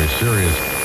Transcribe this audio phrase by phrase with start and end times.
[0.00, 0.80] very serious.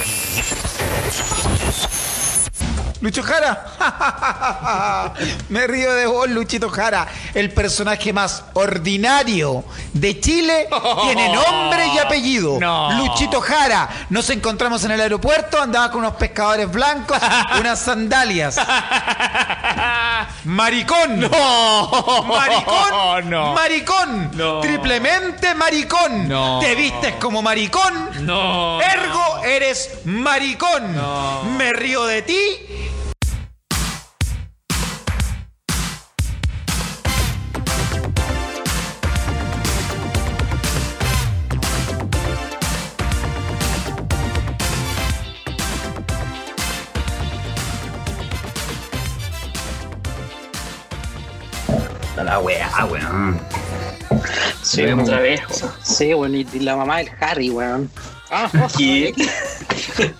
[3.02, 5.14] Lucho Jara.
[5.50, 7.08] Me río de vos, Luchito Jara.
[7.36, 10.68] El personaje más ordinario de Chile
[11.04, 12.58] tiene nombre y apellido.
[12.60, 12.92] No.
[12.94, 13.90] Luchito Jara.
[14.10, 17.20] Nos encontramos en el aeropuerto, andaba con unos pescadores blancos,
[17.60, 18.58] unas sandalias.
[20.46, 21.20] Maricón.
[21.20, 22.24] No.
[22.28, 22.76] Maricón.
[23.30, 23.54] No.
[23.54, 24.32] Maricón.
[24.36, 24.60] No.
[24.62, 26.28] Triplemente maricón.
[26.28, 26.60] No.
[26.60, 28.10] Te vistes como maricón.
[28.26, 28.80] No.
[28.82, 30.96] Ergo, eres maricón.
[30.96, 31.44] No.
[31.58, 32.40] Me río de ti.
[52.46, 53.40] Weá, weón.
[54.62, 55.08] Sí, Vemos.
[55.10, 55.74] otra vez, weón.
[55.84, 57.90] Sí, bueno, y la mamá del Harry, weón.
[58.30, 59.14] Ah, ¿Qué?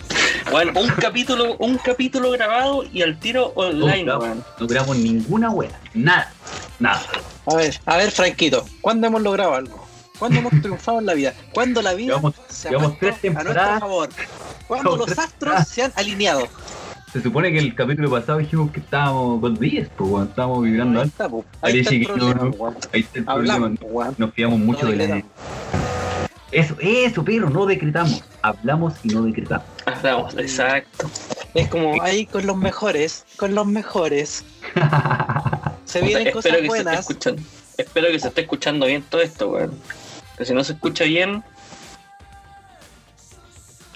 [0.50, 4.44] Bueno, un capítulo, un capítulo grabado y al tiro No, online, grabamos- weón.
[4.60, 5.70] no grabamos ninguna weá.
[5.92, 6.32] Nada.
[6.78, 7.02] Nada.
[7.46, 9.84] A ver, a ver, Franquito, ¿cuándo hemos logrado algo?
[10.18, 11.34] ¿Cuándo hemos triunfado en la vida?
[11.52, 13.80] ¿Cuándo la vida Llevamos- se ha llevamos tres a nuestro temporadas.
[13.80, 14.08] favor?
[14.68, 15.68] ¿Cuándo los astros temporadas.
[15.68, 16.48] se han alineado?
[17.16, 20.28] Se supone que el capítulo pasado dijimos que estábamos con 10, pues weón.
[20.28, 21.12] Estábamos vibrando Ahí alto.
[21.14, 21.44] está, po.
[21.62, 22.74] Ahí está el problema, no.
[22.92, 24.14] Ahí está el Hablamos, problema.
[24.18, 25.02] Nos fiamos mucho No de la.
[25.14, 25.32] decretamos.
[26.52, 28.22] Eso, eso, perro, no decretamos.
[28.42, 29.64] Hablamos y no decretamos.
[29.86, 31.10] Hablamos, exacto.
[31.54, 34.44] Es como ahí con los mejores, con los mejores.
[35.86, 37.00] Se vienen Espero cosas que se esté buenas.
[37.00, 37.42] escuchando.
[37.78, 39.72] Espero que se esté escuchando bien todo esto, weón.
[40.36, 41.42] Que si no se escucha bien.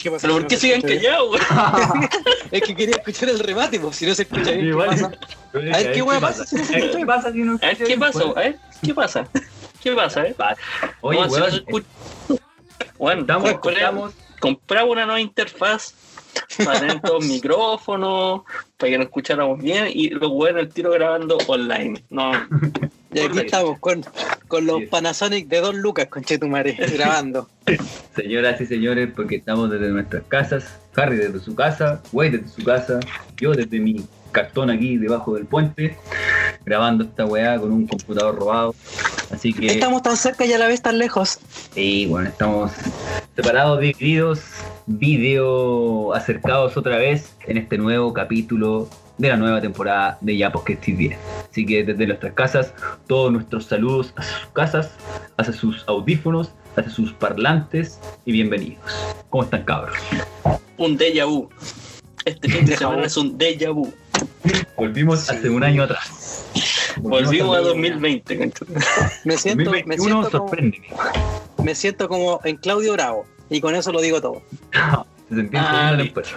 [0.02, 2.08] ¿Qué pasa ¿Pero por no qué se sigan callados, weón?
[2.50, 5.12] Es que quería escuchar el remate, pues si no se escucha bien, ¿qué pasa?
[5.52, 6.42] A ver, ¿qué weá pasa?
[6.42, 8.24] A ver, ¿Qué pasa si no A ver, escucha ¿qué pasa?
[8.24, 9.28] A ver, ¿qué pasa?
[9.80, 10.36] ¿Qué pasa, eh?
[11.00, 11.86] Oye, No, si no weón,
[12.98, 15.94] Bueno, estamos, compré- estamos compraba una nueva interfaz
[16.64, 18.42] para tener todos micrófonos,
[18.76, 22.04] para que nos escucháramos bien y los weones el tiro grabando online.
[22.10, 22.32] No,
[23.12, 24.04] Y aquí estamos con,
[24.48, 24.86] con los Sí.
[24.86, 27.48] Panasonic de Don Lucas, conchetumare, grabando.
[28.14, 30.64] Señoras y señores, porque estamos desde nuestras casas,
[30.96, 33.00] Harry desde su casa, Wade desde su casa,
[33.36, 35.96] yo desde mi cartón aquí debajo del puente,
[36.64, 38.74] grabando esta weá con un computador robado.
[39.32, 41.38] Así que, Estamos tan cerca y a la vez tan lejos.
[41.74, 42.72] sí, bueno, estamos
[43.34, 44.40] separados, divididos,
[44.86, 48.88] video acercados otra vez en este nuevo capítulo
[49.18, 51.16] de la nueva temporada de Ya Pues que estoy bien.
[51.50, 52.72] Así que desde nuestras casas,
[53.08, 54.90] todos nuestros saludos a sus casas,
[55.36, 58.80] hacia sus audífonos, hacia sus parlantes y bienvenidos.
[59.30, 59.96] ¿Cómo están cabros?
[60.78, 61.48] un déjà vu.
[62.24, 63.92] Este fin de semana es un déjà vu.
[64.76, 66.46] Volvimos hace un año atrás.
[66.98, 68.64] Volvimos a al 2020, concha.
[69.24, 70.86] Me siento, me 2021, siento, como, sorpréndeme.
[71.64, 73.26] me siento como en Claudio Bravo.
[73.50, 74.40] Y con eso lo digo todo.
[75.28, 76.20] ¿Te sentís Ah, listo.
[76.20, 76.36] un peso?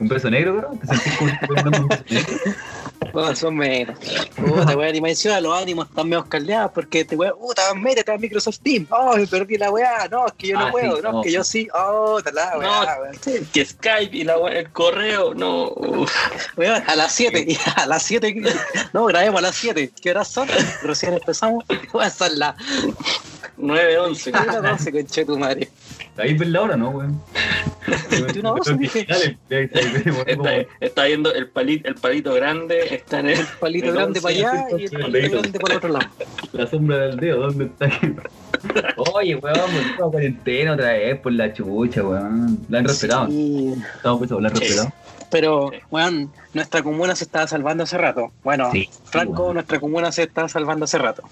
[0.00, 0.70] ¿Un peso negro, bro?
[0.80, 2.54] ¿Te sentís como un peso negro?
[3.14, 3.98] Más o menos.
[4.36, 8.18] Puta, weón, y me los ánimos están medio caldeados porque este weón, puta, métete a
[8.18, 8.86] Microsoft Team.
[8.90, 10.08] Oh, me perdí la weá.
[10.10, 10.96] No, es que yo no Ah, puedo.
[10.96, 11.20] sí, no, no.
[11.20, 11.68] es que yo sí.
[11.74, 13.02] Oh, te la weá, No.
[13.02, 13.46] weón.
[13.52, 15.68] Que Skype y la, we- el correo, no.
[16.56, 18.34] Weón, a las 7, y a las 7,
[18.92, 19.90] no, grabemos a las 7.
[20.00, 20.48] ¿Qué horas son?
[20.82, 21.64] Recién empezamos.
[21.92, 22.54] Weón, son las
[23.56, 24.30] 9, 11.
[24.32, 25.68] 12, conche tu madre.
[26.18, 27.20] ¿Ahí ves la hora, no, weón?
[28.10, 28.98] 21 horas, Los dije.
[29.00, 29.64] digitales, ahí
[30.26, 33.46] está, Está, viendo el palito, el palito grande, está en el.
[33.60, 34.20] Palito el grande 11.
[34.22, 36.06] para allá y el palito grande para el otro lado.
[36.52, 37.88] La sombra del dedo, ¿dónde está?
[39.14, 42.58] Oye, weón, volvimos a cuarentena otra vez por la chucha, weón.
[42.68, 43.28] La han respetado.
[43.28, 44.92] Sí, Estamos pensados, la han respetado.
[45.30, 48.32] pero, weón, nuestra comuna se estaba salvando hace rato.
[48.42, 49.54] Bueno, Sí, Franco, weón.
[49.54, 51.22] nuestra comuna se está salvando hace rato.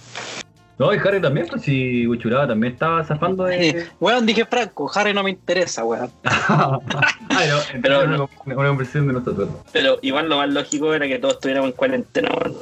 [0.78, 3.86] No, y Harry también, pues si Huchuraba también estaba zafando de.
[3.98, 6.10] Weón, dije Franco, Harry no me interesa, weón.
[6.22, 9.48] Ay, no, Pero una, una conversión de nosotros.
[9.72, 12.56] Pero igual lo más lógico era que todos estuviéramos en cuarentena, weón.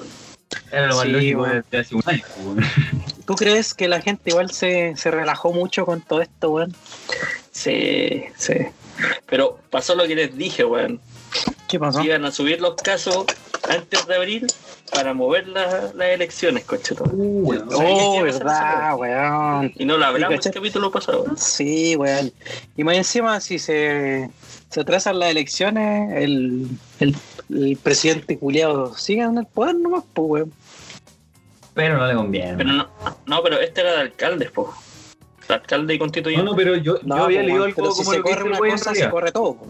[0.71, 1.65] Era lo más Sí, lógico weón.
[1.71, 2.65] de hace un año, weón.
[3.27, 6.73] ¿Tú crees que la gente igual se, se relajó mucho con todo esto, weón?
[7.51, 8.55] Sí, sí.
[9.27, 11.01] Pero pasó lo que les dije, weón.
[11.69, 12.03] ¿Qué pasó?
[12.03, 13.25] Iban a subir los casos
[13.69, 14.47] antes de abril
[14.93, 17.11] para mover la- las elecciones, coche todo.
[17.13, 17.69] weón.
[17.75, 19.73] Oh, verdad, weón.
[19.77, 21.25] Y no lo hablamos el capítulo pasado.
[21.37, 22.33] Sí, weón.
[22.77, 24.31] Y más encima, si se,
[24.71, 26.69] se atrasan las elecciones, el,
[27.01, 27.17] el,
[27.51, 30.53] el presidente culiado sigue en el poder nomás, pues, weón.
[31.75, 32.57] Pero no le conviene.
[32.57, 32.89] Pero no,
[33.27, 34.73] no, pero este era de alcaldes, po.
[35.49, 36.45] De alcalde y constituyente.
[36.45, 38.41] No, no, pero yo, No, yo había pues, leído algo pero si como se corre
[38.43, 39.55] el una cosa, se corre todo.
[39.57, 39.67] po.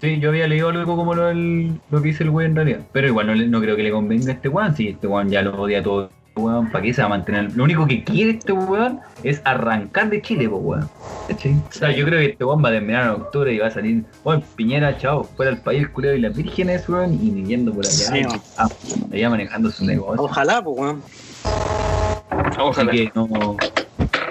[0.00, 2.80] Sí, yo había leído algo como lo, el- lo que dice el güey en realidad.
[2.92, 5.28] Pero igual no, le- no creo que le convenga a este Juan, si este Juan
[5.28, 7.50] ya lo odia todo weón, ¿para qué se va a mantener?
[7.56, 10.88] Lo único que quiere este weón es arrancar de Chile, pues, weón.
[11.30, 13.70] O sea, yo creo que este weón va a terminar en octubre y va a
[13.72, 17.84] salir, weón, Piñera, chao, fuera del país, culero y las vírgenes, weón, y viviendo por
[17.84, 18.40] allá, Sí, weón.
[18.56, 18.68] ah,
[19.12, 20.22] allá manejando su negocio.
[20.22, 21.02] Ojalá, pues, weón.
[22.60, 22.92] Ojalá.
[22.92, 23.56] Así que no.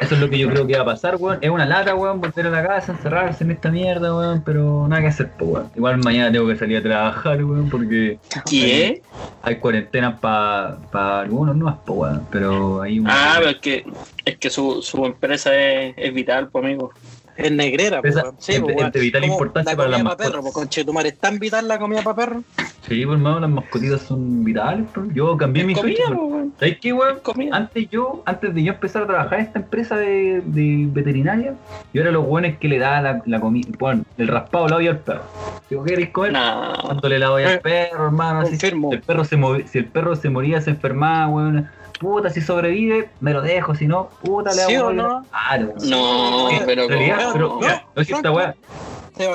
[0.08, 1.38] Eso es lo que yo creo que va a pasar, weón.
[1.42, 5.02] Es una lata, weón, volver a la casa, encerrarse en esta mierda, weón, pero nada
[5.02, 5.72] que hacer, pues, weón.
[5.76, 8.18] Igual mañana tengo que salir a trabajar, weón, porque
[8.50, 9.02] ¿Qué?
[9.42, 12.28] hay cuarentena para algunos, no, pues, weón.
[12.32, 13.08] Pero hay un.
[13.10, 13.86] Ah, pero es que,
[14.24, 16.94] es que su, su empresa es, es vital, pues, amigo.
[17.38, 18.16] Es negrera, pues.
[18.40, 20.42] Sí, pues, vital importancia la para las pa' perro, mascotas.
[20.42, 21.10] pues, conchetumare.
[21.10, 22.44] ¿Es tan vital la comida para perro?
[22.88, 25.08] Sí, pues, hermano, las mascotitas son vitales, pues.
[25.14, 26.52] Yo cambié mi Comida, sueño.
[26.60, 27.20] ¿Sabes qué, weón?
[27.52, 31.54] Antes yo, antes de yo empezar a trabajar en esta empresa de, de veterinaria,
[31.94, 34.88] yo era los buenos que le daba la, la comida, bueno, el raspado la doy
[34.88, 35.24] al perro.
[35.70, 36.74] Si vos queréis comer, Nah.
[36.82, 39.78] cuando le la doy al Eh, perro, hermano, así, si el perro se movi- si
[39.80, 41.70] el perro se moría, se enfermaba, weón,
[42.00, 45.26] puta, si sobrevive, me lo dejo, si no, puta, le hago ¿Sí o no?
[45.30, 45.90] Claro, weón.
[45.90, 47.34] No, Sí, pero en realidad, ¿cómo?
[47.34, 48.56] pero, no, mira, no, si esta weá,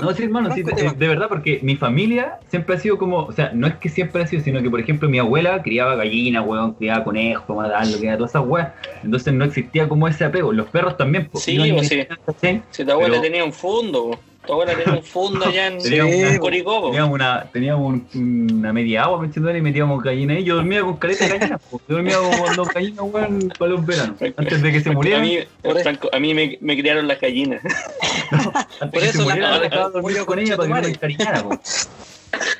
[0.00, 3.18] no, sí, hermano, sí, de, va- de verdad, porque mi familia siempre ha sido como,
[3.24, 5.96] o sea, no es que siempre ha sido, sino que, por ejemplo, mi abuela criaba
[5.96, 8.68] gallinas, weón, criaba conejos, matarlo, criaba todas esas weas,
[9.02, 10.52] entonces no existía como ese apego.
[10.52, 11.42] Los perros también, pues.
[11.42, 12.62] Sí, pues, sí.
[12.70, 14.18] Si tu abuela Pero- tenía un fondo.
[14.46, 16.86] Tu abuela tenía un fondo allá en, Tenía en una- Curicó, po.
[16.88, 19.56] Teníamos una, teníamos un- una media agua, ¿me?
[19.56, 20.44] Y metíamos gallinas ahí.
[20.44, 21.60] Yo dormía con caleta de gallinas.
[21.70, 24.16] Yo dormía con dos gallinas, weón, para los veranos.
[24.36, 27.20] Antes de que se A murieran, mí, eso- Franco, a mí me, me criaron las
[27.20, 27.62] gallinas.
[28.32, 30.88] antes por de que se eso la pollo dormir con ella para que no me
[30.88, 31.42] encariñara.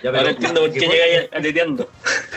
[0.02, 1.88] Ya, pero- Ahora entiendo por que qué llegáis aleteando.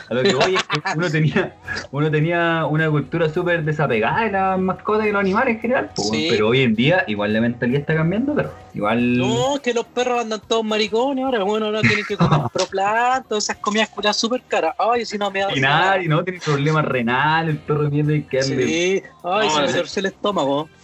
[0.10, 1.56] A lo que voy es que uno tenía,
[1.92, 6.28] uno tenía una cultura súper desapegada de las mascotas y los animales en general, Sí.
[6.30, 9.18] pero hoy en día igual la mentalidad está cambiando, pero igual...
[9.18, 11.44] No, que los perros andan todos maricones ahora.
[11.44, 14.76] Bueno, ahora tienen que comer proplan, todas esas comidas culiadas súper caras.
[14.78, 15.56] Ay, si no me da.
[15.56, 18.68] Y nada, y no tiene problemas renales, el perro tiene que darle...
[18.68, 19.74] Sí, ay, No, se me sí.
[19.78, 20.70] torció el estómago.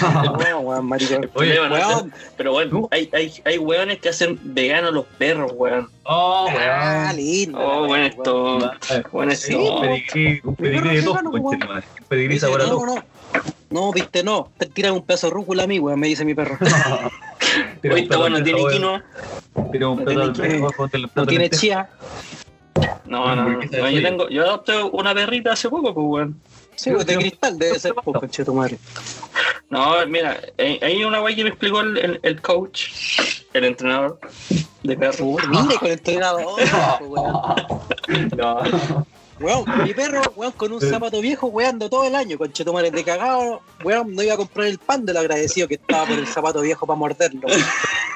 [0.00, 1.30] No, weón, maricón.
[1.34, 2.10] Oye, weón.
[2.10, 2.16] sé.
[2.38, 5.90] Pero bueno, hay, hay, hay weones que hacen veganos los perros, weón.
[6.04, 7.16] Oh, Ah, weón.
[7.16, 7.58] lindo.
[7.60, 8.72] Oh, bueno, esto.
[9.12, 9.74] Bueno, Sí, esto.
[9.74, 11.44] un pedigrí, un pedigrí de dos, weón.
[11.44, 12.86] Un pedigrí sabor a no, dos.
[12.86, 13.02] no, no.
[13.70, 14.48] No, viste, no.
[14.56, 16.56] Te tiran un pedazo de rúcula a mí, weón, me dice mi perro.
[17.84, 19.04] Tira Oye, un esta weón no pedazo tiene quinoa.
[19.54, 21.10] un No tiene quinoa.
[21.14, 21.90] No tiene chía.
[23.04, 23.90] No, no, no.
[23.90, 26.40] Yo tengo, yo adopté una perrita hace poco, pues weón.
[26.76, 28.78] Sí, de cristal debe ser, pues, conche tu madre.
[29.68, 32.88] No, mira, hay hay una wey que me explicó el, el, el coach,
[33.52, 34.18] el entrenador
[34.82, 35.36] de perro.
[35.50, 36.46] Mire con el entrenador,
[37.02, 37.34] weón.
[38.34, 39.06] No.
[39.40, 43.60] Weón, mi perro, weón, con un zapato viejo, weando todo el año, conchetumares de cagado,
[43.82, 46.86] weón, no iba a comprar el pan del agradecido que estaba por el zapato viejo
[46.86, 47.40] para morderlo.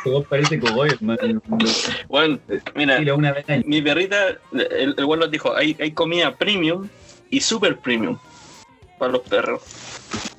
[0.04, 1.70] Voz parece hermano.
[2.08, 2.38] Bueno,
[2.76, 3.64] mira, Dile una vez al año.
[3.66, 6.88] mi perrita, el, el weón nos dijo, hay, hay comida premium
[7.30, 8.16] y super premium
[8.98, 9.62] para los perros.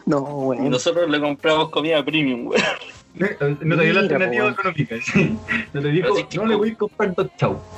[0.05, 0.69] No, Y weón.
[0.69, 2.63] nosotros le compramos comida premium, weón.
[3.15, 4.95] No te dio la alternativa po, económica.
[5.73, 7.59] No te dijo, no le voy a comprar dos chau.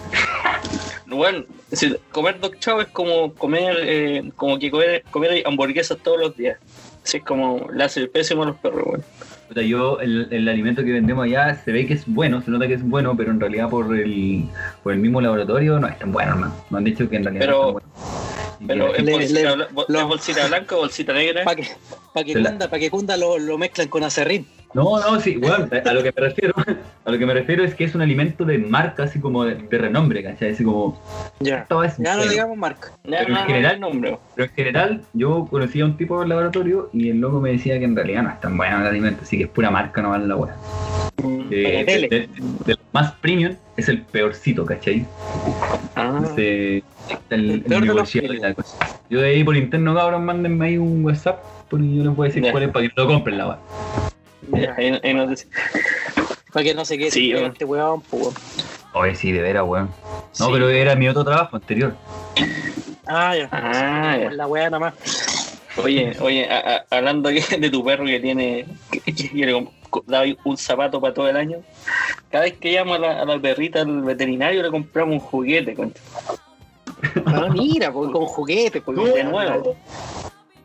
[1.08, 1.44] Bueno,
[1.74, 6.38] si comer dog chow es como comer, eh, como que comer, comer hamburguesas todos los
[6.38, 6.58] días.
[7.04, 9.02] Así es como le hace el pésimo a los perros.
[9.50, 12.66] Puta, yo, el, el alimento que vendemos allá se ve que es bueno, se nota
[12.66, 14.46] que es bueno, pero en realidad por el,
[14.84, 16.56] por el mismo laboratorio no es tan bueno, hermano.
[16.70, 18.68] Me han dicho que en realidad Pero- no es tan bueno.
[18.68, 21.44] Pero es Le- bolsita, le- bla- bo- lo- es bolsita blanca o bolsita negra.
[21.44, 21.68] Para que,
[22.14, 24.48] pa que cunda, pa que cunda lo, lo mezclan con acerrín.
[24.74, 26.54] No, no, sí, bueno, a lo que me refiero,
[27.06, 29.56] a lo que me refiero es que es un alimento de marca, así como de,
[29.56, 30.52] de renombre, ¿cachai?
[30.52, 31.00] Así como,
[31.42, 31.68] Ya.
[31.98, 32.92] Ya no digamos marca.
[33.04, 34.18] Ya, pero en no, no, general- nombre.
[34.36, 37.78] Pero en general, yo conocí a un tipo del laboratorio y el loco me decía
[37.80, 40.12] que en realidad no es tan bueno el alimento, así que es pura marca, no
[40.12, 40.56] vale la hueá.
[41.22, 42.08] Mm, De, Para la tele.
[42.08, 42.28] de- de-
[42.66, 45.06] de los más premium es el peorcito, ¿cachai?
[45.96, 47.94] Ah, Entonces, está el, El peor de
[48.40, 48.76] la cosa.
[49.10, 52.30] Yo de ahí por interno, cabrón, mándenme ahí un WhatsApp porque yo les voy a
[52.30, 52.52] decir Ya.
[52.52, 53.58] cuál es para que lo compren la weá.
[54.50, 55.48] Ya, ahí, ahí nos dice.
[56.54, 58.34] Para que no se quede Sí, este weón, pues, weón.
[58.94, 59.90] Oye, sí, de veras, weón.
[60.40, 60.52] No, Sí.
[60.54, 61.96] pero era mi otro trabajo anterior.
[63.08, 63.48] Ah, ya.
[63.52, 64.32] Ah, ya.
[64.32, 64.94] La weá nada más.
[65.78, 69.54] Oye, oye, a- a- hablando de tu perro que tiene, que, que le
[70.44, 71.58] un zapato para todo el año,
[72.30, 75.74] cada vez que llamo a la, a la perrita al veterinario le compramos un juguete,
[75.74, 76.02] concha.
[77.26, 78.98] Ah, mira, pues con juguetes, pues.
[79.14, 79.76] de nuevo.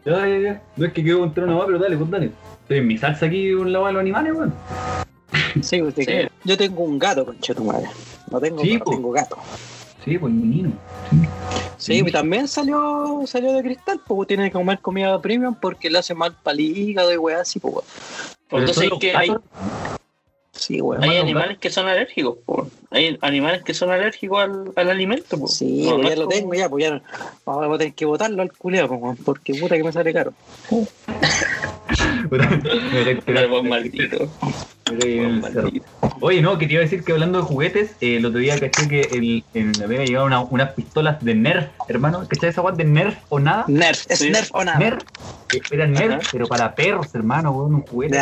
[0.04, 0.62] Ya, ya, ya.
[0.76, 2.30] No es que quiero contar una más, pero dale, pues dale.
[2.66, 4.54] Estoy en mi salsa aquí con la weá de los animales, weón.
[5.62, 6.06] Sí, usted Sí.
[6.06, 7.87] que- Yo tengo un gato, concha tu madre.
[8.30, 8.90] No tengo Sí, po.
[8.90, 9.37] tengo gato.
[10.04, 10.73] Sí, pues un niño.
[11.78, 15.99] Sí, y también salió salió de cristal, pues tiene que comer comida premium porque le
[15.99, 17.85] hace mal para el hígado y weá así, pues weón.
[18.62, 19.32] Entonces es que hay,
[20.52, 21.04] Sí, weón.
[21.04, 22.68] hay animales que son alérgicos, po.
[22.90, 25.38] hay animales que son alérgicos al, al alimento.
[25.38, 25.46] po.
[25.46, 27.02] Sí, No, pues no ya lo tengo, ya, pues ya no.
[27.44, 30.12] Ahora voy a tener que botarlo al culiao, pues, weón, porque puta que me sale
[30.12, 30.32] caro.
[32.31, 34.28] Pero maldito.
[35.40, 35.87] maldito.
[36.20, 38.58] Oye, no, que te iba a decir que hablando de juguetes, eh, el otro día
[38.58, 39.44] caché que el,
[39.87, 42.26] Vega llegaban una- unas pistolas de Nerf, hermano.
[42.28, 43.64] ¿Cachai esa guay de Nerf o nada?
[43.68, 44.30] Nerf, es Sí.
[44.30, 44.78] Nerf o nada.
[44.78, 45.02] Nerf.
[45.54, 46.28] eh, Era Nerf, Ajá.
[46.32, 48.18] pero para perros, hermano, weón, un juguete.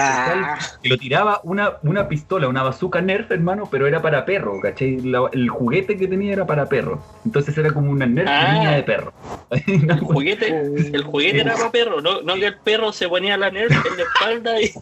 [0.83, 5.01] Que lo tiraba una, una pistola, una bazooka Nerf, hermano, pero era para perro, ¿cachai?
[5.01, 7.03] La- el juguete que tenía era para perro.
[7.25, 8.53] Entonces era como una Nerf Ah.
[8.53, 9.13] niña de perro.
[9.95, 10.49] El juguete,
[10.93, 13.97] el juguete era para perro, no, no que el perro se ponía la nerf en
[13.97, 14.73] la espalda y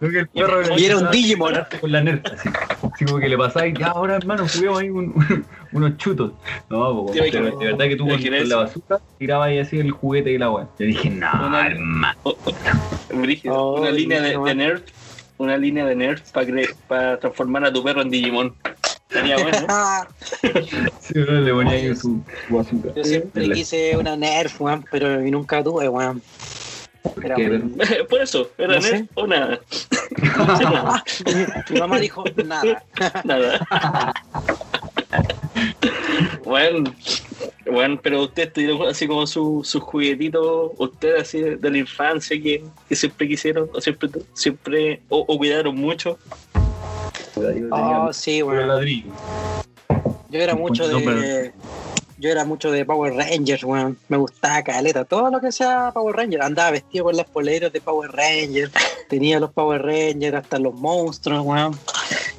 [0.00, 1.54] que el perro Y era un empezaba a Digimon.
[1.80, 2.48] Con la Nerf, así.
[2.68, 5.14] Así como que le pasaba y ya, ahora hermano, juguemos ahí un-
[5.72, 6.32] unos chutos.
[6.68, 10.38] No, Te de, verdad que tú con, la bazooka tirabas ahí así el juguete y
[10.38, 10.68] la weá.
[10.78, 12.16] Yo dije, no, Una- hermano.
[13.10, 14.82] Brígido, Oh, una línea de, de nerf,
[15.38, 16.22] una línea de nerf
[16.86, 18.56] para transformar a tu perro en Digimon.
[19.08, 19.66] Estaría bueno.
[20.98, 22.94] Sí, le ponía ahí su su bazooka.
[22.94, 26.22] Yo siempre quise una Nerf, weón, pero y nunca tuve, weón.
[27.22, 27.76] Era que- muy-
[28.08, 29.06] Por eso, era No sé.
[29.14, 29.60] o nada.
[31.70, 32.84] Mi mamá dijo nada.
[33.24, 33.66] Nada.
[36.44, 36.92] bueno,
[37.70, 42.40] bueno, pero ustedes tuvieron así como sus su juguetitos, ustedes así de, de la infancia
[42.40, 46.18] que, que siempre quisieron, o siempre, siempre o, o cuidaron mucho.
[47.70, 49.12] Oh, sí, ladrillo.
[50.30, 51.52] Yo era mucho de.
[52.22, 53.98] Yo era mucho de Power Rangers, weón.
[54.08, 55.04] Me gustaba caleta.
[55.04, 56.44] Todo lo que sea Power Rangers.
[56.44, 58.70] Andaba vestido con las poleras de Power Rangers.
[59.08, 61.76] Tenía los Power Rangers, hasta los monstruos, weón.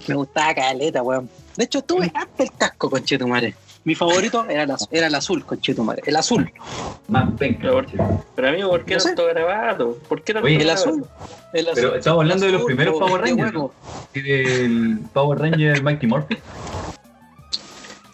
[0.08, 1.30] Me gustaba caleta, weón.
[1.58, 3.56] De hecho, tuve hasta el casco, conchetumare.
[3.84, 6.02] Mi favorito era el, az- era el azul, conchetumare.
[6.06, 6.50] El azul.
[7.10, 7.64] Más penca.
[7.70, 7.86] Pero,
[8.34, 9.08] pero amigo, ¿por qué No sé.
[9.10, 9.98] tanto grabado?
[10.08, 10.86] ¿Por qué tanto Oye, El grabado?
[10.92, 11.06] azul.
[11.52, 11.76] El azul.
[11.84, 13.54] Pero estamos hablando de los Azul, primeros po, Power Rangers.
[13.54, 13.72] ¿no?
[14.14, 16.38] El Power Ranger Mighty Morphin.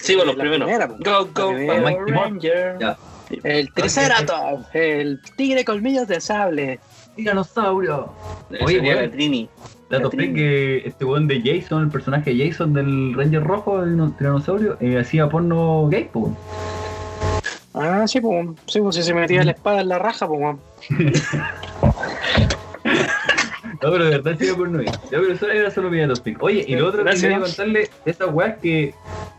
[0.09, 0.67] Sí, bueno, los La primeros.
[0.67, 0.95] primera, po.
[0.99, 1.51] Go, go.
[1.51, 1.97] Power.
[2.07, 2.77] Ranger.
[2.79, 2.97] Ya.
[3.43, 4.65] El Triceratops.
[4.73, 6.79] El tigre colmillos de sable.
[7.15, 8.11] Tiranosaurio.
[8.61, 9.47] Oye, la Trini.
[9.89, 10.33] Dato La Trini.
[10.33, 14.77] que este weón de Jason, el personaje de Jason del Ranger Rojo, el no- tiranosaurio,
[14.79, 16.35] eh, hacía porno gay, po.
[17.73, 20.59] Ah, sí, pues, sí, pues si se metía la espada en la raja, pues, weón.
[23.81, 24.85] No, pero de verdad era porno gay.
[24.87, 26.41] Ya, pero eso era solo mi dato freak.
[26.43, 27.21] Oye, y lo otro Gracias.
[27.21, 28.93] que quería contarle, esas weas que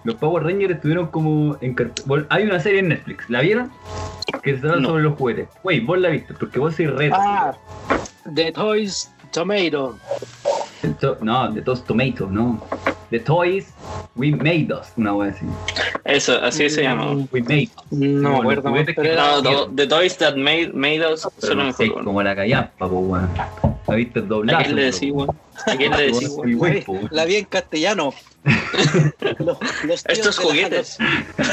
[0.04, 3.70] los Power Rangers estuvieron como en bueno, Hay una serie en Netflix, ¿la vieron?
[4.42, 4.88] Que se trata No.
[4.88, 5.49] sobre los juguetes.
[5.62, 7.11] Wey, vos la viste, porque vos sois red.
[7.14, 7.54] Ah,
[8.35, 9.99] The Toys Tomato.
[11.00, 12.64] To- No, de Toast Tomato, no.
[13.10, 13.66] The Toys
[14.16, 15.44] We Made Us, una wea así.
[16.04, 17.12] Eso, así se llama.
[17.32, 17.84] We Made Us.
[17.92, 19.26] No me Como juguetes pero era...
[19.37, 22.99] No, to- The Toys That Made, made Us son no sé, como la callampa, po,
[23.00, 23.28] weón.
[23.88, 24.62] ¿La viste ¿A doblada?
[24.62, 25.37] quién le decís, weón?
[25.66, 26.76] ¿A quién le decís, weón?
[26.78, 28.14] Y La vi, en castellano.
[29.38, 30.99] los, los tíos Estos juguetes.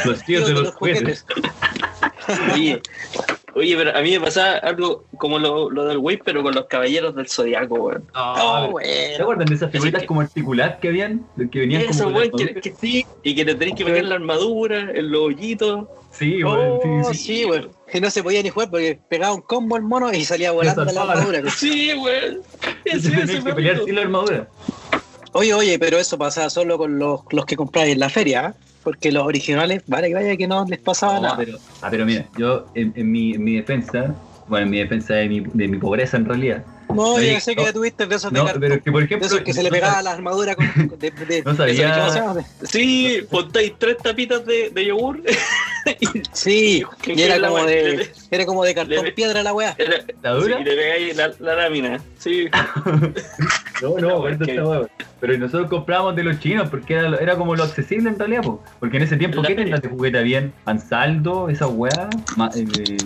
[0.06, 1.26] Los tíos de los juguetes.
[2.54, 2.82] Oye,
[3.58, 6.66] oye, pero a mí me pasaba algo como lo, lo del Wii, pero con los
[6.68, 8.06] caballeros del zodiaco, weón.
[8.14, 11.28] Ah, Oh, ¿Se acuerdan de esas figuritas que- como articuladas que habían?
[11.36, 14.16] De Que venían Eso, como weón, que, sí, y que le tenés que poner la
[14.16, 15.90] armadura, el hoyito.
[16.12, 17.46] Sí, weón, Oh, sí, sí.
[17.92, 20.86] Que no se podía ni jugar porque pegaba un combo el mono y salía volando
[20.86, 21.42] la armadura.
[21.52, 22.42] Sí, weón.
[22.84, 24.48] Tenías ese, que pelear sin la armadura.
[25.34, 28.56] Oye, oye, pero eso pasaba solo con los, los que compráis en la feria, ¿ah?
[28.88, 31.36] Porque los originales, vale que vaya que no les pasaba No, nada.
[31.36, 34.16] pero, ah, pero mira, yo en, en mi, en mi defensa,
[34.48, 36.64] bueno, en mi defensa de mi, de mi pobreza en realidad.
[36.96, 38.62] No, yo sé que ya tuviste de esos de No, cartón.
[38.62, 39.28] pero es que por de ejemplo.
[39.28, 40.66] esos que se le pegaba la armadura con,
[40.98, 42.34] de, de- No sabía.
[42.64, 45.22] Sí, pontáis tres tapitas de, de yogur.
[46.34, 49.74] Sí, ¿Qué- y era como de, era como de cartón le- piedra la weá.
[49.78, 50.58] Era- ¿La dura?
[50.58, 52.02] sí, y le pegáis la, la lámina.
[52.20, 52.48] Sí.
[53.82, 54.88] No, no, esta weá.
[55.20, 58.44] Pero nosotros comprábamos de los chinos porque era, lo- era como lo accesible en realidad,
[58.44, 58.62] po.
[58.80, 60.54] porque en ese tiempo, ¿qué tiendas de juguete habían?
[60.66, 62.98] Ansaldo, esa weá, Ma- eh,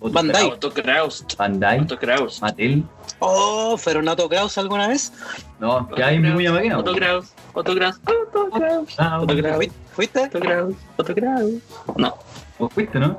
[0.00, 0.46] Otto Bandai.
[0.50, 1.24] Otto Kraus.
[1.38, 2.42] Bandai, Otto Kraus.
[2.42, 2.82] Mattel.
[3.20, 5.12] Oh, ¿Feronato Kraus alguna vez?
[5.60, 6.78] No, que hay muña máquina.
[6.78, 6.92] Otto.
[6.94, 7.32] Kraus.
[7.52, 8.00] Otto Kraus.
[8.04, 8.94] Otto Kraus.
[8.98, 9.56] Ah, Otto vos, Kraus.
[9.56, 10.20] ¿Fui- ¿Fuiste?
[10.24, 10.74] Otto Kraus.
[10.96, 11.52] Otto Kraus.
[11.96, 12.14] No.
[12.58, 13.18] vos fuiste, ¿no?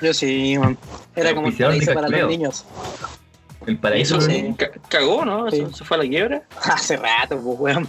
[0.00, 0.76] Yo sí, man.
[1.16, 2.64] Era como de paraíso para los niños.
[3.66, 4.18] El paraíso.
[4.56, 5.48] Ca- cagó, ¿no?
[5.48, 5.74] Eso Sí.
[5.74, 6.42] se fue a la quiebra.
[6.62, 7.88] Hace rato, pues, weón.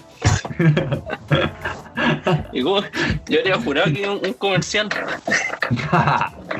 [2.52, 2.82] Y como,
[3.28, 4.90] yo habría jurado que era un, un comercial.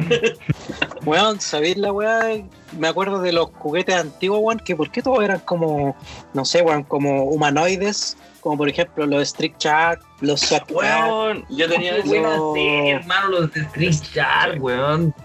[1.06, 2.44] Weón, ¿sabéis la weá?
[2.78, 5.96] Me acuerdo de los juguetes antiguos, weón, que por qué todos eran como,
[6.34, 11.68] no sé, weón, como humanoides, como por ejemplo los Street Shark, los Shark Weón, yo
[11.68, 15.16] tenía Qué buena ese- serie, hermano, los de Street Shark, weón.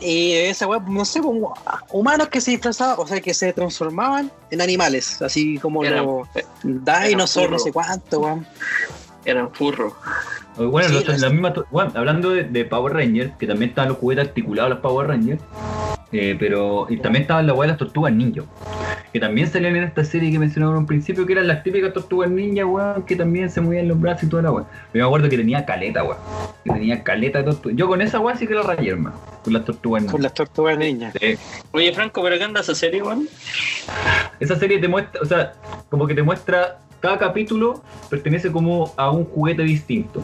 [0.00, 1.54] y esa weá, no sé, como
[1.92, 6.26] humanos que se disfrazaban, o sea, que se transformaban en animales, así como Era- los
[7.08, 8.44] dinosaurs, no sé cuánto, weón.
[9.24, 9.92] eran furros.
[10.56, 13.98] Bueno, Sí, los- la misma bueno, hablando de, de Power Rangers, que también estaban los
[13.98, 15.40] juguetes articulados los Power Rangers,
[16.12, 18.42] eh, pero y también estaban las weas de las tortugas ninja,
[19.12, 21.92] que también salían en esta serie que mencionaba en un principio, que eran las típicas
[21.92, 24.64] tortugas ninja, weón, que también se movían los brazos y toda la weá.
[24.94, 26.18] Yo me acuerdo que tenía caleta, weón.
[26.64, 27.76] Que tenía caleta de tortugas.
[27.76, 29.16] Yo con esa weá sí que la rayé, hermano.
[29.42, 30.12] Con las tortugas ninja.
[30.12, 31.12] Con las tortugas niñas.
[31.20, 31.36] Sí.
[31.72, 33.28] Oye, Franco, ¿pero qué anda esa serie, weón?
[34.38, 35.54] Esa serie te muestra, o sea,
[35.88, 40.20] como que te muestra cada capítulo pertenece como a un juguete distinto.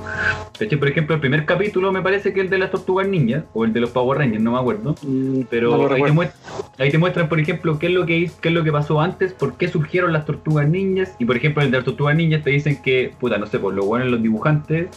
[0.58, 0.76] ¿Cachai?
[0.78, 3.64] Por ejemplo, el primer capítulo me parece que es el de las tortugas ninja, o
[3.64, 4.96] el de los Power Rangers, no me acuerdo.
[5.02, 6.42] Mm, Pero no ahí, te muestran,
[6.78, 9.32] ahí te muestran, por ejemplo, qué es lo que qué es lo que pasó antes,
[9.32, 11.14] por qué surgieron las tortugas ninjas.
[11.20, 13.72] Y por ejemplo, el de las tortugas ninjas te dicen que, puta, no sé, por
[13.74, 14.88] lo bueno los dibujantes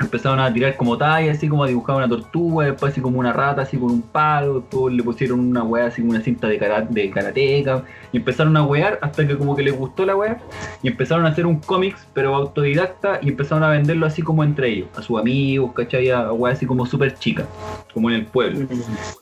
[0.00, 3.32] empezaron a tirar como talla, así como a dibujar una tortuga, después así como una
[3.32, 6.58] rata, así con un palo, después le pusieron una weá así como una cinta de,
[6.58, 7.82] kara- de karateca,
[8.12, 10.38] y empezaron a wear hasta que como que les gustó la weá,
[10.82, 14.68] y empezaron a hacer un cómics, pero autodidacta, y empezaron a venderlo así como entre
[14.70, 16.10] ellos, a sus amigos, ¿cachai?
[16.10, 17.46] A weá así como súper chica,
[17.92, 18.66] como en el pueblo.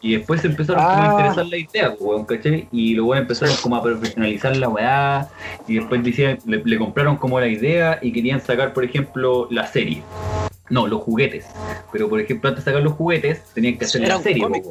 [0.01, 1.11] Y después se empezaron como a Ah.
[1.13, 2.69] interesar la idea, pues, weón, ¿cachai?
[2.73, 5.29] Y luego empezaron como a profesionalizar la weá,
[5.67, 9.67] y después decían, le, le compraron como la idea y querían sacar, por ejemplo, la
[9.67, 10.03] serie.
[10.71, 11.45] No, los juguetes.
[11.93, 14.43] Pero por ejemplo, antes de sacar los juguetes, tenían que hacer Era la un serie.
[14.43, 14.65] cómic.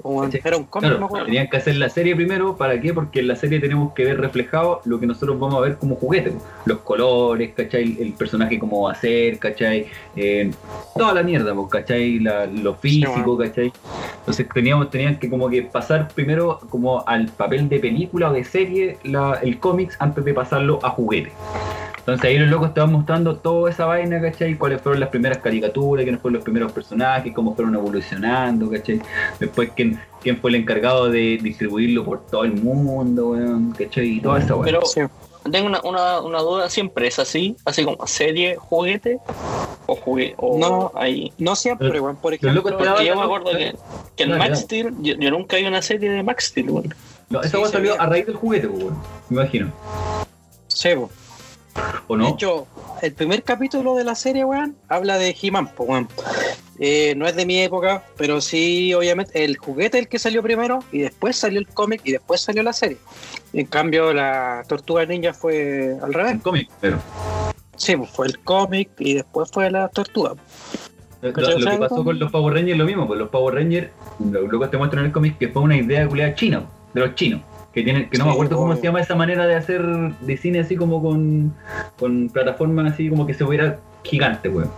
[0.43, 2.93] Era un cómic, Claro, tenían que hacer la serie primero, ¿para qué?
[2.95, 5.95] Porque en la serie tenemos que ver reflejado lo que nosotros vamos a ver como
[5.95, 6.33] juguete.
[6.65, 7.95] Los colores, ¿cachai?
[8.01, 9.85] El personaje cómo va a ser, ¿cachai?
[10.15, 10.49] Eh,
[10.97, 12.19] toda la mierda, ¿cachai?
[12.19, 13.71] La- lo físico, ¿cachai?
[14.19, 18.43] Entonces teníamos, tenían que como que pasar primero como al papel de película o de
[18.43, 21.31] serie la- el cómics antes de pasarlo a juguete.
[22.05, 24.55] Entonces ahí los locos te van mostrando toda esa vaina, ¿cachai?
[24.57, 29.01] Cuáles fueron las primeras caricaturas, quiénes fueron los primeros personajes, cómo fueron evolucionando, ¿cachai?
[29.39, 34.05] Después quién, quién fue el encargado de distribuirlo por todo el mundo, weón, ¿cachai?
[34.17, 34.65] Y toda esa weá.
[34.65, 34.99] Pero Sí.
[35.49, 37.55] tengo una, una, una duda, ¿siempre es así?
[37.63, 39.19] ¿Así como serie, juguete?
[39.85, 40.35] ¿O juguete?
[40.39, 40.91] O No.
[40.95, 41.31] ahí?
[41.37, 42.17] No siempre, weón.
[42.17, 43.73] Por Los ejemplo, yo me acuerdo que,
[44.17, 44.59] que en Max.
[44.59, 46.93] Steel, yo, yo nunca vi una serie de Max Steel, weón.
[47.29, 48.97] No, esa Sí, salió a raíz del juguete, weón,
[49.29, 49.71] me imagino.
[50.67, 50.89] sí.
[52.07, 52.67] ¿O De hecho,
[53.01, 56.07] el primer capítulo de la serie, weón, habla de He-Man, weón.
[56.79, 60.41] Eh, no es de mi época, pero sí, obviamente, el juguete es el que salió
[60.41, 62.97] primero y después salió el cómic y después salió la serie.
[63.53, 66.41] En cambio, la Tortuga Ninja fue al revés.
[66.41, 66.97] Cómic, pero.
[67.75, 70.33] Sí, pues fue el cómic y después fue la Tortuga.
[71.21, 74.59] Lo, que pasó con los Power Rangers es lo mismo, pues los Power Rangers, lo
[74.59, 77.41] que te muestran en el cómic, que fue una idea culiada china, de los chinos.
[77.73, 78.77] Que, tienen, que no me Sí, acuerdo cómo obvio.
[78.81, 81.53] se llama esa manera de hacer de cine así como con,
[81.97, 84.69] con plataformas así como que se hubiera gigante, weón.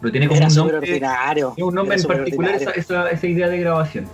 [0.00, 1.06] Pero tiene como Era un nombre, tiene
[1.56, 4.06] un nombre en particular esa, esa, esa idea de grabación.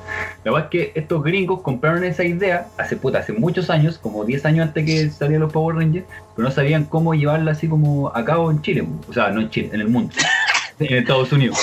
[0.45, 4.25] La verdad es que estos gringos compraron esa idea hace puta, hace muchos años, como
[4.25, 8.13] 10 años antes que salieran los Power Rangers, pero no sabían cómo llevarla así como
[8.15, 10.15] a cabo en Chile, o sea, no en Chile, en el mundo,
[10.79, 11.59] en Estados Unidos.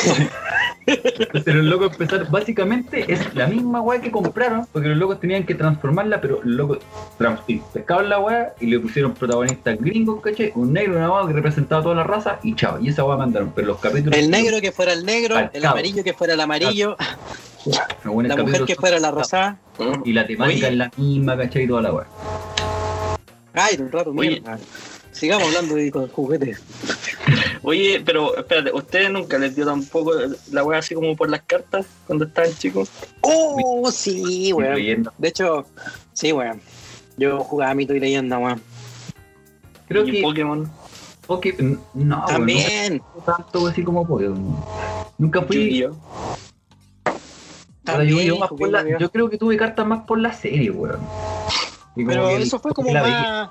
[0.87, 5.45] Entonces los locos empezaron, básicamente es la misma weá que compraron, porque los locos tenían
[5.45, 6.79] que transformarla, pero los locos
[7.73, 10.53] pescaban la weá y le pusieron protagonistas gringos, ¿cachai?
[10.55, 13.51] Un negro, una weá que representaba toda la raza y chao, y esa weá mandaron,
[13.53, 14.17] pero los capítulos...
[14.17, 16.95] El negro que fuera el negro, el amarillo que fuera el amarillo,
[17.65, 19.59] la mujer capítulo que fuera la rosada.
[20.05, 20.69] Y la temática Oye.
[20.69, 21.63] es la misma, ¿cachai?
[21.63, 22.07] Y toda la weá.
[23.53, 24.29] Ay, un rato, Oye.
[24.29, 24.57] mierda.
[25.19, 26.61] Sigamos hablando de con juguetes.
[27.63, 30.13] Oye, pero espérate, ¿ustedes nunca les dio tampoco
[30.51, 32.89] la weá así como por las cartas cuando estaban chicos?
[33.21, 35.09] Oh, sí, weón.
[35.17, 35.65] De hecho,
[36.13, 36.61] sí, weón.
[37.17, 38.61] Yo jugaba mito y leyenda, weón.
[39.87, 40.21] Creo y que...
[40.21, 40.71] Pokémon.
[41.27, 44.55] Poké- No, También, fui tanto así como Pokémon.
[45.17, 45.83] Nunca fui...
[47.85, 48.27] Ahora, yo, también.
[48.27, 48.99] yo más jugué por la- Yu-Gi-Oh.
[48.99, 50.99] yo creo que tuve cartas más por la serie, weón.
[52.05, 53.49] Pero el- eso fue como más.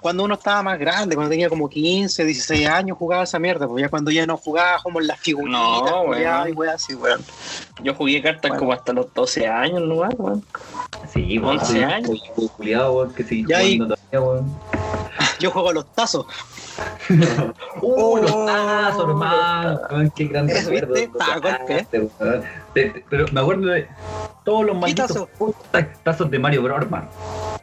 [0.00, 3.66] Cuando uno estaba más grande, cuando tenía como 15, 16 años, jugaba esa mierda.
[3.68, 6.68] Pues ya cuando ya no jugaba como en las figuritas, No, weón.
[6.68, 7.22] así, weón.
[7.82, 8.58] Yo jugué cartas Bueno.
[8.60, 9.94] como hasta los 12 años, ¿no?
[9.96, 10.44] weón?
[11.12, 11.58] Sí, weón.
[11.58, 12.22] 11 sí, años.
[12.56, 14.56] culiado, weón, que seguí Ya ahí- jugando todavía, weón.
[15.40, 16.26] Yo juego a los tazos.
[17.82, 19.80] ¡Uh, los tazos, hermano!
[20.16, 20.94] Qué gran Eso, recuerdo.
[22.74, 23.88] Pero me acuerdo de
[24.44, 25.28] todos los malditos
[26.02, 27.08] tazos de Mario Bros, hermano.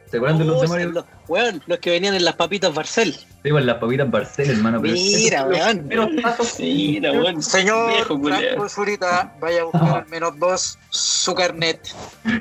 [0.09, 1.05] ¿Se acuerdan de los de Mario Bros?
[1.05, 3.13] los- weón, los que venían en las papitas Barcel.
[3.43, 4.79] Sí, con las papitas Barcel, hermano.
[4.81, 5.87] pero Mira, weón.
[6.59, 7.41] Mira, weón.
[7.41, 8.05] Señor.
[8.05, 11.79] Franco Zurita, vaya a buscar al menos dos su carnet.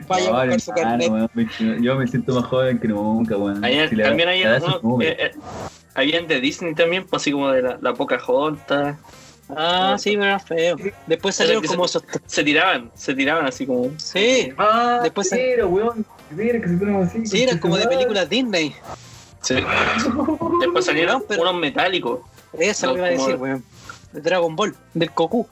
[0.06, 1.10] Vaya No, a buscar su carnet.
[1.10, 3.60] weón, me- Yo me siento más joven que nunca, weón.
[3.60, 4.42] También hay
[5.94, 8.96] habían de Disney también, pues así como de la, la Pocahontas.
[9.54, 10.76] Ah, sí, pero era feo.
[11.06, 12.02] Después salieron como esos.
[12.26, 13.90] Se tiraban, se tiraban así como.
[13.98, 16.06] Sí, Ah, Después sí, era, weón.
[16.30, 17.26] Mira que se ponen así.
[17.26, 18.74] sí, eran como de películas Disney.
[19.42, 19.56] Sí.
[20.60, 22.20] Después salieron No, pero- unos metálicos.
[22.58, 23.62] Eso lo iba a decir, weón.
[24.12, 25.46] de Dragon Ball, del Goku.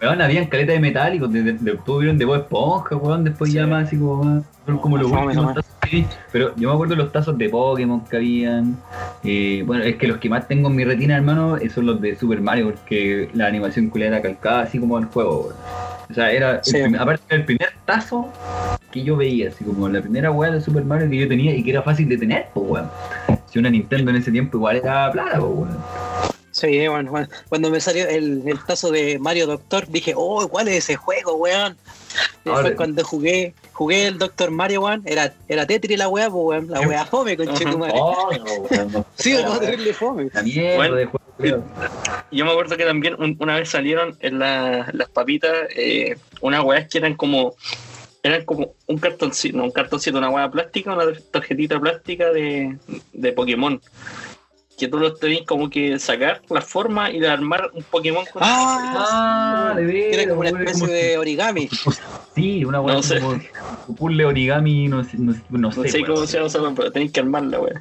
[0.00, 3.66] Weón, habían caleta de metálicos, de, de, de, tuvieron de Bob Esponja, weón, después ya
[3.66, 4.44] más así como más,
[4.80, 6.06] como los últimos tazos que vi.
[6.32, 8.76] Pero yo me acuerdo de los tazos de Pokémon que habían.
[9.22, 12.00] Eh, bueno, es que los que más tengo en mi retina, hermano, eh, son los
[12.00, 15.56] de Super Mario, porque la animación culiada era calcada así como el juego, weón.
[16.10, 16.80] O sea, era, el Sí.
[16.98, 18.28] aparte el primer tazo
[18.90, 21.62] que yo veía, así como la primera weá de Super Mario que yo tenía y
[21.64, 22.90] que era fácil de tener, pues weón.
[23.50, 26.33] Si una Nintendo en ese tiempo igual era plata, pues weón.
[26.54, 27.28] Sí, bueno, bueno.
[27.48, 31.34] Cuando me salió el, el tazo de Mario Doctor, dije, oh, ¿cuál es ese juego,
[31.34, 31.76] weón?
[32.44, 36.70] Después cuando jugué, jugué el Doctor Mario, weón, era, era Tetris la weá, pues, weón,
[36.70, 37.92] la weá fome, conchetumare.
[37.96, 38.30] Oh,
[38.92, 39.04] no.
[39.16, 40.28] Sí, no, terrible fome.
[40.76, 40.94] Bueno.
[40.94, 41.64] de juego.
[42.30, 46.62] Yo me acuerdo que también un- una vez salieron en la- las papitas eh, unas
[46.62, 47.54] weas que eran como
[48.22, 52.78] eran como un cartoncito, no un cartoncito, una hueá plástica, una tarjetita plástica de,
[53.12, 53.78] de Pokémon.
[54.76, 58.42] Que tú los tenías como que sacar la forma y de armar un Pokémon con
[58.44, 61.68] Ah, Ah, de veras, era como una weón, especie como- de origami.
[62.34, 63.20] Sí, una weá No sé.
[63.20, 63.38] como
[63.86, 65.80] un puzzle origami, no, sé- no, sé- no sé.
[65.80, 66.14] No sé weón.
[66.14, 67.80] cómo se llama pero tenéis que armarla, wea.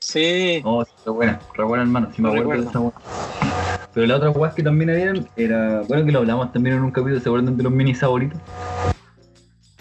[0.00, 0.60] Sí.
[0.62, 2.92] Oh, sí, re buena, re buena hermano, sí me acuerdo de esa weá.
[3.94, 6.90] Pero la otra weá que también habían era, bueno que lo hablamos también en un
[6.90, 8.38] capítulo, ¿se acuerdan de los mini saboritos?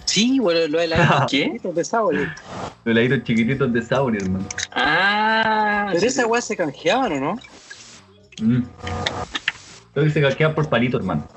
[0.06, 1.60] Sí, bueno, lo de la ¿Qué?
[1.62, 2.20] de Sauri.
[2.20, 2.28] Los
[2.86, 4.46] heladitos chiquititos de Sauri, hermano.
[4.72, 5.13] Ah,
[5.94, 7.40] Pero esa weá se canjeaban, ¿o no?
[8.42, 8.64] Mm.
[9.94, 11.28] Creo que se calquea por palito, hermano.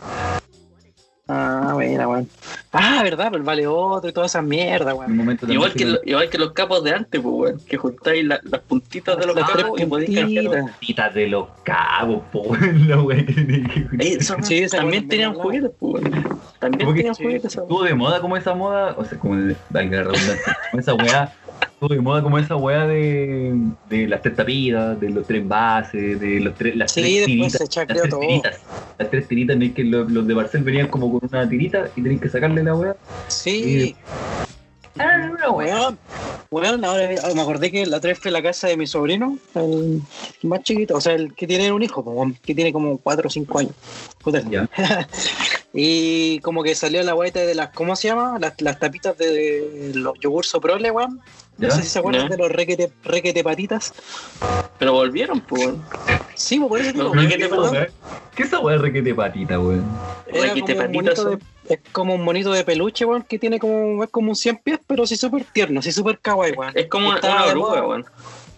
[1.29, 2.29] Ah, buena, weón.
[2.71, 5.37] Ah, verdad, pues vale otro y toda esa mierda, weón.
[5.49, 7.61] Igual que, también lo- igual que los capos de antes, pues, weón.
[7.67, 10.45] Que juntáis la- las puntitas de los Las capos y podéis canjear.
[10.45, 10.79] puntitas.
[10.79, 16.41] Titas de los cabos, po, weón, que Sí, también tenían juguetes, pues, weón.
[16.61, 17.57] También tenían sí, juguetes.
[17.57, 20.95] estuvo de moda como esa moda, o sea, como de, valga la redundancia, como esa
[20.95, 23.55] weá, estuvo de moda como esa weá de,
[23.89, 27.27] de las tres tapitas, de los tres envases, de los tres, las Sí, tres después
[27.27, 28.21] tiritas, se las tres todo.
[28.21, 28.61] tiritas,
[28.99, 31.89] las tres tiritas, no es que los, los de Barcel venían como con una tirita
[31.97, 32.97] y tenías que sacarle la weá.
[33.29, 33.95] Sí.
[34.99, 35.95] Ah, una weá.
[36.51, 40.01] Weón, ahora me acordé que la otra vez a la casa de mi sobrino, el
[40.43, 42.05] más chiquito, o sea, el que tiene un hijo,
[42.43, 43.73] que tiene como 4 o 5 años.
[44.23, 44.43] Puta.
[44.49, 44.69] Ya.
[45.79, 48.39] Y como que salió la guaita de las, ¿cómo se llama?
[48.39, 51.21] Las, las tapitas de los yogur soprole, weón.
[51.59, 52.37] No sé si se acuerdan Ya.
[52.37, 53.93] de los requete, requete patitas.
[54.79, 55.83] Pero volvieron, pues, weón.
[56.35, 57.91] Sí, pues por eso digo, requete weón, ¿Qué
[58.35, 59.85] ¿Qué es esa weá de requete patita, weón?
[60.31, 61.27] Requete patitas
[61.69, 64.81] es como un monito de peluche, weón, que tiene como, es como un 100 pies,
[64.87, 66.73] pero sí súper tierno, sí súper kawaii, weón.
[66.77, 68.07] Es como una, una oruga, weón.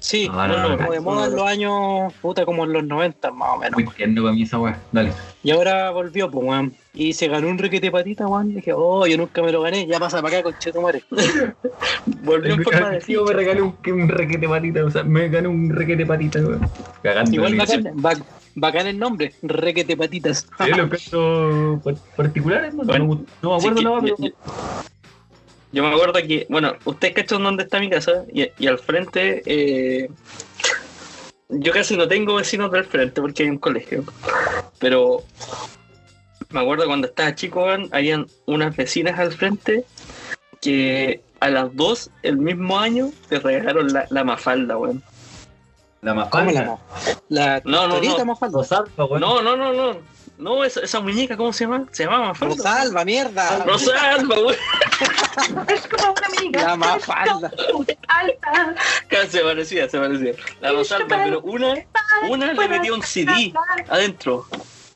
[0.00, 1.36] Sí, no, bueno, no, como de no, moda en no.
[1.38, 3.72] los años, puta, como en los 90 más o menos.
[3.74, 4.78] Muy tierno para mí esa weá.
[4.92, 5.12] Dale.
[5.42, 6.72] Y ahora volvió, pues, weón.
[6.94, 8.50] Y se ganó un requete patita, weón.
[8.50, 11.02] Y dije, oh, yo nunca me lo gané, ya pasa para acá, conchetumare.
[12.22, 15.48] Volvió en forma de Tío, me regalé un, un requete patita, o sea, me gané
[15.48, 16.60] un requete patita, weón.
[17.02, 17.30] Cagando.
[17.32, 18.16] Igual bacán, ba-
[18.54, 20.46] bacán el nombre, requete patitas.
[20.64, 22.86] Sí, lo encuentro par- particular, hermano.
[22.88, 24.34] Bueno, no, no me acuerdo nada, yo, pero.
[25.72, 29.42] Yo- me acuerdo que, bueno, ustedes cachan dónde está mi casa y, y al frente,
[29.46, 30.08] eh,
[31.48, 34.04] yo casi no tengo vecinos del frente porque hay un colegio,
[34.78, 35.22] pero
[36.50, 39.84] me acuerdo cuando estaba chico, weón, habían unas vecinas al frente
[40.60, 45.02] que a las dos el mismo año te regalaron la, la mafalda, weón.
[46.00, 46.78] La más ¿Cómo la
[47.28, 48.24] La No, no.
[48.24, 48.58] Mafalda.
[48.58, 49.20] Rosalba, weón.
[49.20, 49.98] No, no, no, no.
[50.38, 51.84] No, esa, esa muñeca, ¿cómo se llama?
[51.90, 52.54] Se llama Mafalda.
[52.54, 53.64] Rosalba, mierda.
[53.64, 54.54] Rosalba, weón.
[55.68, 56.62] Es como una amiga.
[56.62, 57.50] La Mafalda.
[58.06, 58.74] Alta.
[59.08, 60.32] Claro, Se parecía, se parecía.
[60.60, 61.74] La Rosalba, pero una,
[62.28, 63.52] una le metía un CD
[63.88, 64.46] adentro.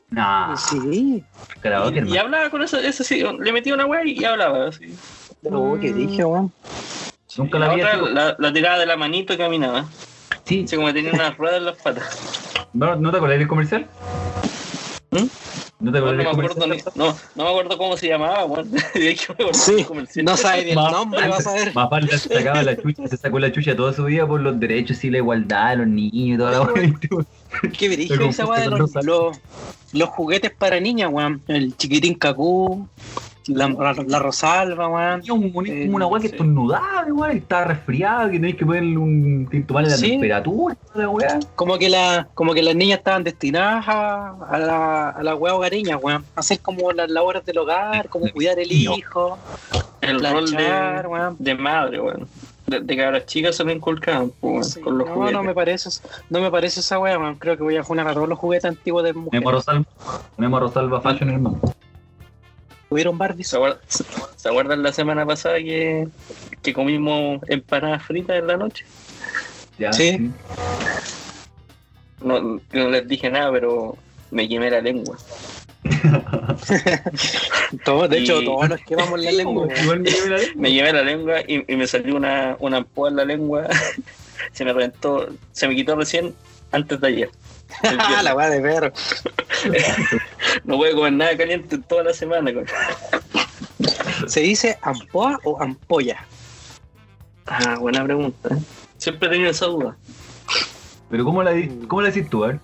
[0.09, 0.77] Nah, Sí.
[1.63, 3.33] Y, y hablaba con eso, ese CD.
[3.39, 4.67] Le metía una weá y hablaba.
[4.67, 4.95] Así.
[5.41, 6.53] Pero, ¿qué dije, weón?
[7.35, 9.85] Nunca la la otra la, la tiraba de la manito y caminaba.
[10.45, 12.19] Sí, Así como que tenía unas ruedas en las patas.
[12.73, 13.87] ¿No, ¿no te acordás del comercial?
[15.21, 15.29] ¿Mm?
[15.79, 18.41] ¿No te No, acordás no me acuerdo ni- no, no me acuerdo cómo se llamaba,
[18.43, 18.77] acuerdo
[19.53, 19.85] Sí.
[20.23, 21.73] No sabe ni el nombre, vas a ver.
[21.73, 25.03] Mafalda se sacaba la chucha, se sacó la chucha toda su vida por los derechos
[25.03, 26.73] y la igualdad de los niños y toda la.
[27.77, 28.91] Qué brillo esa weá de los,
[29.91, 31.43] los juguetes para niñas, weón.
[31.47, 32.87] El chiquitín cacú,
[33.47, 35.19] la, la, la Rosalba, weón.
[35.21, 36.33] Tenía un monito Eh, como una weá que sí.
[36.35, 39.65] estornudaba, weón, y estaba resfriado, que tenéis que ponerle un.
[39.67, 40.11] tomarle la Sí.
[40.11, 41.39] temperatura, la weá.
[41.55, 45.55] Como que, la, como que las niñas estaban destinadas a, a la, a la weá
[45.55, 46.23] hogareña, weón.
[46.35, 49.37] Hacer como las labores del hogar, como cuidar el hijo,
[50.01, 51.35] El rol de, weón.
[51.39, 52.27] de madre, weón.
[52.65, 55.13] De, de que a las chicas se lo inculcaban, pues, weón, Sí, con los no,
[55.15, 55.33] juguetes.
[55.33, 55.89] no me parece,
[56.29, 57.35] no me parece esa weá, weón.
[57.35, 59.45] Creo que voy a funar a todos los juguetes antiguos de mujeres.
[59.47, 59.85] A Rosalba,
[60.37, 61.59] a Rosalba Fashion, hermano.
[63.43, 63.79] ¿Se acuerdan,
[64.35, 66.07] ¿Se acuerdan la semana pasada que,
[66.61, 68.85] que comimos empanadas fritas en la noche?
[69.77, 70.31] Ya, Sí.
[72.21, 73.97] No, no les dije nada, pero
[74.31, 75.17] me quemé la lengua.
[77.83, 79.67] Todos, de hecho, todos nos quemamos la lengua.
[79.67, 80.53] me llevé la lengua.
[80.55, 83.67] Me quemé la lengua y, y me salió una, una ampolla en la lengua.
[84.53, 86.33] se me reventó, se me quitó recién
[86.71, 87.29] antes de ayer.
[87.99, 88.91] Ah, la weá de perro.
[90.63, 92.51] No voy a comer nada caliente toda la semana.
[94.27, 96.25] ¿Se dice ampoa o ampolla?
[97.45, 98.55] Ah, buena pregunta.
[98.55, 98.59] ¿eh?
[98.97, 99.97] Siempre he tenido esa duda.
[101.09, 101.51] Pero ¿cómo la,
[101.87, 102.59] cómo la decís tú, a ver?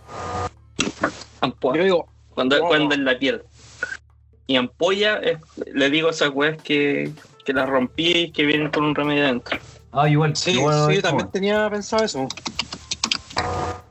[1.41, 1.78] Ampolla.
[1.78, 2.67] Yo digo, Cuando, No.
[2.67, 3.43] cuando en la piel.
[4.48, 5.38] Y ampolla, es-
[5.74, 7.12] le digo a esas weas que,
[7.45, 9.60] que las rompí y que vienen con un remedio adentro.
[9.91, 10.36] Ah, igual.
[10.36, 12.28] sí, igual, sí, igual, también tenía pensado eso.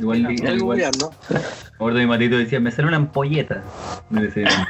[0.01, 0.61] Igual, Estoy igual, igual.
[0.61, 1.13] googleando.
[1.31, 1.37] Me
[1.75, 3.63] acuerdo de mi matito decía, me sale una ampolleta.
[4.11, 4.69] Me decía una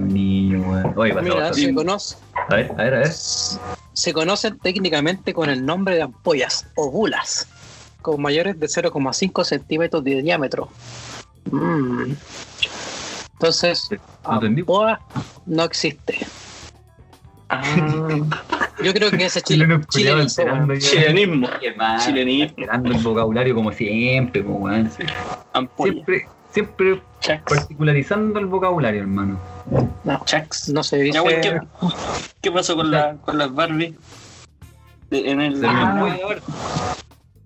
[0.00, 0.64] mi niño.
[0.96, 2.16] Oye, pasaba Mira, se, conoce,
[2.48, 3.12] A ver, a ver, a ver.
[3.12, 7.46] se conocen técnicamente con el nombre de ampollas o bulas,
[8.02, 10.68] con mayores de 0,5 centímetros de diámetro.
[11.50, 12.12] Mm.
[13.34, 13.88] Entonces,
[14.24, 15.00] No ampoa
[15.46, 16.26] no existe.
[17.48, 17.62] Ah,
[18.82, 21.48] Yo creo que ese chile, chilenismo.
[21.62, 22.44] Hermano, Chilenismo.
[22.46, 24.44] Esperando el vocabulario como siempre.
[25.78, 27.02] Siempre, siempre
[27.48, 29.40] particularizando el vocabulario, hermano.
[30.04, 30.68] No, Chax.
[30.68, 31.14] no se dice.
[31.14, 31.60] Ya, güey, ¿qué,
[32.40, 33.94] qué pasó con, la, con las Barbie?
[35.10, 35.64] De- en el.
[35.64, 36.06] Ah.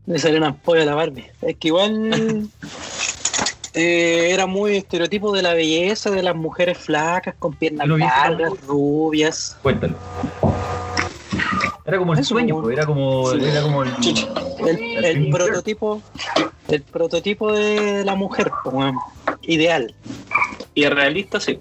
[0.06, 1.30] Le salió una ampolla a la Barbie.
[1.42, 2.10] Es que igual
[3.74, 9.56] eh, era muy estereotipo de la belleza de las mujeres flacas con piernas largas, rubias.
[9.62, 9.94] Cuéntalo.
[11.90, 13.44] Era como el Eso, sueño, como- pues, era como, Sí.
[13.44, 13.90] era como el,
[14.60, 16.00] El, el prototipo,
[16.68, 18.96] el prototipo de la mujer, po, weón.
[19.42, 19.92] ideal.
[20.74, 21.58] Y realista, sí.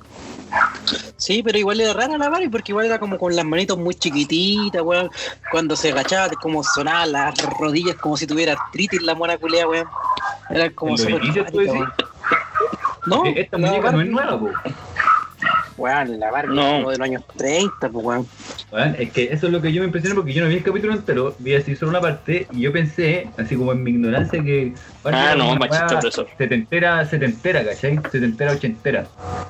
[1.18, 3.96] Sí, pero igual era rara la Barbie porque igual era como con las manitos muy
[3.96, 5.10] chiquititas, weón.
[5.52, 9.88] Cuando se agachaba, como sonaban las rodillas como si tuviera artritis la mona culea, weón.
[10.52, 11.90] Era como ¿En los súper.
[13.08, 14.54] No, Eh, Esta la muñeca no es nueva, pues.
[15.80, 16.62] Weón, la Barbie No.
[16.78, 18.28] como de los años 30, pues, weón.
[18.72, 20.64] Weón, es que eso es lo que yo me impresioné porque yo no vi el
[20.64, 24.44] capítulo entero, vi así solo una parte y yo pensé, así como en mi ignorancia,
[24.44, 26.28] que Barbie Ah, no, machista weá opresor.
[26.38, 28.00] setentera, setentera, ¿cachai?
[28.12, 29.08] Setentera, ochentera.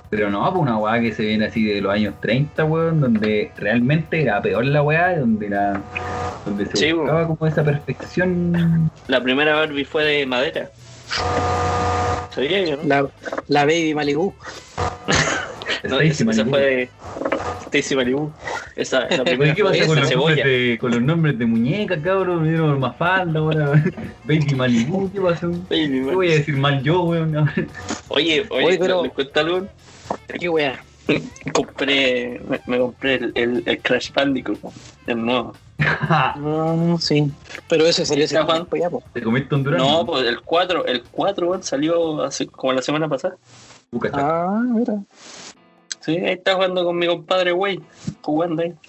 [0.09, 3.51] Pero no, pues una weá que se viene así de los años 30, weón, donde
[3.57, 5.81] realmente era peor la weá, donde la
[6.45, 8.89] donde se Sí, buscaba como esa perfección.
[9.07, 10.69] La primera Barbie fue de madera.
[12.31, 12.83] ¿Sabía yo, no?
[12.85, 13.07] La,
[13.49, 14.33] la Baby Malibu.
[15.83, 16.89] No, Stacy esa, fue de
[17.67, 18.31] Stacy Malibu.
[18.75, 20.45] Esa, la primera ¿qué pasa con los, cebolla.
[20.45, 22.43] de, con los nombres de muñecas, cabrón?
[22.43, 23.71] Me dieron más falda ahora.
[24.25, 25.47] Baby Malibu, ¿qué pasó?
[25.49, 26.11] Baby ¿Qué Malibu.
[26.13, 27.35] voy a decir mal yo, weón?
[28.09, 29.67] Oye, oye, Oye, pero- ¿les cuento algo?
[30.39, 30.79] Qué weá.
[31.53, 34.59] Compré, me, me compré el, el, el Crash Bandicoot,
[35.07, 35.53] el nuevo.
[36.37, 37.31] No, sí.
[37.69, 39.01] Pero ese salió hace tiempo ya, po.
[39.13, 39.89] ¿Te comiste un durazno?
[39.89, 43.37] No, pues el 4, el 4 weón, salió hace, como la semana pasada.
[43.91, 44.19] Busca esta.
[44.21, 44.93] Ah, mira.
[46.01, 47.79] Sí, ahí está jugando con mi compadre, güey.
[48.21, 48.73] Jugando ahí.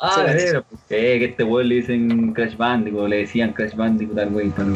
[0.00, 3.54] Ah, Sí, de veras, pues, eh, que este weón le dicen Crash Bandicoot, le decían
[3.54, 4.72] Crash Bandicoot al güey, pero...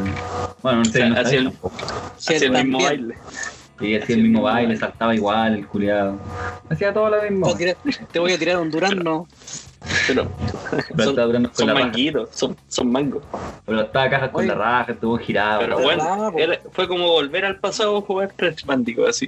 [0.63, 1.77] Bueno, no sé, O sea, no así sabía el- tampoco.
[2.17, 3.15] Sí, Hacía el mismo baile.
[3.81, 6.19] Y hacía el mismo baile, saltaba igual, el culiado.
[6.71, 7.55] Hacía todo lo mismo.
[8.13, 9.27] Te voy a tirar- un durazno.
[10.07, 10.31] Pero
[10.97, 13.25] Pero son, con son la manguitos, son, son mangos.
[13.67, 14.49] Pero estaba cajas con Oye.
[14.49, 15.61] la raja, estuvo girado.
[15.61, 19.27] Pero ¿verdad, bueno, era- fue como volver al pasado a jugar Crash Bandicoot, así.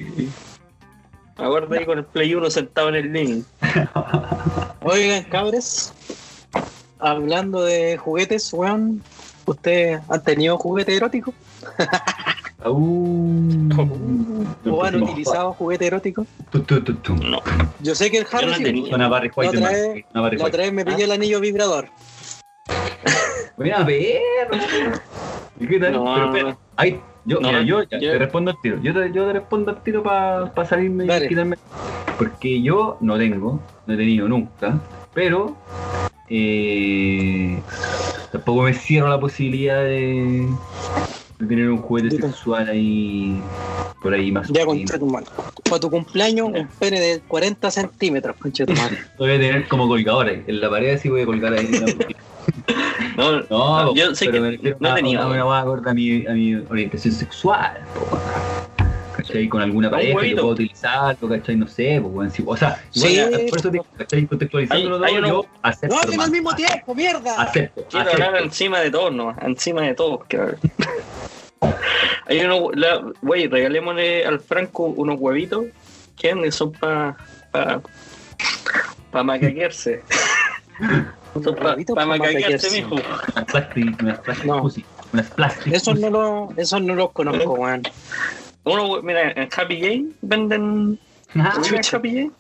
[1.39, 3.43] Me acuerdo ahí con el Play 1 sentado en el living.
[4.83, 5.93] Oigan, cabres.
[6.99, 9.03] Hablando de juguetes, weón.
[9.47, 11.35] ¿Ustedes han tenido juguete erótico?
[12.67, 13.69] Uh,
[14.71, 16.25] ¿O han utilizado juguete erótico?
[17.23, 17.43] No,
[17.81, 18.95] Yo sé que el Harry no sí, tenía.
[18.95, 20.55] Una Barry White, La otra vez- Una Barry La White.
[20.57, 21.91] otra vez me pillé el anillo vibrador.
[23.59, 24.97] Mira, perro.
[25.61, 25.93] ¿Y qué tal?
[25.93, 26.59] No, Pero
[27.25, 28.79] yo, No, mira, yo te respondo al tiro.
[28.83, 31.27] Yo te, yo te respondo al tiro para salirme Dale.
[31.27, 31.57] y quitarme.
[32.19, 34.81] Porque yo no tengo, no he tenido nunca,
[35.13, 35.57] pero
[36.29, 37.63] eh,
[38.33, 40.57] tampoco me cierro la posibilidad de,
[41.39, 43.43] de tener un juguete sexual ahí
[44.03, 44.49] por ahí más.
[44.53, 45.27] Ya contra tu mano.
[45.65, 48.73] Para tu cumpleaños, un pene de 40 centímetros, concha tu.
[49.19, 50.47] Lo voy a tener como colgadores.
[50.47, 51.67] En la pared así voy a colgar ahí.
[53.17, 54.41] no, No, yo sé que
[54.81, 55.23] no a- tenía.
[55.23, 57.87] a una hueá acorde a mi, a mi orientación sexual.
[57.95, 58.21] po,
[59.13, 59.49] ¿Cachai?
[59.49, 61.55] Con alguna Un pareja que puedo utilizar, ¿cachai?
[61.57, 64.21] No sé, weón, si- o sea, Sí, ya, por eso te ¿cachai?
[64.71, 65.95] Hay todo, uno- yo acepto.
[65.95, 67.41] ¡No hablen al mismo tiempo, mierda!
[67.41, 68.45] Acepto, Quiero hablar acepto.
[68.47, 70.21] encima de todos, no, encima de todos.
[70.29, 70.57] quiero-
[72.27, 75.67] Hay unos, la- güey, regalémosle al Franco unos huevitos
[76.17, 77.17] que son para
[77.53, 77.81] pa,
[79.11, 80.03] pa macaquearse.
[81.95, 82.95] Para pa pa mijo.
[82.95, 84.63] Unas unas No.
[85.13, 85.73] Unas plastic.
[85.73, 87.83] Esos no, lo, esos no los conozco, weón.
[88.65, 90.99] Uno, mira, en Happy Jane venden.
[91.37, 92.31] Ah, ¿Sí, en Happy Jane?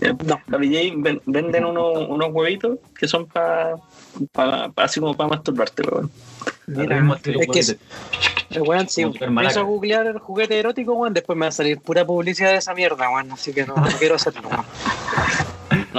[0.00, 0.40] Eh, No.
[0.52, 3.74] Happy Jane ven- venden unos, unos huevitos que son para.
[4.76, 6.10] así como para masturbarte, weón.
[6.66, 7.78] Mira, es que weón.
[8.50, 11.78] Eh, Weón, si empiezo a googlear el juguete erótico, weón, después me va a salir
[11.80, 13.30] pura publicidad de esa mierda, weón.
[13.32, 14.64] Así que no, no quiero hacerlo, weón.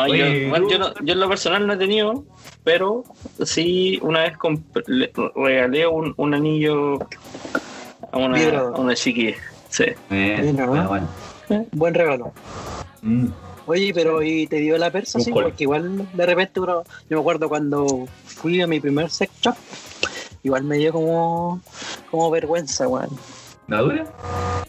[0.07, 2.23] No, Oye, yo, bueno, yo, no- yo en lo personal no he tenido,
[2.63, 3.03] pero
[3.43, 4.33] sí una vez
[4.87, 6.99] le regalé un, un anillo
[8.11, 8.75] a una, Vibrador.
[8.75, 9.35] a una chiquilla.
[9.69, 9.85] Sí.
[10.09, 11.07] Eh, Mira, bueno,
[11.49, 11.65] ¿eh?
[11.71, 12.31] Buen regalo.
[13.01, 13.27] Mm.
[13.67, 15.19] Oye, pero ¿y te dio la persa?
[15.19, 19.31] Sí, porque igual de repente uno, yo me acuerdo cuando fui a mi primer sex
[19.41, 19.55] shop,
[20.41, 21.61] igual me dio como,
[22.09, 23.09] como vergüenza, weón.
[23.69, 24.05] ¿La dura?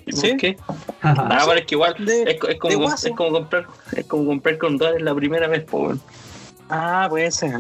[0.07, 0.29] ¿Y ¿Sí?
[0.29, 0.57] por qué?
[1.03, 5.01] Ah, pero es que igual De- es, como, es como comprar es como comprar condones
[5.01, 6.01] la primera vez, po, weón.
[6.69, 7.59] Ah, puede ser.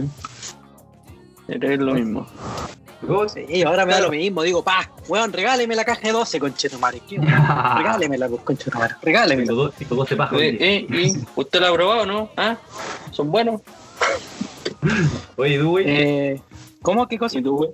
[1.49, 2.27] Era lo mismo.
[3.33, 6.39] Sí, y ahora me da lo mismo, digo, pa, weón, regáleme la caja de 12,
[6.39, 7.01] conchetumare.
[7.11, 8.95] Regálemela, pues, conchetumare.
[9.01, 9.47] Regálemela.
[9.49, 10.39] Tengo dos- tengo 12 pajas.
[10.39, 12.29] Eh, eh, ¿y usted lo ha probado, no?
[12.37, 12.59] ¿Ah?
[13.11, 13.63] ¿Son buenos?
[15.37, 15.85] Oye, tú, güey.
[15.89, 16.43] Eh,
[16.83, 17.09] ¿Cómo?
[17.09, 17.39] ¿Qué cosa?
[17.39, 17.71] ¿Y tú, güey?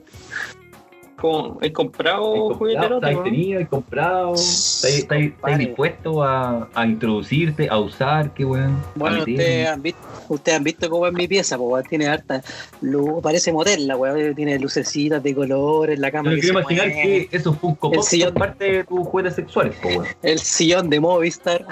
[1.16, 1.58] ¿Cómo?
[1.62, 2.94] ¿Has comprado ¿Has juguete comprado?
[2.96, 3.22] ¿Estás erótico?
[3.24, 3.60] tenido?
[3.60, 4.34] ¿Has comprado?
[4.34, 5.56] ¿Estás, Compadre.
[5.58, 8.34] dispuesto a, a introducirte, a usar?
[8.34, 8.44] ¿Qué?
[8.44, 9.34] Bueno, meter?
[9.34, 12.42] ustedes han visto, ustedes han visto cómo es mi pieza, pues weón, tiene harta
[12.82, 16.60] luz, parece motel la weón, tiene lucecitas de colores, la Yo cama me que quiero
[16.60, 18.28] imaginar mueve, que esos Funko El Pop sillón.
[18.28, 20.06] son parte de tus juguetes sexuales, po, weón.
[20.22, 21.66] el sillón de Movistar.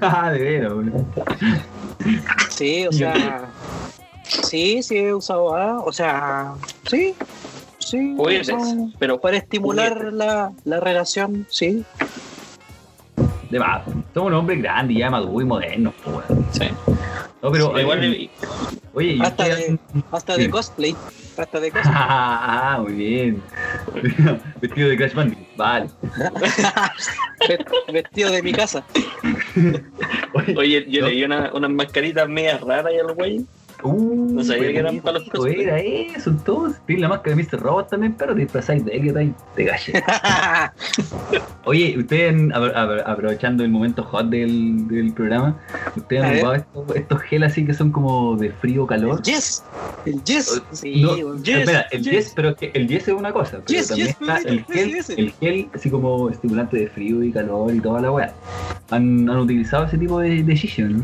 [0.00, 1.06] Ah, de veras, weón.
[2.50, 3.50] sí, o sea,
[4.42, 6.54] sí, sí he usado, ah, o sea,
[6.88, 7.14] sí,
[7.82, 8.14] sí.
[8.98, 11.84] pero para estimular la, la relación, sí.
[13.50, 13.82] De más.
[14.14, 15.94] Somos un hombre grande, ya maduros y weón.
[16.52, 16.68] Sí.
[17.42, 17.78] No, pero.
[17.78, 18.30] igual eh,
[18.94, 19.78] Oye, ¿y Hasta ustedes-
[20.10, 20.50] Hasta de Sí.
[20.50, 20.96] cosplay,
[21.36, 21.94] hasta de cosplay.
[21.96, 23.42] Ah, muy bien.
[24.60, 25.56] Vestido de Crash Bandicoot.
[25.56, 25.90] Vale.
[27.92, 28.84] Vestido de mi casa.
[30.34, 31.08] Oye, Oye, yo ¿no?
[31.08, 33.44] leí una, unas mascaritas medias raras y al güey.
[33.84, 35.46] Uh, No sabía que eran para los.
[35.46, 36.80] Era eso, entonces.
[36.86, 37.60] Tienes la máscara de Mr.
[37.60, 40.02] Robot también, pero te disfrazáis de él y te, galles.
[41.64, 45.56] Oye, ustedes, apro- apro- aprovechando el momento hot del, del programa,
[45.96, 46.38] ¿ustedes han ver.
[46.44, 49.18] ocupado estos, estos gel así que son como de frío calor?
[49.18, 49.62] El yes,
[50.04, 50.62] el yes.
[50.72, 51.42] Sí, No, weón.
[51.44, 52.12] Yes, espera, el yes.
[52.12, 54.94] yes, pero es que el yes es una cosa, pero Yes, también está el gel,
[54.94, 55.10] yes.
[55.10, 58.32] el gel así como estimulante de frío y calor y toda la weá.
[58.90, 61.02] Han, han utilizado ese tipo de, de shisha, ¿no?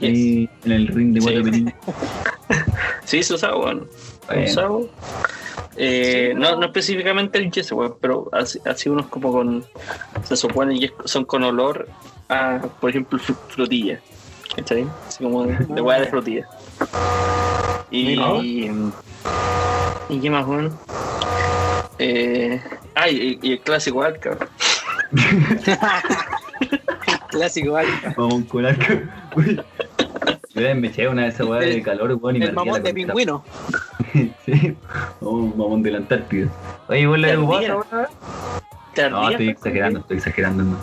[0.00, 1.66] En el ring de Sí.
[3.04, 3.88] Sí, se usaba, weón.
[4.28, 4.44] Se Bueno.
[4.50, 4.78] usaba.
[5.76, 6.56] Eh, Sí, no, no.
[6.60, 9.64] no específicamente el yes, weón, pero así, así unos como con.
[10.24, 11.88] Se supone que son con olor
[12.28, 14.00] a, por ejemplo, fru- frutilla.
[14.56, 14.86] ¿Cachai?
[15.06, 16.48] Así como de, de hueá de frutilla.
[17.90, 18.18] Y.
[20.08, 20.76] ¿Y qué más, weón?
[21.98, 22.60] Eh,
[22.94, 24.36] ah, y, y el clásico Alca.
[27.28, 27.88] Clásico, ¿vale?
[28.16, 28.94] Mamón con arco.
[30.56, 32.88] Yo me eché una de esas weas de calor, weón, y me El mamón la
[32.88, 33.44] de pingüino.
[34.46, 34.74] sí,
[35.20, 36.48] un mamón de la Antártida.
[36.88, 37.60] Oye, ¿vos?
[38.94, 40.62] ¿Te No, estoy exagerando, estoy exagerando.
[40.64, 40.80] no.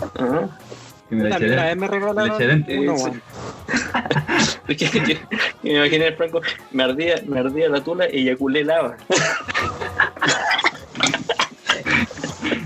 [1.08, 3.22] Que me la una vez me regalaron uno, weón.
[5.62, 8.96] Me imaginé el Franco, me ardía, me ardía la tula y eyaculé lava.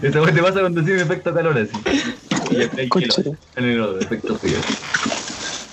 [0.03, 1.73] Esa wea te pasa cuando tiene efecto calor así.
[2.51, 4.59] Y efecto frío.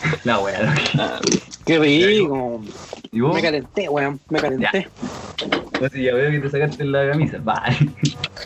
[0.23, 0.73] La wea, ¿no?
[0.97, 1.19] Ah,
[1.65, 2.61] Qué rico.
[3.11, 3.33] ¿Y vos?
[3.35, 4.19] Me calenté, weón.
[4.29, 4.87] Me calenté.
[5.79, 7.37] No sé, ya veo que te sacaste la camisa.
[7.43, 7.75] Vale.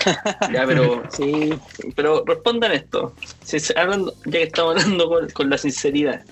[0.54, 1.50] ya, pero, Sí.
[1.96, 3.16] pero respondan esto.
[3.44, 6.24] Si se- hablando, ya que estamos hablando con, con la sinceridad.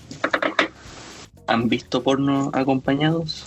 [1.46, 3.44] ¿Han visto porno acompañados?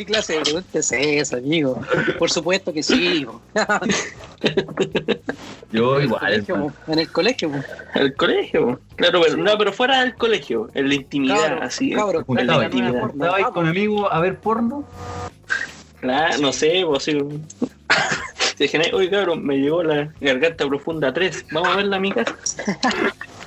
[0.00, 1.78] ¿Qué clase de pregunta es esa, amigo?
[2.18, 3.26] Por supuesto que sí.
[5.72, 6.72] Yo el igual, colegio.
[6.86, 7.50] En el colegio.
[7.94, 8.80] ¿En el colegio?
[8.96, 11.90] Claro, pero, no, pero fuera del colegio, en la intimidad, Cabro, así.
[11.90, 12.98] cabro, en la intimidad.
[12.98, 13.24] porno.
[13.24, 14.84] estaba ahí con amigos a ver porno.
[16.00, 17.04] Claro, no sé, pues.
[17.04, 22.10] Se dijeron, oye cabrón, me llegó la garganta profunda 3, vamos a verla a mi
[22.10, 22.34] casa.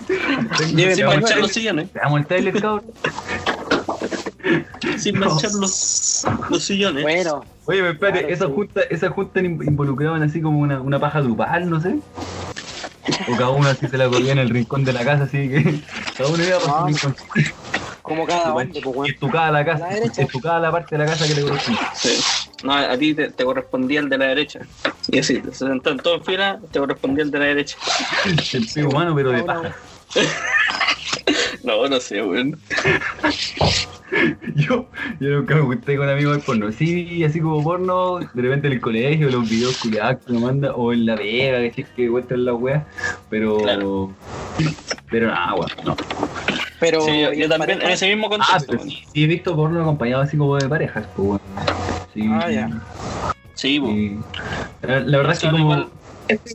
[0.07, 0.47] Lleven
[0.99, 1.09] pañuelo.
[1.09, 2.83] manchar los sillones, Veamos el trailer, cabrón.
[4.97, 7.03] Sin manchar los, los sillones.
[7.03, 8.53] Bueno, Oye, pero espérate, Claro, esas sí.
[8.55, 11.95] juntas esas juntas in- involucraban así como una, una paja grupal, no sé.
[13.29, 15.81] O cada uno así se la corría en el rincón de la casa, así que
[16.17, 17.15] cada uno iba para su Ah, rincón.
[18.01, 19.05] como cada hombre, Y weón.
[19.09, 21.89] estucada la casa, A la estucada la parte de la casa que le correspondía.
[21.95, 22.21] Sí.
[22.63, 24.59] No, a ti te, te correspondía el de la derecha.
[25.09, 27.77] Y así, se sentaron todos en fila, te correspondía el de la derecha.
[28.53, 29.75] El pie humano, pero de uno- paja.
[31.67, 32.59] No, no sé, weón.
[34.55, 34.89] yo,
[35.19, 36.71] yo nunca me gusté con amigos de porno.
[36.71, 40.73] Sí, así como porno, de repente en el colegio, los videos culiados que me manda,
[40.75, 42.85] o en la vega, que sí que muestran la wea.
[43.29, 43.57] Pero.
[43.57, 44.13] Claro.
[45.09, 45.95] Pero nada, weón, no.
[46.79, 48.65] Pero Sí, yo, ¿y yo en también, en ese mismo Ah, contexto.
[48.71, 51.41] pero sí, sí he visto porno acompañado así como de parejas, pues weón.
[52.13, 52.21] Sí.
[52.29, 52.69] Ah, ya.
[53.55, 54.17] Sí, sí.
[54.81, 55.63] La, la verdad es que como.
[55.63, 55.87] igual-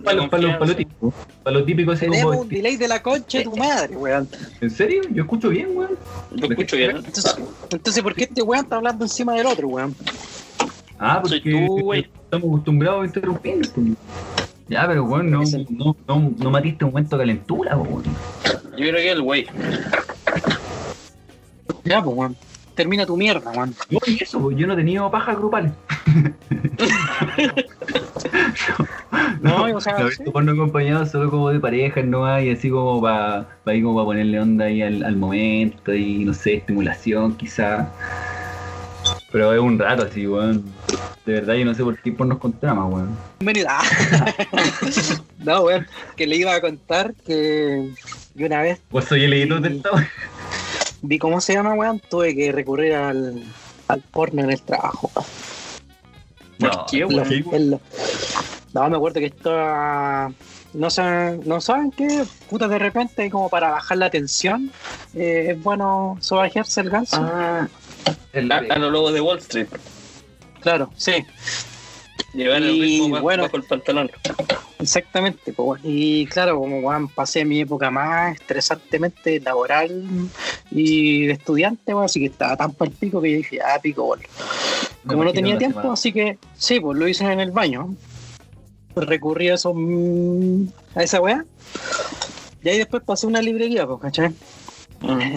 [0.02, 1.12] Para lo, para lo- para lo típico.
[1.42, 2.40] Para lo típico así Tenemos como.
[2.42, 4.28] un delay de la concha de tu madre, weón.
[4.60, 5.02] ¿En serio?
[5.10, 5.90] Yo escucho bien, weón.
[6.32, 6.96] Lo escucho bien.
[6.96, 7.36] Entonces,
[7.70, 9.94] entonces, ¿por qué este weón está hablando encima del otro, weón?
[10.98, 13.70] Ah, porque tú, estamos acostumbrados a interrumpir.
[13.74, 13.86] pues.
[14.68, 18.02] Ya, pero weón, no, no, no, no matiste un momento de calentura, weón.
[18.72, 19.46] Yo creo que el güey.
[21.84, 22.36] Ya, pues, weón.
[22.74, 23.74] Termina tu mierda, weón.
[23.90, 25.72] No, y eso, pues, yo no he tenido pajas grupales.
[29.40, 30.24] No, o sea, no sí.
[30.24, 34.40] porno acompañado solo como de parejas, no hay así como para ahí como para ponerle
[34.40, 37.88] onda ahí al, al momento y no sé, estimulación quizá.
[39.30, 40.64] Pero es un rato así, weón.
[41.26, 43.16] De verdad yo no sé por qué pornos con trama, weón.
[43.38, 43.68] Bienvenido.
[43.70, 43.82] Ah.
[45.38, 45.86] no, weón.
[46.16, 47.92] Que le iba a contar que
[48.34, 49.96] yo una vez Vos soy el editor del estado.
[51.02, 52.00] vi cómo se llama, weón.
[52.10, 53.42] Tuve que recurrir al,
[53.88, 55.10] al porno en el trabajo.
[56.58, 57.80] ¿Por qué, en lo-
[58.74, 60.32] No, me acuerdo que estaba.
[60.74, 64.70] No saben, no saben qué, puta, de repente, como para bajar la tensión,
[65.14, 67.16] eh, es bueno sobajearse el ganso.
[67.18, 67.66] Ah,
[68.34, 69.66] el, A, a los lobos de Wall Street.
[70.60, 71.24] Claro, sí,
[72.34, 73.44] Llevar el ritmo bajo, bueno.
[73.44, 74.10] bajo el pantalón.
[74.78, 75.54] exactamente.
[75.56, 75.80] weón.
[75.82, 80.04] y claro, como weón, pasé mi época más estresantemente laboral
[80.70, 83.78] y de estudiante, weón, así que estaba tan para el pico que yo dije, ah,
[83.80, 84.20] pico, bol.
[85.06, 87.94] Como no tenía tiempo, así que sí, pues lo hice en el baño.
[88.96, 91.44] Recurrí a eso, mm, a esa weá.
[92.62, 94.34] Y ahí después pasé a una librería, pues, ¿cachai?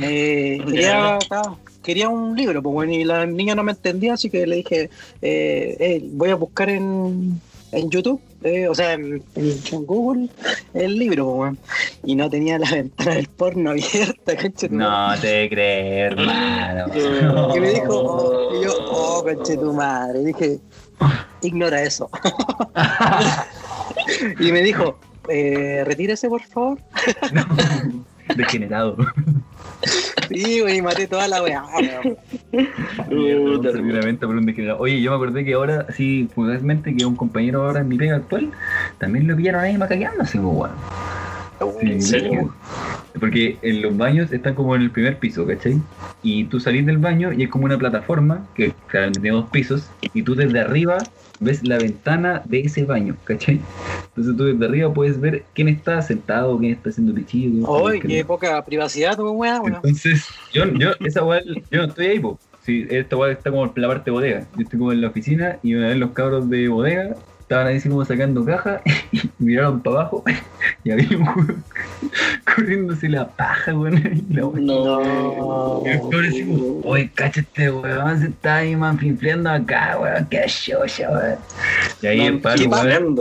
[0.01, 0.66] Eh, Ya.
[0.66, 4.47] quería, estaba- quería un libro, pues bueno, y la niña no me entendía, así que
[4.47, 4.89] le dije,
[5.22, 7.39] eh, eh, voy a buscar en,
[7.72, 9.24] en YouTube, eh, o sea, en,
[9.86, 10.30] Google,
[10.74, 11.57] el libro, bueno.
[12.03, 14.34] Y no tenía la ventana del porno abierta.
[14.69, 16.86] No te crees, hermano.
[17.55, 20.24] Y me dijo, oh, y yo, oh, conche tu madre.
[20.24, 20.59] Dije,
[21.41, 22.09] ignora eso.
[24.39, 24.97] y me dijo,
[25.30, 26.80] eh, retírese por favor.
[28.36, 28.97] Degenerado.
[30.29, 31.63] Sí, güey, y maté toda la weá.
[31.65, 32.17] weón.
[33.57, 34.79] Puta, Seguramente por un degenerado.
[34.79, 38.15] Oye, yo me acordé que ahora, sí, fugazmente, que un compañero ahora en mi pega
[38.15, 38.51] actual,
[38.97, 40.71] también lo pillaron ahí macaqueándose, pues, weón.
[41.79, 42.53] Sí, ¿En serio?
[43.19, 45.79] Porque en los baños están como en el primer piso, ¿cachai?
[46.23, 50.23] Y tú salís del baño y es como una plataforma que tiene dos pisos y
[50.23, 50.97] tú desde arriba
[51.42, 53.60] ves la ventana de ese baño, ¿cachai?
[54.10, 57.68] Entonces tú desde arriba puedes ver quién está sentado, quién está haciendo pichillo.
[57.89, 58.28] quién qué no.
[58.28, 59.60] poca privacidad tu weá.
[59.66, 62.39] Entonces, yo, yo, esa weá, yo no estoy ahí, po.
[62.64, 64.48] Sí, esta weá está como en la parte de bodega.
[64.56, 67.16] Yo estoy como en la oficina y una vez los cabros de bodega
[67.52, 68.82] estaban ahí así como sacando caja
[69.12, 70.24] y miraron para abajo
[70.84, 71.64] y había un weón
[72.56, 73.97] corriéndose la paja, weón.
[73.97, 74.41] y la.
[74.41, 75.84] No.
[75.86, 80.45] Y el cabrón así como, oye, cáchate, weón, se está ahí manflinfleando acá, weón, qué
[80.47, 81.36] chocha, weón.
[82.02, 83.16] Y ahí el ¿qué weón,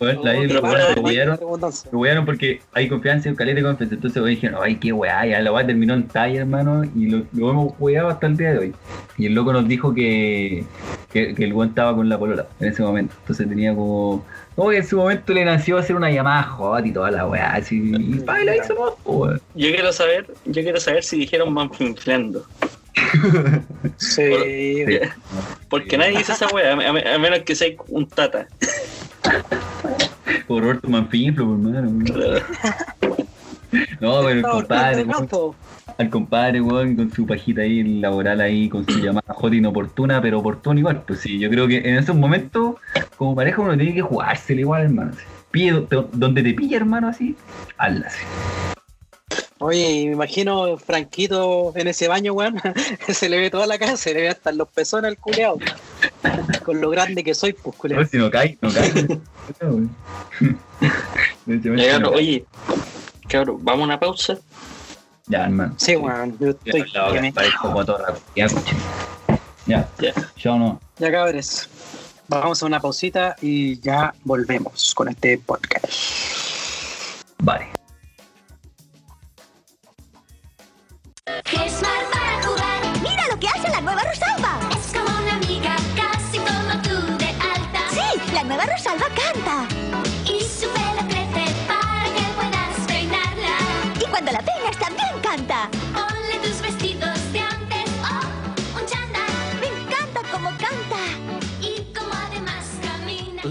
[0.00, 3.94] weón, la se huearon porque hay confianza y un caleta de confianza.
[3.94, 7.22] Entonces weón, dijeron, ay, qué weá, ya la weá terminó en talla, hermano, y lo,
[7.32, 8.74] lo hemos weado hasta el día de hoy.
[9.16, 10.64] Y el loco nos dijo que,
[11.12, 13.14] que, que el weón estaba con la polola en ese momento.
[13.20, 14.24] Entonces tenía como.
[14.54, 17.54] Como que en su momento le nació hacer una llamada hot y toda la weá,
[17.54, 17.92] así.
[17.96, 19.40] Y pa, la hizo weón.
[19.54, 22.44] Yo quiero saber, yo quiero saber si dijeron manflinfleando.
[23.96, 24.98] Sí, Sí.
[25.68, 28.48] Porque nadie dice esa wea, a, menos que sea un tata.
[30.46, 31.88] Por Roberto Manfinflo, por mano.
[31.88, 32.42] weón.
[34.00, 35.04] No, pero el compadre,
[35.96, 40.40] al compadre, weón, con su pajita ahí laboral ahí, con su llamada hot inoportuna, pero
[40.40, 41.02] oportuna igual.
[41.06, 42.76] Pues sí, yo creo que en esos momentos,
[43.16, 45.12] como pareja, uno tiene que jugársela igual, hermano.
[45.50, 47.34] Pille donde te pilla, hermano, así,
[47.78, 48.24] hazla así.
[49.60, 52.60] Oye, y me imagino Franquito en ese baño, weón.
[53.08, 55.58] se le ve toda la cara, se le ve hasta los pezones al culeado.
[56.64, 58.04] Con lo grande que soy, pues, culeado.
[58.06, 59.18] si no cae, hecho, no cae.
[62.14, 62.44] oye,
[63.28, 64.38] cabrón, vamos a una pausa.
[65.28, 65.74] Ya, hermano.
[65.76, 66.36] Sí, weón.
[66.38, 66.90] Yo Ya, estoy.
[66.92, 67.84] que hora, me- parezco.
[68.34, 68.46] Ya.
[69.66, 70.12] Ya, Ya.
[70.36, 70.80] yo no.
[70.98, 71.68] Ya, cabres.
[72.28, 75.86] Vamos a una pausita y ya volvemos con este podcast.
[77.38, 77.77] Vale.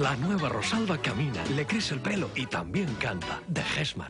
[0.07, 3.41] La nueva Rosalba camina, le crece el pelo y también canta.
[3.45, 4.09] De Hesman.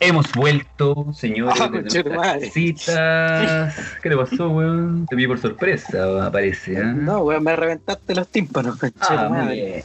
[0.00, 1.70] Hemos vuelto, señores.
[1.70, 2.50] Nuestras madre.
[2.50, 3.76] citas.
[4.02, 5.06] ¿Qué le pasó, weón?
[5.06, 6.80] Te vi por sorpresa, parece.
[6.80, 6.84] ¿eh?
[6.84, 9.84] No, weón, me reventaste los tímpanos, Ah, madre.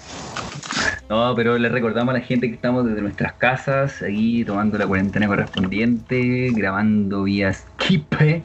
[1.12, 4.88] No, pero les recordamos a la gente que estamos desde nuestras casas, aquí tomando la
[4.88, 8.42] cuarentena correspondiente, grabando vía Skype.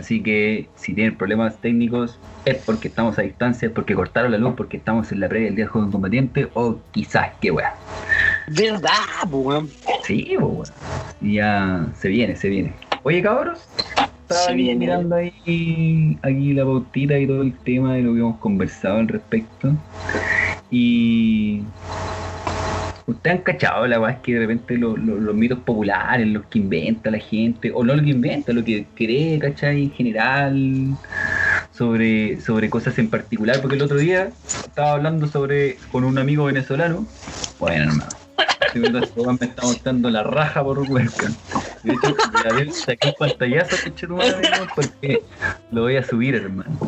[0.00, 4.38] Así que si tienen problemas técnicos es porque estamos a distancia, es porque cortaron la
[4.38, 7.74] luz, porque estamos en la previa del Día del Joven Combatiente o quizás qué weá.
[8.48, 8.90] ¿Verdad,
[9.30, 9.68] weón?
[10.04, 10.64] Sí, weón.
[11.20, 12.72] Ya se viene, se viene.
[13.02, 13.68] Oye, cabros,
[14.22, 14.86] estaba viene.
[14.86, 19.08] mirando ahí aquí la pautita y todo el tema de lo que hemos conversado al
[19.08, 19.74] respecto.
[20.70, 21.60] Y
[23.10, 26.58] ustedes han cachado la es que de repente lo- lo- los mitos populares, los que
[26.58, 29.84] inventa la gente, o no lo que inventa, lo que cree, ¿cachai?
[29.84, 30.96] En general,
[31.72, 34.32] sobre, sobre cosas en particular, porque el otro día
[34.66, 37.06] estaba hablando sobre con un amigo venezolano.
[37.58, 38.12] Bueno, hermano.
[38.66, 41.34] Este me está mostrando la raja por webcam.
[41.82, 45.22] De hecho, saqué un pantallazo, pinche tu madre, porque
[45.72, 46.78] lo voy a subir, hermano.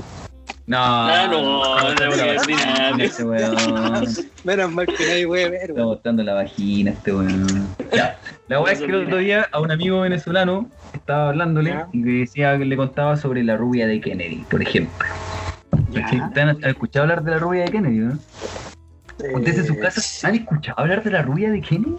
[0.72, 4.04] No, Ah, no, no, este weón.
[4.44, 5.88] Menos mal que nadie puede ver, Está weón.
[5.88, 7.68] mostrando la vagina este weón.
[7.92, 8.18] Ya.
[8.48, 11.88] La weá es que el otro día a un amigo venezolano estaba hablándole Ya.
[11.92, 15.06] y le decía que le contaba sobre la rubia de Kennedy, por ejemplo.
[15.94, 16.18] ¿Cachai?
[16.20, 16.26] Ya.
[16.28, 18.18] ¿Ustedes han, han escuchado hablar de la rubia de Kennedy, no?
[19.34, 21.96] ¿Ustedes en sus Eh, casas han escuchado hablar de la rubia de Kennedy?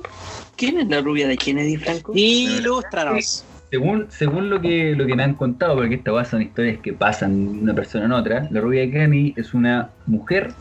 [0.56, 2.12] ¿Quién es la rubia de Kennedy, Franco?
[2.16, 3.46] Ilústranos.
[3.74, 6.94] Según, según lo que lo que me han contado, porque estas weas son historias que
[6.94, 10.54] pasan de una persona en otra, la rubia de Kennedy es una mujer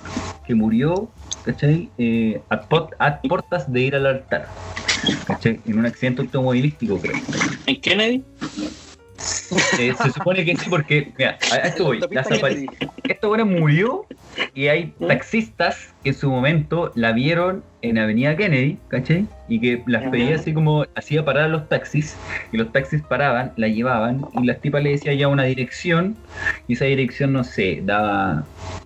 [0.47, 1.11] que murió,
[1.43, 1.91] ¿cachai?
[1.99, 4.49] Eh, a, pot- a portas de ir al altar.
[5.45, 7.17] En un accidente automovilístico, creo.
[7.67, 8.25] ¿En Kennedy?
[9.79, 12.01] Eh, se supone que sí, porque, mira, a esto voy.
[13.05, 14.07] Esta buena murió
[14.55, 19.27] y hay taxistas que en su momento la vieron en Avenida Kennedy, ¿cachai?
[19.49, 22.17] Y que las pedía así como hacía parar a los taxis
[22.53, 26.17] y los taxis paraban, la llevaban y las tipas le decía ya una dirección
[26.69, 28.45] y esa dirección, no sé, daba,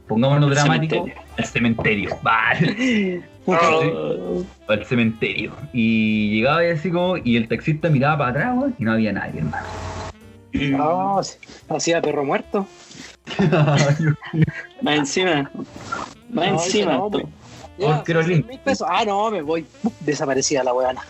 [0.08, 5.52] pongámonos dramático, al cementerio, vale, Oh, al cementerio.
[5.72, 9.38] Y llegaba y así como, y el taxista miraba para atrás y no había nadie,
[9.38, 9.64] hermano.
[10.80, 11.36] Oh, sí.
[11.68, 12.66] hacía perro muerto.
[14.82, 15.50] Más encima.
[16.30, 16.92] Más No, encima.
[16.94, 17.10] no.
[17.10, 18.86] Porque Ya, mil pesos.
[18.90, 19.66] Ah, no, me voy.
[20.00, 21.02] Desaparecida la weana.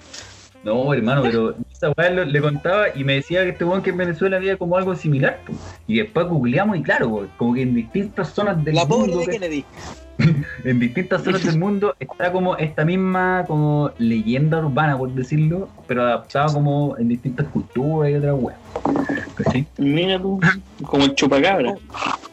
[0.65, 3.91] No, hermano, pero esa weá lo- le contaba y me decía que este weón que
[3.91, 5.39] en Venezuela había como algo similar.
[5.47, 5.53] po.
[5.87, 9.19] Y después googleamos y claro, po, como que en distintas zonas del La pobre mundo,
[9.21, 9.65] de que- Kennedy.
[10.65, 16.03] en distintas zonas del mundo está como esta misma como leyenda urbana, por decirlo, pero
[16.03, 18.59] adaptada como en distintas culturas y otras weas.
[19.37, 19.67] ¿Cachai?
[19.79, 20.41] Mira tú,
[20.87, 21.75] como el chupacabra.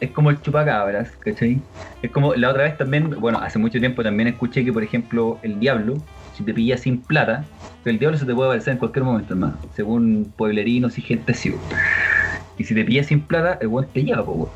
[0.00, 1.60] Es como el chupacabras, ¿cachai?
[2.02, 5.38] Es como la otra vez también, bueno, hace mucho tiempo también escuché que, por ejemplo,
[5.42, 5.94] el diablo,
[6.32, 7.46] si te pilla sin plata,
[7.84, 11.54] el diablo se te puede aparecer en cualquier momento, hermano, según pueblerinos y gente así.
[12.58, 14.52] Y si te pilla sin plata, el weón te lleva, po, weón.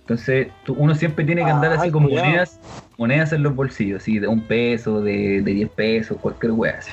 [0.00, 2.26] Entonces, tú- uno siempre tiene que andar así como cuidado.
[2.26, 2.60] monedas,
[2.98, 6.90] monedas en los bolsillos, así de un peso, de, de 10 pesos, cualquier wea así.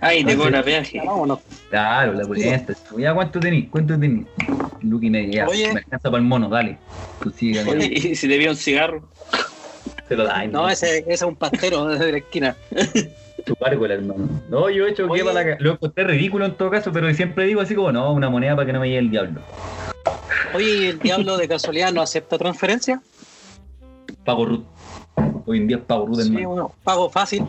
[0.00, 1.00] Ay, te cobra peaje.
[1.04, 1.40] Vámonos.
[1.70, 2.74] Claro, la pulenta.
[2.96, 3.68] Ya, ¿cuánto tenés?
[3.70, 4.26] ¿Cuánto tenés?
[4.82, 5.46] Medio, ya.
[5.48, 5.72] Oye.
[5.72, 6.78] Me alcanza para el mono, dale.
[7.22, 9.08] Tú sigue, Oye, y si te vio un cigarro.
[10.08, 10.46] te lo da.
[10.46, 12.56] No, ese, ese es un pastero desde la esquina.
[13.44, 14.28] Tu párgola, hermano.
[14.50, 17.46] No, yo he hecho que para la Lo encontré ridículo en todo caso, pero siempre
[17.46, 19.40] digo así como, no, una moneda para que no me llegue el diablo.
[20.54, 23.00] Oye, ¿y el diablo de casualidad no acepta transferencia?
[24.24, 24.64] Pago root.
[25.46, 26.48] Hoy en día es pago root, Sí, hermano.
[26.48, 27.44] bueno, pago fácil.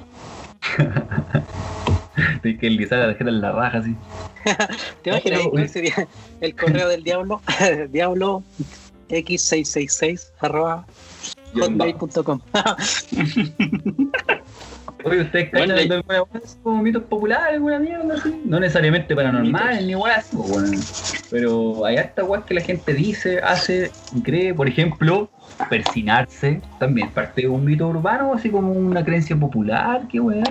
[2.41, 3.95] Tienes que deslizar la tarjeta en la raja, así.
[5.03, 6.07] ¿Te imaginas cuál sería
[6.41, 7.41] el correo del diablo?
[7.89, 8.43] diablo
[9.09, 10.85] x666 arroba
[11.55, 12.39] hotmail.com.
[15.05, 16.03] Oye, ¿ustedes Bueno, cachan de
[16.61, 18.41] como mitos populares, alguna mierda así?
[18.43, 20.77] No necesariamente paranormales ni weas, po, weón.
[21.29, 23.91] Pero hay harta weas que la gente dice, hace
[24.23, 24.53] cree.
[24.53, 25.29] Por ejemplo,
[25.69, 30.43] persinarse también parte de un mito urbano, así como una creencia popular, qué wea.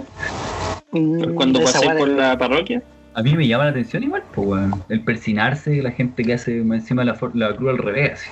[1.34, 2.82] Cuando Mm, Esa pasé weá por la parroquia.
[3.14, 4.82] A mí me llama la atención igual, pues, weón.
[4.88, 8.12] El persinarse, la gente que hace encima la, la cruz al revés.
[8.12, 8.30] así.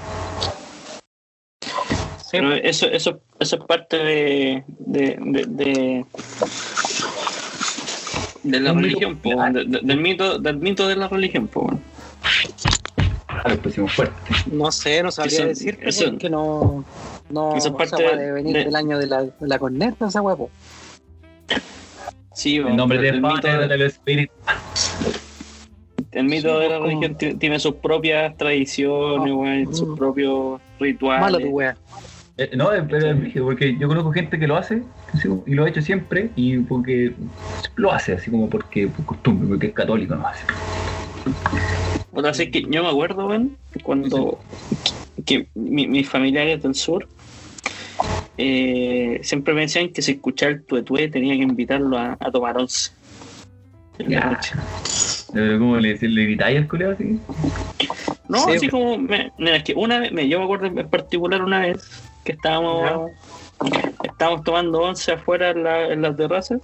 [2.32, 6.04] Pero eso, eso, eso es parte de, de, de, de,
[8.42, 9.52] de la mito religión, po, popular.
[9.52, 11.80] de- de- del mito, del mito de la religión, po, weón.
[13.62, 14.14] Pusimos fuerte.
[14.52, 16.84] No sé, no sabría Eso- decirte eso- porque no.
[17.30, 20.50] No, esa parte de- venir de- del año de la, de la corneta, esa huevo.
[22.34, 24.36] Sí, El weón, nombre pero de el mito Padre de los Espíritus.
[26.12, 29.88] el mito Sí, de la como- religión ti- tiene sus propias tradiciones, Ah, weón, sus
[29.88, 29.96] mm.
[29.96, 31.20] propios rituales.
[31.20, 31.76] Malo tu wea.
[32.38, 32.84] Eh, no, es-
[33.34, 34.82] es porque yo conozco gente que lo hace
[35.46, 37.14] y lo ha hecho siempre y porque
[37.76, 40.44] lo hace así como porque por costumbre, porque es católico no hace.
[42.12, 44.44] Otra vez que yo me acuerdo, weón, cuando
[45.24, 47.08] que mi- mis familiares del sur
[48.36, 52.56] eh, siempre me decían que si escuchaba el tuetue tenía que invitarlo a, a tomar
[52.58, 52.90] once.
[53.98, 54.30] En la Ya.
[54.30, 54.54] noche.
[55.32, 57.20] Pero como le, le gritáis al culeo así.
[58.28, 60.90] No, Sí, así como, me, mira, es que una vez, me- yo me acuerdo en
[60.90, 63.12] particular una vez que estábamos,
[64.02, 66.58] estábamos tomando once afuera en la, en la terraza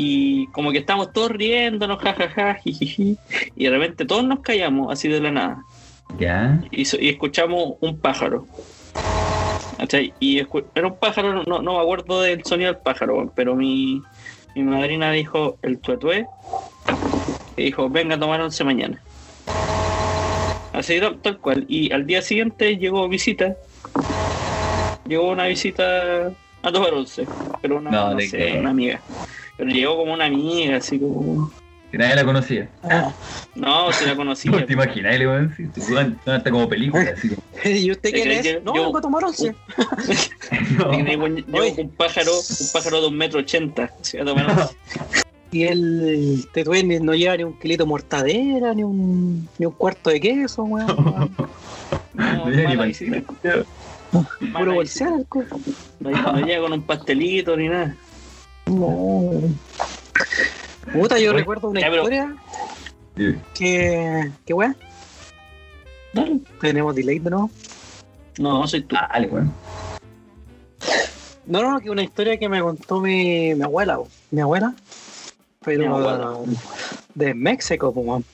[0.00, 3.16] y como que estábamos todos riéndonos, jajaja, jijiji,
[3.56, 5.64] y de repente todos nos callamos así de la nada
[6.18, 6.62] Ya.
[6.70, 8.46] y, escuchamos un pájaro.
[9.76, 10.12] ¿Cachai?
[10.20, 14.00] Y era un pájaro, no, no me acuerdo del sonido del pájaro, pero mi,
[14.54, 16.26] mi madrina dijo el tuetué
[17.56, 19.00] y dijo, venga a tomar once mañana.
[20.72, 21.64] Así tal, tal cual.
[21.68, 23.56] Y al día siguiente llegó visita.
[25.06, 26.30] Llegó una visita
[26.62, 27.26] a tomar once.
[27.62, 29.00] Pero una, No, no ¿de sé, una amiga.
[29.58, 31.50] Pero llegó como una amiga, así como...
[31.90, 32.68] Que nadie la conocía.
[33.54, 34.64] No, se la conocía.
[34.66, 35.54] ¿Te imaginas, le weón?
[35.56, 35.94] Sí, sí,
[36.26, 37.42] no, Hasta como película, así como.
[37.64, 38.44] ¿Y usted quién Yo- es?
[38.44, 39.54] yo- No, yo- vengo a tomar once.
[40.78, 40.92] No.
[40.92, 41.24] Llegó
[41.82, 43.90] un pájaro, un pájaro de un metro ochenta.
[44.12, 44.74] iba a tomar once.
[45.50, 49.72] Y el tetué ni- no lleva ni un kilito de mortadera, ni un, ni un
[49.72, 50.86] cuarto de queso, weón.
[52.12, 52.92] No, No llega ni.
[54.52, 55.12] Puro bolsear
[56.00, 57.96] No, no llega con un pastelito ni nada.
[58.68, 59.30] No.
[60.92, 62.34] Puta, yo recuerdo una ya, pero- historia
[63.16, 63.34] Sí.
[63.54, 64.30] que.
[64.46, 64.76] que weón.
[66.12, 66.40] Dale.
[66.60, 67.50] Tenemos delay de nuevo.
[68.38, 68.94] No, soy tú.
[68.94, 69.52] Dale, weón.
[71.46, 73.98] No, no, que una historia que me contó mi, mi abuela,
[74.30, 74.74] mi abuela.
[75.64, 76.34] Pero Mi abuela.
[77.14, 78.24] de México, weón.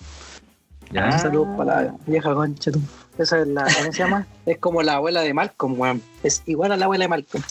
[0.93, 1.18] Ya.
[1.18, 2.80] Saludos para la vieja concha, tú.
[3.16, 4.26] Esa es la, ¿cómo se llama?
[4.45, 6.03] Es como la abuela de Malcolm, weón.
[6.22, 7.43] Es igual a la abuela de Malcolm.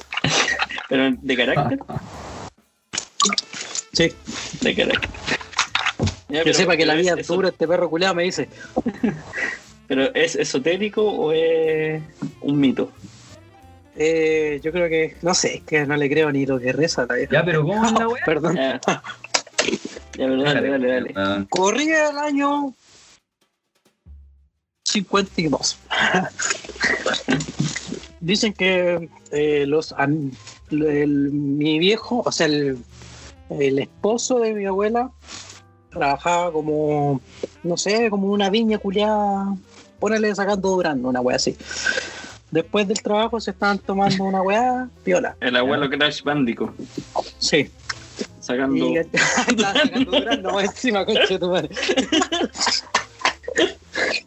[0.90, 1.80] Pero de carácter,
[3.94, 4.12] Sí.
[4.62, 5.10] de carácter.
[6.30, 8.50] Ya, Que sepa que la vida es- dura, este perro culiado me dice.
[9.88, 12.02] ¿Pero es esotérico o es
[12.42, 12.92] un mito?
[13.96, 17.06] Eh, yo creo que, no sé, es que no le creo ni lo que reza
[17.08, 17.32] la vieja.
[17.34, 18.26] Ya, pero ¿cómo es la weá?
[18.26, 18.56] Perdón.
[18.56, 19.04] Ya, ya
[20.16, 21.46] pero dale, dale, dale.
[21.50, 22.74] Corría el año
[24.86, 25.78] 52.
[28.20, 29.94] Dicen que eh, los
[30.72, 32.78] el- mi viejo, o sea, el,
[33.60, 35.12] el esposo de mi abuela
[35.90, 37.22] trabajaba como,
[37.64, 39.56] no sé, como una viña culiada,
[40.00, 41.56] ponele sacando durando, una wea así.
[42.52, 45.36] Después del trabajo se estaban tomando una weá, piola.
[45.40, 46.74] El abuelo Crash Bandico,
[47.40, 47.70] Sí.
[48.40, 48.76] sacando.
[48.76, 51.70] Y estaba sacando durazno más encima, concha de tu madre.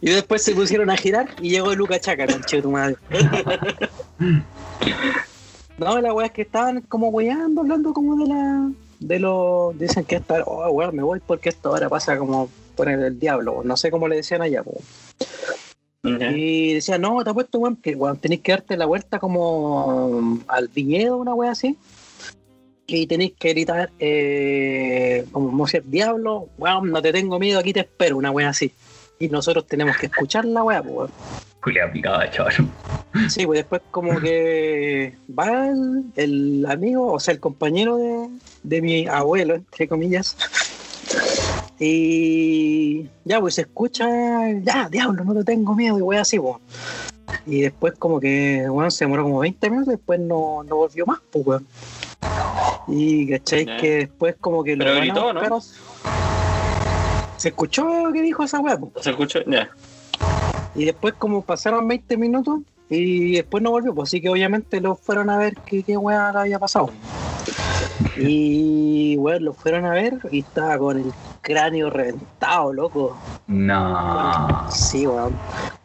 [0.01, 2.97] Y después se pusieron a girar y llegó Luca Chaca, concha de tu madre.
[5.79, 8.71] No, la weá es que estaban como weyando, hablando como de la.
[9.01, 9.73] De lo.
[9.75, 10.43] Dicen que esta.
[10.45, 13.63] Oh, weón, me voy porque esto ahora pasa como poner el diablo.
[13.65, 14.63] No sé cómo le decían allá.
[16.03, 16.31] Ya.
[16.31, 20.69] Y decía, no, te apuesto, weón, que weón, tenéis que darte la vuelta como al
[20.69, 21.77] viñedo, una wea así.
[22.87, 27.73] Y tenéis que gritar, eh, como si el diablo, weón, no te tengo miedo, aquí
[27.73, 28.73] te espero, una wea así.
[29.19, 31.11] Y nosotros tenemos que escuchar la pues, weón.
[31.67, 32.55] Culeado picado, chaval.
[33.29, 38.29] Sí, pues después como que va el, el amigo, o sea, el compañero de,
[38.63, 40.37] de mi abuelo, entre comillas.
[41.81, 44.07] Y ya, pues se escucha,
[44.63, 46.59] ya, diablo, no te tengo miedo, y wea así, pues.
[47.47, 51.05] Y después como que, bueno, se demoró como 20 minutos, y después no, no volvió
[51.05, 51.67] más, pues, weón.
[52.87, 53.67] Y, ¿cachai?
[53.67, 53.77] Ya.
[53.79, 55.33] Que después como que Pero a gritó,
[57.37, 58.93] Se escuchó que dijo esa wea, pues.
[59.03, 59.41] ¿Se escucha?
[59.49, 59.69] Ya.
[60.77, 64.95] Y después como pasaron 20 minutos y después no volvió, pues así que obviamente lo
[64.95, 66.91] fueron a ver qué, qué weá le había pasado.
[68.19, 73.17] Y bueno, lo fueron a ver y estaba con el cráneo reventado, loco.
[73.47, 74.67] No.
[74.71, 75.35] Sí, weón.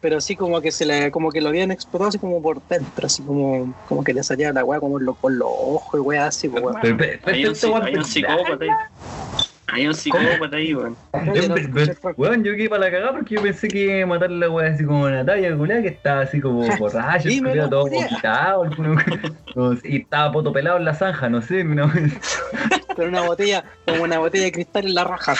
[0.00, 3.06] Pero así como que se le, como que lo habían explotado así como por dentro,
[3.06, 6.26] así como, como que le salía la weá como lo- por los ojos y weá
[6.26, 6.78] así, pues, weón.
[6.82, 8.70] Pero, pero, pero, Hay un, psicópata ahí.
[9.72, 10.94] Hay un psicópata ahí, weón.
[11.34, 11.54] Yo, no
[12.16, 14.70] weón, yo quedé para la cagada porque yo pensé que iba a matar la weá
[14.72, 18.64] así como Natalia, culiá, que estaba así como borracho, Dímelo, culiao todo vomitado,
[19.54, 21.90] no y estaba poto pelado en la zanja, no sé, wea-
[22.94, 25.34] Con una botella, como una botella de cristal en la raja.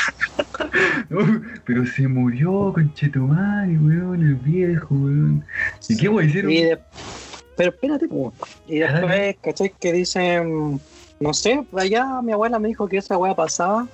[1.10, 5.44] no, pero se murió, conchetumare, weón, el viejo, weón.
[5.88, 6.50] ¿Y qué weón hicieron?
[6.50, 6.78] Y de-
[7.56, 8.32] Pero espérate, po.
[8.66, 9.72] y después, ¿cachai?
[9.78, 10.80] Que dicen,
[11.20, 13.86] no sé, allá mi abuela me dijo que esa weá pasaba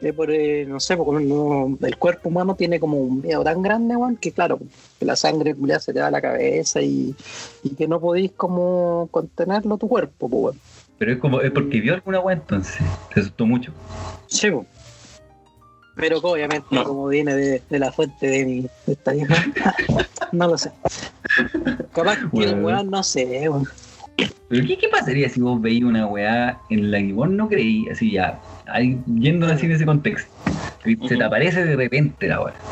[0.00, 3.60] eh, por, eh, no sé, porque no- el cuerpo humano tiene como un miedo tan
[3.62, 4.58] grande, weón, que claro,
[4.98, 7.14] que la sangre culiá, se te va a la cabeza y,
[7.64, 10.60] y que no podéis como contenerlo tu cuerpo, pues, weón.
[10.98, 12.76] Pero es como, es porque vio alguna weá entonces.
[13.14, 13.72] Se asustó mucho.
[14.26, 14.64] Sí, po.
[15.96, 16.84] Pero que obviamente, No.
[16.84, 19.34] como viene de, de la fuente de, mi, de esta vieja,
[20.32, 20.70] no lo sé.
[21.92, 22.66] Capaz que el Bueno.
[22.66, 23.64] weón, no sé, weón.
[24.48, 27.88] Pero ¿qué, qué pasaría si vos veías una weá en la que vos no creí,
[27.90, 30.30] así ya, ahí, yendo así en ese contexto?
[31.06, 32.64] Se te aparece de repente la weá.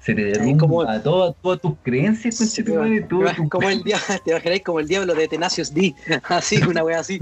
[0.00, 3.08] Se te derrumba como- todas, todas tus creencias, Sí, weón.
[3.08, 5.94] todo tu- como el diablo, te imagináis como el diablo de Tenacious D,
[6.28, 7.18] así, una wea así.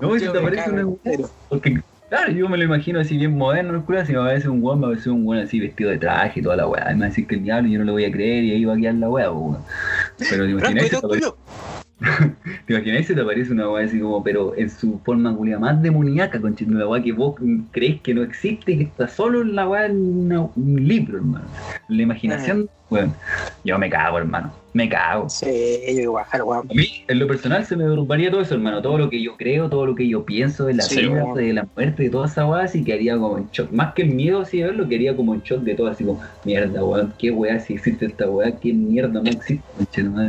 [0.00, 1.28] No, si te aparece una weá.
[1.48, 4.62] Porque, claro, yo me lo imagino así bien moderno, el culo, si me aparece un
[4.62, 6.90] weón, me aparece un weón así vestido de traje y toda la weá.
[6.92, 8.52] Y me va a decir que el diablo yo no le voy a creer y
[8.52, 9.64] ahí va a quedar la weá, weón.
[10.18, 11.38] Pero te imagináis ¿y si te aparece- tuyo?
[12.66, 15.80] ¿Te imagináis si te aparece una weá así como, pero en su forma culia más
[15.82, 17.36] demoníaca, con una weá que vos
[17.70, 21.50] crees que no existe y que está solo en la weá en un libro, hermano?
[21.88, 23.14] La imaginación, weón.
[23.64, 24.52] Yo me cago, hermano.
[24.72, 25.30] Me cago.
[25.30, 25.46] Sí,
[25.94, 26.68] yo igual, weón.
[26.70, 28.82] A mí, en lo personal, se me derrumbaría todo eso, hermano.
[28.82, 31.34] Todo lo que yo creo, todo lo que yo pienso de la Sí, vida, weón.
[31.34, 33.70] de la muerte, de toda esa weá, así que haría como en shock.
[33.72, 36.20] Más que el miedo, así de verlo, quería como en shock de todo, así como,
[36.44, 39.64] mierda, weón, qué weá, si existe esta weá, qué mierda no existe.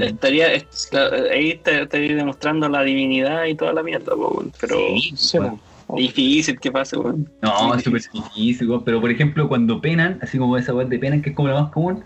[0.01, 0.89] Estaría, es-
[1.31, 4.51] ahí te- estaría demostrando la divinidad y toda la mierda, weón.
[4.61, 5.49] pero Sí, Sí, weón.
[5.51, 5.66] weón.
[5.95, 7.29] Difícil que pase, weón.
[7.41, 8.83] No, es súper difícil, weón.
[8.83, 11.61] pero por ejemplo, cuando penan, así como esa weá de penan, que es como la
[11.61, 12.03] más común,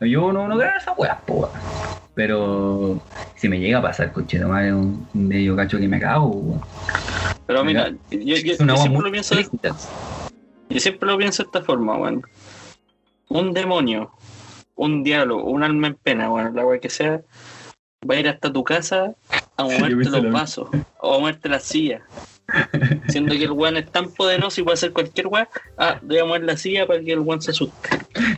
[0.00, 1.50] yo no, no creo en esas weas, po, weón.
[2.14, 3.00] Pero
[3.34, 6.60] si me llega a pasar, coche, madre, un, yo cacho que me cago, weón.
[7.46, 9.48] Pero mira, yo, weá siempre lo pienso de,
[10.68, 12.22] yo siempre lo pienso de esta forma, weón.
[13.28, 14.12] Un demonio,
[14.76, 17.22] un diablo, un alma en pena, weón, la weá que sea,
[18.08, 19.14] va a ir hasta tu casa
[19.56, 20.68] a moverte los vasos
[21.00, 22.02] o a moverte las sillas.
[23.08, 26.24] Siendo que el weón es tan poderoso y puede hacer cualquier weá, ah, voy a
[26.24, 27.88] mover la silla para que el weón se asuste.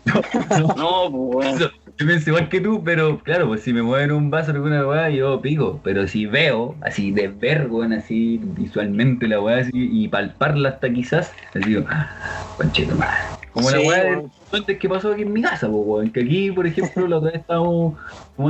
[0.05, 1.73] No, No, pues weón.
[2.01, 4.87] Yo pienso igual que tú, pero claro, pues si me mueven un vaso de alguna
[4.87, 5.81] weá, yo pico.
[5.83, 10.91] Pero si veo, así de ver, weón, así visualmente la weá, así, y palparla hasta
[10.93, 12.09] quizás, así digo, ah,
[12.57, 13.17] conchito madre.
[13.53, 14.19] Como la Sí, weá weón.
[14.21, 14.38] antes
[14.81, 16.11] que pasó aquí en mi casa, pues, weón.
[16.11, 17.95] Que aquí, por ejemplo, la otra vez estábamos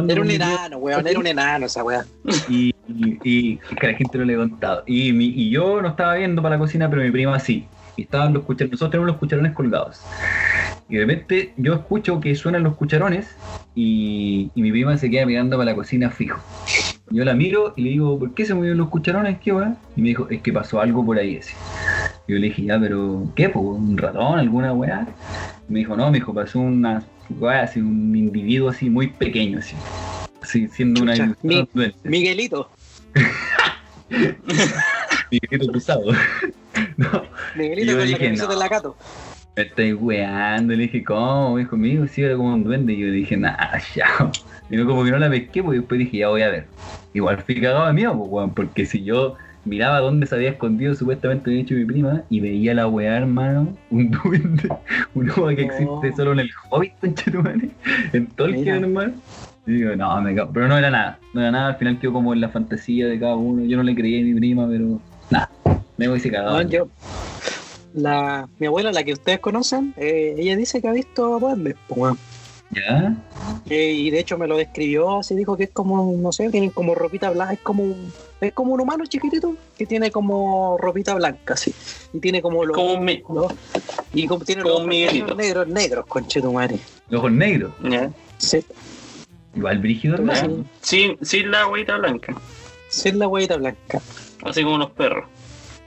[0.09, 2.05] Era un enano, weón, era un enano esa weá.
[2.49, 4.83] y, y, y que la gente no le he contado.
[4.87, 7.67] Y, mi- y yo no estaba viendo para la cocina, pero mi prima sí.
[7.97, 10.01] Y estaban los cucharones, nosotros tenemos los cucharones colgados.
[10.89, 13.35] Y de repente yo escucho que suenan los cucharones
[13.75, 16.41] y, y mi prima se queda mirando para la cocina fijo.
[17.11, 19.39] Yo la miro y le digo, ¿por qué se movieron los cucharones?
[19.39, 19.75] ¿Qué weá?
[19.97, 21.55] Y me dijo, es que pasó algo por ahí ese.
[22.27, 23.49] Yo le dije, ya, pero ¿qué?
[23.49, 23.61] po?
[23.61, 24.39] ¿Un ratón?
[24.39, 25.07] ¿Alguna weá?
[25.69, 29.75] Me dijo, no, me dijo, pasó una weá así, un individuo así muy pequeño, así.
[30.43, 31.95] Así, siendo una Chucha, ilusión mi- duende.
[32.05, 32.71] Miguelito,
[35.31, 36.13] Miguelito cruzado.
[36.97, 37.23] no,
[37.57, 38.47] Miguelito Yo con dije, no.
[38.47, 38.97] de la Cato.
[39.57, 40.75] me estoy weando.
[40.75, 41.55] Le dije, ¿cómo?
[41.55, 42.93] Me dijo, amigo, sí, era como un duende.
[42.93, 44.07] Y yo dije, nada, ya.
[44.71, 46.67] Y no, como que no la pesqué, pues después dije, ya voy a ver.
[47.15, 50.95] Igual fui cagado de miedo, pues, weón, porque si yo miraba dónde se había escondido
[50.95, 54.69] supuestamente había hecho mi prima y veía la weá, hermano, un duende,
[55.15, 57.71] una weá que existe solo en el Hobbit, conchetumare,
[58.13, 59.13] en Tolkien, hermano.
[59.67, 60.51] Y digo, no, me cago.
[60.53, 63.21] Pero no era nada, no era nada, al final quedó como en la fantasía de
[63.21, 63.65] cada uno.
[63.65, 65.01] Yo no le creía a mi prima, pero
[65.31, 65.51] nada,
[65.99, 66.57] me voy a cagado.
[66.57, 66.89] Weón, yo,
[67.95, 72.01] la, mi abuela, la que ustedes conocen, eh, ella dice que ha visto duendes, pues,
[72.01, 72.19] weón.
[72.71, 73.15] ¿Ya?
[73.71, 76.71] Eh, y de hecho me lo describió así, dijo que es como, no sé, tienen
[76.71, 81.15] como ropita blanca, es como un, es como un humano chiquitito que tiene como ropita
[81.15, 81.75] blanca, así.
[82.13, 83.53] Y tiene como los, Como un mi- los-
[84.13, 85.25] y como tiene como los un Miguelito.
[85.27, 86.79] ojos negros, negros, conchetumare.
[87.11, 87.73] Los ojos negros.
[87.85, 88.11] ¿ya?
[88.39, 88.65] Sí,
[89.55, 90.65] Igual brígido, hermano.
[90.81, 91.17] sí.
[91.19, 92.35] Sin, sin la agüita blanca,
[92.91, 94.01] sí es la huevita blanca.
[94.45, 95.25] así como los perros.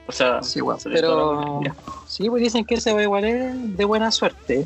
[0.07, 1.61] O sea, Sí, weón, se pero
[2.05, 4.65] sí, pues dicen que ese igual es de buena suerte.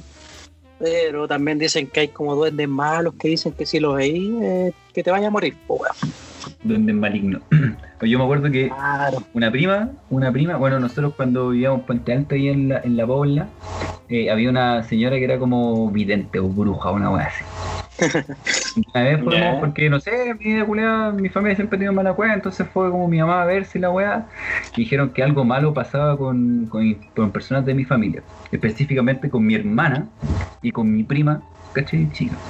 [0.80, 4.74] Pero también dicen que hay como duendes malos que dicen que si los veis, eh,
[4.94, 6.14] que te vaya a morir, pues, weón.
[6.64, 7.40] Duende maligno.
[8.00, 9.20] Pues yo me acuerdo que Claro.
[9.34, 12.98] una prima, una prima, bueno, nosotros cuando vivíamos en Puente Alto ahí en la, en
[12.98, 13.48] la Pobla,
[14.10, 17.44] eh, había una señora que era como vidente o bruja, una wea así.
[18.76, 22.92] Una vez fuimos, porque no sé, mi familia siempre ha tenido mala cueva, entonces fue
[22.92, 24.28] como mi mamá a ver si la weá,
[24.76, 29.56] dijeron que algo malo pasaba con, con, con personas de mi familia, específicamente con mi
[29.56, 30.12] hermana
[30.62, 32.12] y con mi prima, ¿cachai?
[32.12, 32.42] Chica.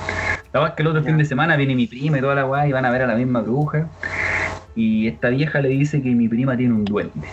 [0.53, 2.45] La verdad es que el otro fin de semana viene mi prima y toda la
[2.47, 3.91] weá y van a ver a la misma bruja.
[4.75, 7.29] Y esta vieja le dice que mi prima tiene un duende.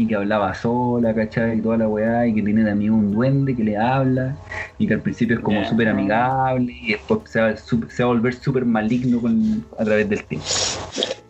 [0.00, 1.58] Y que hablaba sola, ¿cachai?
[1.58, 2.26] Y toda la weá.
[2.26, 4.38] Y que tiene de amigo un duende que le habla.
[4.78, 6.72] Y que al principio es como súper amigable.
[6.72, 10.24] Y después se va, su- se va a volver súper maligno con, a través del
[10.26, 10.46] tiempo.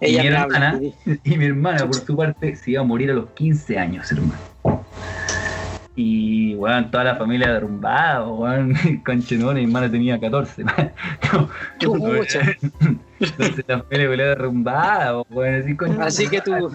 [0.01, 0.45] Y mi habla.
[0.47, 0.81] hermana,
[1.25, 4.45] y mi hermana, por su parte, se iba a morir a los 15 años, hermano.
[5.95, 8.75] Y, weón, toda la familia derrumbada, weón.
[9.05, 10.65] Conchenón, mi hermano tenía 14.
[11.33, 11.49] No,
[13.67, 15.55] la familia weón, derrumbada, weón.
[15.63, 16.71] Así, con- Así que tú-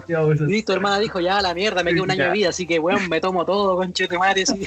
[0.48, 2.78] Y tu hermana dijo, ya la mierda, me queda un año de vida, así que
[2.78, 4.66] weón, me tomo todo, conchete madre, así,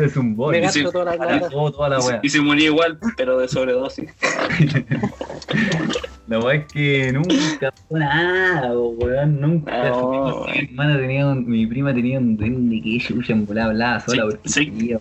[0.00, 0.56] Es un boy.
[0.56, 2.20] me gasto toda la toda la Y se-.
[2.22, 4.10] Y se murió igual, pero de sobredosis.
[6.28, 9.40] La weá es que nunca pasó nada, weón.
[9.40, 9.88] Nunca.
[9.88, 14.22] No, mi, hermana tenía un- mi prima tenía un duende que en volada hablaba sola.
[14.22, 14.70] Sí, porque sí.
[14.70, 15.00] weón.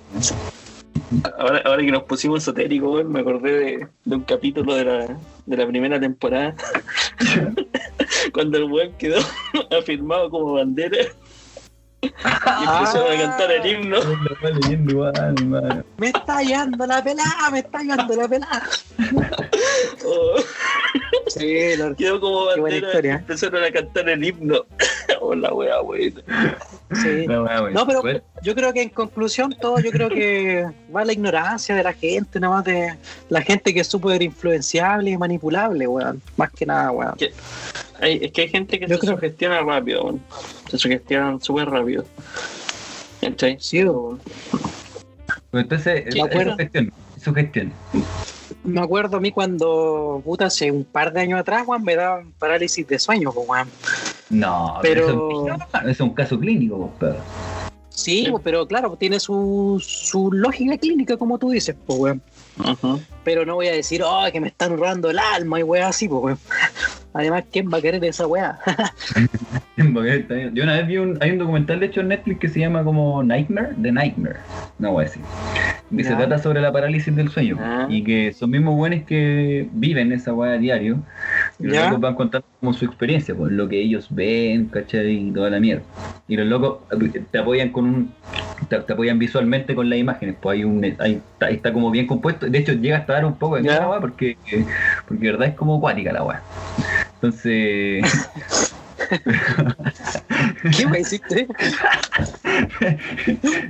[1.38, 5.58] Ahora, ahora que nos pusimos esotéricos, me acordé de, de un capítulo de la, de
[5.58, 6.56] la primera temporada.
[8.34, 9.20] Cuando el weón quedó
[9.80, 10.98] afirmado como bandera
[12.02, 13.98] y empezaron a cantar el himno.
[14.92, 15.84] Igual, hermano.
[15.98, 18.64] Me está llevando la pelada, me está llevando la pelada.
[20.06, 20.36] Oh,
[21.28, 24.66] Sí, lo- quedó como Qué buena bandera empezaron a cantar el himno.
[25.22, 25.76] Oh, la wea,
[27.02, 27.28] sí.
[27.28, 27.74] Weón.
[27.74, 31.76] No, pero Bueno, yo creo que en conclusión todo, yo creo que va la ignorancia
[31.76, 32.96] de la gente, nada más de
[33.28, 36.22] la gente que es súper influenciable y manipulable, weón.
[36.38, 37.16] Más que nada, weón.
[38.02, 40.22] Hay- es que hay gente que Yo se creo- sugestiona rápido, weón.
[40.70, 42.06] Se sugestionan súper rápido.
[43.22, 43.58] ¿Cachai?
[43.60, 44.20] Sí, weón.
[45.52, 46.52] pues entonces, ¿De es acuerdo?
[46.54, 46.94] sugestión.
[47.18, 47.74] es Sugestión.
[48.64, 52.32] Me acuerdo a mí cuando, puta, hace un par de años atrás, weón, me daban
[52.40, 53.68] parálisis de sueño, pues, weón.
[54.30, 57.24] No, Pero- eso es un caso clínico, pues, pero.
[57.90, 62.22] Sí, pues, pero claro, tiene su, su lógica clínica, como tú dices, pues, weón.
[63.24, 66.08] Pero no voy a decir, oh, que me están robando el alma y weá así,
[66.08, 66.40] pues, weón.
[67.20, 68.60] Además, ¿quién va a querer esa weá?
[69.94, 70.52] Porque.
[70.54, 72.84] Yo una vez vi un, hay un documental de hecho en Netflix que se llama
[72.84, 74.38] como Nightmare, The Nightmare,
[74.78, 75.22] no voy a decir.
[75.96, 77.58] Que se trata sobre la parálisis del sueño.
[77.90, 81.00] Y que son mismos buenos que viven esa weá a diario.
[81.60, 85.12] Y los locos van contando como su experiencia, pues lo que ellos ven, ¿cachai?
[85.12, 85.84] Y toda la mierda.
[86.28, 88.14] Y los locos eh, te apoyan con un.
[88.70, 90.84] Te, te apoyan visualmente con las imágenes, pues hay un.
[91.00, 92.48] Hay, está, está como bien compuesto.
[92.48, 94.38] De hecho, llega hasta dar un poco de weá, porque,
[95.08, 96.44] porque de verdad es como acuática la weá.
[97.22, 98.04] Entonces.
[100.78, 101.48] ¿Qué weá hiciste?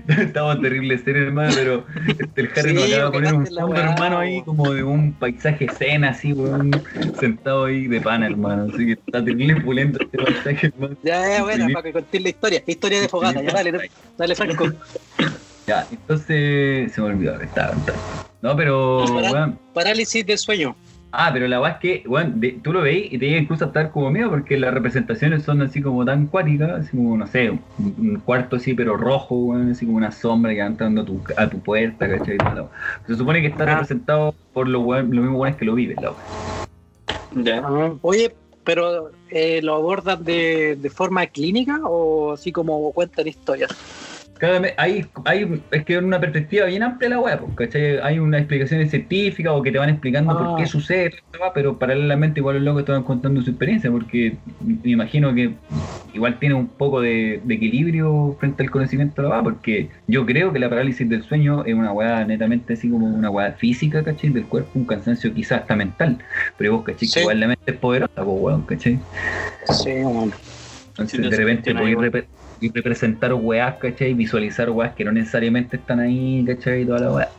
[0.07, 3.75] Estamos terribles serios, hermano, pero este, el Harry Sí, nos acaba de poner un fondo,
[3.75, 6.71] hermano, ahí como de un paisaje escena, así, weón,
[7.19, 8.67] sentado ahí de pana, hermano.
[8.73, 10.95] Así que está terrible pulento este paisaje, hermano.
[11.03, 12.63] Ya, ya, bueno, para que contéis la historia.
[12.67, 14.67] Historia de fogata, ya, dale, dale, Franco.
[15.67, 17.75] Ya, entonces se me olvidó estaba.
[18.41, 19.59] No, pero, Pará- weón.
[19.73, 20.75] Parálisis del sueño.
[21.11, 23.65] Ah, pero la weá es que, weón, de- tú lo veis y te llega incluso
[23.65, 27.25] a estar como miedo porque las representaciones son así como tan cuáticas, así como, no
[27.25, 31.01] sé, un, un cuarto así, pero rojo, weón, así como una sombra que va entrando
[31.01, 32.37] a tu, a tu puerta, ¿cachai?
[33.07, 33.71] Se supone que está Ah.
[33.73, 36.15] representado por los los mismos weones que lo viven, la.
[37.31, 37.61] Ya.
[38.01, 43.71] Oye, pero eh, ¿lo abordan de, de forma clínica o así como cuentan historias?
[44.39, 47.97] Cada vez hay, hay, es que en una perspectiva bien amplia la weá, pues, ¿cachai?
[48.01, 50.37] Hay unas explicaciones científicas o que te van explicando Ah.
[50.39, 54.37] por qué sucede, esta weá, pero paralelamente igual los locos estaban contando su experiencia, porque
[54.65, 55.51] me imagino que
[56.13, 60.25] igual tiene un poco de, de equilibrio frente al conocimiento de la weá, porque yo
[60.25, 64.03] creo que la parálisis del sueño es una weá netamente así como una weá física,
[64.05, 64.29] ¿cachai?
[64.29, 66.17] Del cuerpo, un cansancio quizás hasta mental,
[66.57, 67.07] pero vos, ¿cachai?
[67.09, 67.13] Sí.
[67.15, 68.99] Que igual la mente es poderosa, pues, weón, ¿cachai?
[69.83, 70.31] Sí, bueno.
[70.91, 71.97] Entonces, Sí, de repente podéis
[72.61, 74.13] y representar weas, ¿cachai?
[74.13, 76.81] Visualizar weas que no necesariamente están ahí, ¿cachai?
[76.81, 77.29] Y toda la wea.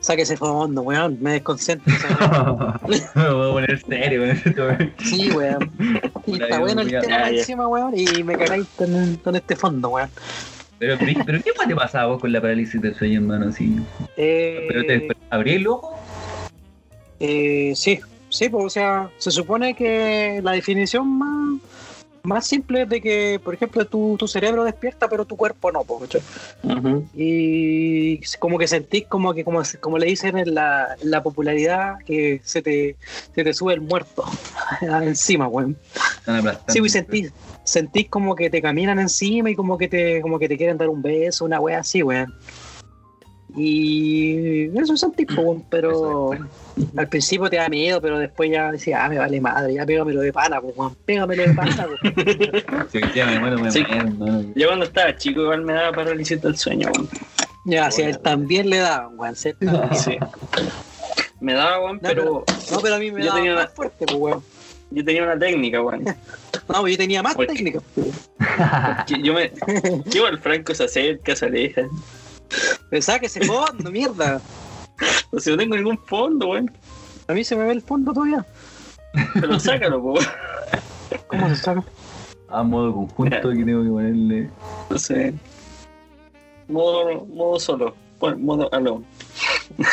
[0.00, 1.18] Sáquese fondo, weón.
[1.20, 1.92] Me desconcentro.
[3.14, 4.92] Me voy a poner serio esto, weón.
[5.04, 5.70] Sí, weón.
[6.26, 7.28] Y está bueno el tema ya.
[7.30, 7.92] encima, weón.
[7.96, 10.08] Y me cagáis con, con este fondo, weón.
[10.78, 10.96] Pero,
[11.26, 13.48] pero, ¿qué más te pasaba vos con la parálisis del sueño, hermano?
[13.50, 13.76] Así,
[14.16, 15.98] Eh, pero te abrí el ojo.
[17.20, 21.60] eh, sí, sí, pues, o sea, se supone que la definición más,
[22.22, 25.84] más simple es de que, por ejemplo, tu, tu cerebro despierta, pero tu cuerpo no,
[25.84, 26.22] ¿cachai?
[26.62, 27.06] Ujú.
[27.14, 31.94] y como que sentís como que como, como le dicen en la, en la popularidad
[32.04, 32.96] que se te,
[33.34, 34.24] se te sube el muerto
[34.80, 35.76] encima, weón.
[36.68, 37.32] Sí, pues sentís,
[37.64, 40.88] sentís como que te caminan encima y como que te, como que te quieren dar
[40.88, 42.32] un beso, una wea así, weón.
[43.56, 46.30] Y eso sentís, weón, pero
[46.96, 50.20] al principio te da miedo, pero después ya decís, ah, me vale madre, ya pégamelo
[50.20, 52.94] de pana, pues, weón, pégamelo de pana, pues.
[52.94, 53.84] Hoy día me muero, me Sí.
[54.16, 54.44] muero.
[54.54, 56.90] Yo cuando estaba chico igual me daba parálisis del sueño.
[57.66, 59.52] Ya, si a él también le daban, weón, ¿sí?
[59.92, 60.16] Sí.
[61.40, 64.06] Me daba, weón, No, pero No, pero a mí me daba tenía más una- fuerte,
[64.06, 64.42] pues, weón.
[64.90, 66.04] yo tenía una técnica, weón.
[66.68, 67.80] No, yo tenía más Porque- técnica.
[69.06, 69.50] Que Yo me.
[70.10, 71.82] Llevo al Franco se acerca, se aleja.
[72.90, 74.40] Pensaba que ese fondo, mierda.
[75.32, 76.70] No sé, no tengo ningún fondo, weón.
[77.28, 78.44] A mí se me ve el fondo todavía.
[79.34, 80.24] Pero sácalo, weón.
[81.28, 81.84] ¿Cómo se saca?
[82.48, 84.50] A modo conjunto que tengo que ponerle.
[84.90, 85.34] No sé.
[86.68, 89.04] modo, modo solo, bueno, modo alone.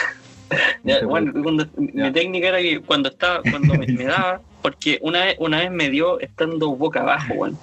[0.84, 2.06] Ya, bueno, cuando- Ya.
[2.06, 5.72] mi técnica era que cuando estaba, cuando me, me daba, porque una vez, una vez
[5.72, 7.58] me dio estando boca abajo, bueno.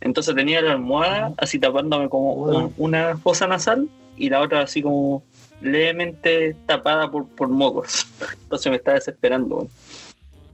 [0.00, 4.82] Entonces tenía la almohada así tapándome como un- una fosa nasal y la otra así
[4.82, 5.22] como
[5.60, 8.06] levemente tapada por, por mocos.
[8.44, 9.68] Entonces me estaba desesperando.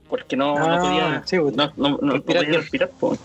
[0.09, 3.19] Porque no, no Ah, podía, sí, no, no, no- no Respirar podía respirar, pues.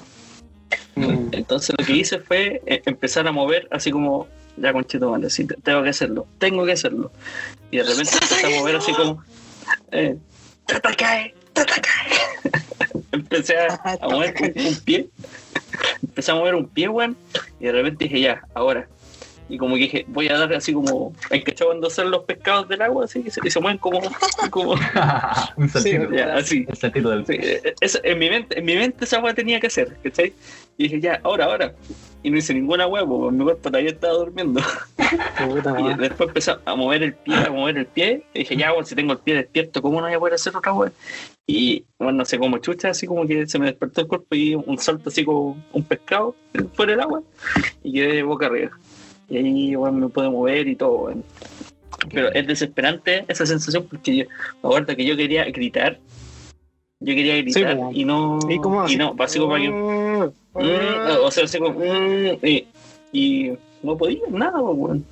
[0.95, 1.29] Mm.
[1.33, 4.27] Entonces lo que hice fue eh, empezar a mover así como,
[4.57, 7.13] ya conchito madre, sí, te- tengo que hacerlo, tengo que hacerlo.
[7.71, 9.23] Y de repente empecé a mover así como,
[9.93, 10.17] eh,
[10.67, 11.35] ¡Tata cae!
[11.53, 12.53] ¡Tata cae!
[13.13, 15.09] empecé a, a mover un, un pie,
[16.03, 17.17] empecé a mover un pie, weón,
[17.61, 18.89] y de repente dije, ya, ahora.
[19.51, 22.69] Y como que dije, voy a dar así como, ¿hay que cuando salen los pescados
[22.69, 23.05] del agua?
[23.07, 24.01] Así, y se, y se mueven como,
[24.51, 24.73] como
[25.57, 26.11] un saltito.
[26.13, 26.67] ya, así.
[26.69, 29.59] El saltito del Sí, eh, eso- en, mi mente, en mi mente esa weá tenía
[29.59, 30.35] que hacer, ¿cachai?
[30.77, 31.75] Y dije, ya, ahora, ahora.
[32.23, 34.61] Y no hice ninguna weá, porque mi cuerpo todavía estaba durmiendo.
[35.39, 38.25] Puta Y después empecé a mover el pie, a mover el pie.
[38.35, 40.55] Y dije, ya, bueno, si tengo el pie despierto, ¿cómo no voy a poder hacer
[40.55, 40.93] otra weá?
[41.47, 44.55] Y bueno, no sé, como chucha, así como que se me despertó el cuerpo y
[44.55, 46.35] un salto así como un pescado
[46.75, 47.23] fuera del agua.
[47.83, 48.71] Y quedé boca arriba.
[49.29, 51.13] Y ahí, bueno, me pude mover y todo.
[52.13, 54.25] Pero es desesperante esa sensación porque yo,
[54.63, 55.99] me acuerdo que yo quería gritar.
[57.01, 58.39] Yo quería gritar y no.
[58.49, 59.71] ¿Y cómo no, así como que.
[59.71, 61.79] mm, o sea, así como.
[61.79, 62.67] mm, y,
[63.13, 63.53] y
[63.83, 65.05] no podía, nada, pues, weón.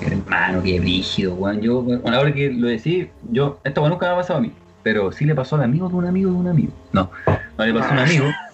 [0.00, 1.60] Hermano, qué brígido, weón.
[1.60, 4.52] Yo, bueno, ahora que lo decís, yo, esto nunca me ha pasado a mí,
[4.82, 6.72] pero sí le pasó al amigo de un amigo de un amigo.
[6.92, 7.10] No,
[7.58, 8.24] no le pasó a un amigo.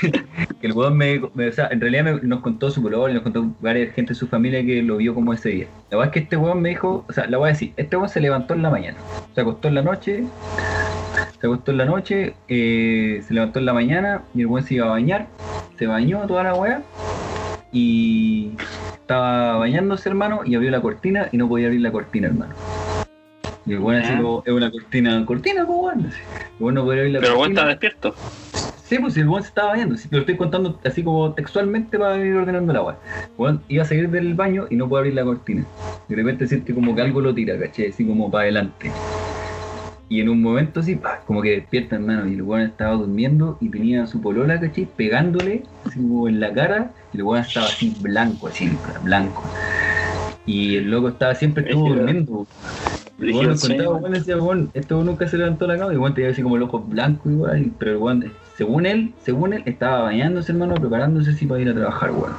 [0.60, 3.22] que el weón me, me- o sea, en realidad me- nos contó su color nos
[3.22, 5.66] contó varias gente de su familia que lo vio como ese día.
[5.90, 7.96] La verdad es que este weón me dijo, o sea, la voy a decir, este
[7.96, 8.98] weón se levantó en la mañana,
[9.34, 10.24] se acostó en la noche,
[11.40, 14.74] se acostó en la noche, eh, se levantó en la mañana y el weón se
[14.74, 15.26] iba a bañar,
[15.78, 16.82] se bañó toda la weá
[17.72, 18.50] y
[19.00, 22.54] estaba bañándose, hermano, y abrió la cortina y no podía abrir la cortina, hermano.
[23.66, 26.00] Y el weón así como, es una cortina, cortina, pues weón.
[26.06, 26.12] El
[26.60, 27.60] weón no podía abrir la Pero el weón cortina.
[27.60, 28.14] está despierto.
[28.90, 31.32] Sí, pues si el weón se estaba bañando, si te lo estoy contando así como
[31.32, 32.98] textualmente para ir ordenando la agua.
[33.38, 35.64] Weón iba a salir del baño y no puede abrir la cortina.
[36.08, 37.90] De repente siente como que algo lo tira, ¿cachai?
[37.90, 38.90] Así como para adelante.
[40.08, 43.68] Y en un momento así, como que despierta, hermano, y el weón estaba durmiendo y
[43.68, 44.88] tenía a su polola, ¿cachai?
[44.96, 49.44] Pegándole, así como en la cara, y el weón estaba así blanco, así, blanco.
[50.46, 52.44] Y el loco estaba siempre estuvo durmiendo.
[53.20, 56.00] El el nos contaba, weón, decía, weón, este nunca se levantó la cama y el
[56.00, 59.62] weón tenía así como el ojo blanco igual, pero el weón, según él, según él,
[59.64, 62.36] estaba bañándose, hermano, preparándose así para ir a trabajar, weón.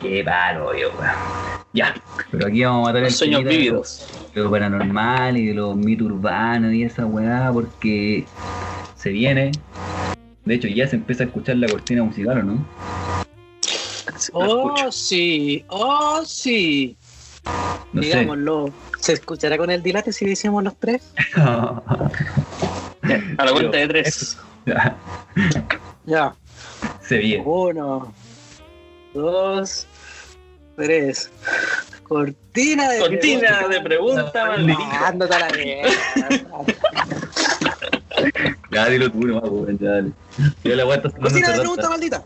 [0.00, 1.12] Qué palo, yo, weón.
[1.72, 1.94] Ya,
[2.32, 3.82] pero aquí vamos a matar el Los sueños de
[4.34, 8.24] lo paranormal y de los mitos urbanos y esa weá, porque
[8.96, 9.52] se viene.
[10.44, 12.66] De hecho, ya se empieza a escuchar la cortina musical, ¿o no?
[14.32, 14.90] Oh, escucho.
[14.90, 16.96] sí, oh, sí.
[17.92, 18.08] No sé.
[18.08, 18.72] Digámoslo.
[18.98, 21.12] ¿Se escuchará con el dilate si decimos los tres?
[23.38, 24.38] A la cuenta de tres.
[24.66, 24.96] Ya,
[26.06, 26.34] Ya.
[27.00, 27.42] se viene.
[27.44, 28.12] Uno,
[29.14, 29.86] dos,
[30.76, 31.30] tres.
[32.04, 35.08] Cortina de Cortina de pregunta maldita.
[35.08, 35.90] Ándate a la mierda.
[38.70, 40.12] Ya, dilo tú weón, ya dale.
[40.64, 42.22] Yo la aguanto Cortina de pregunta maldita.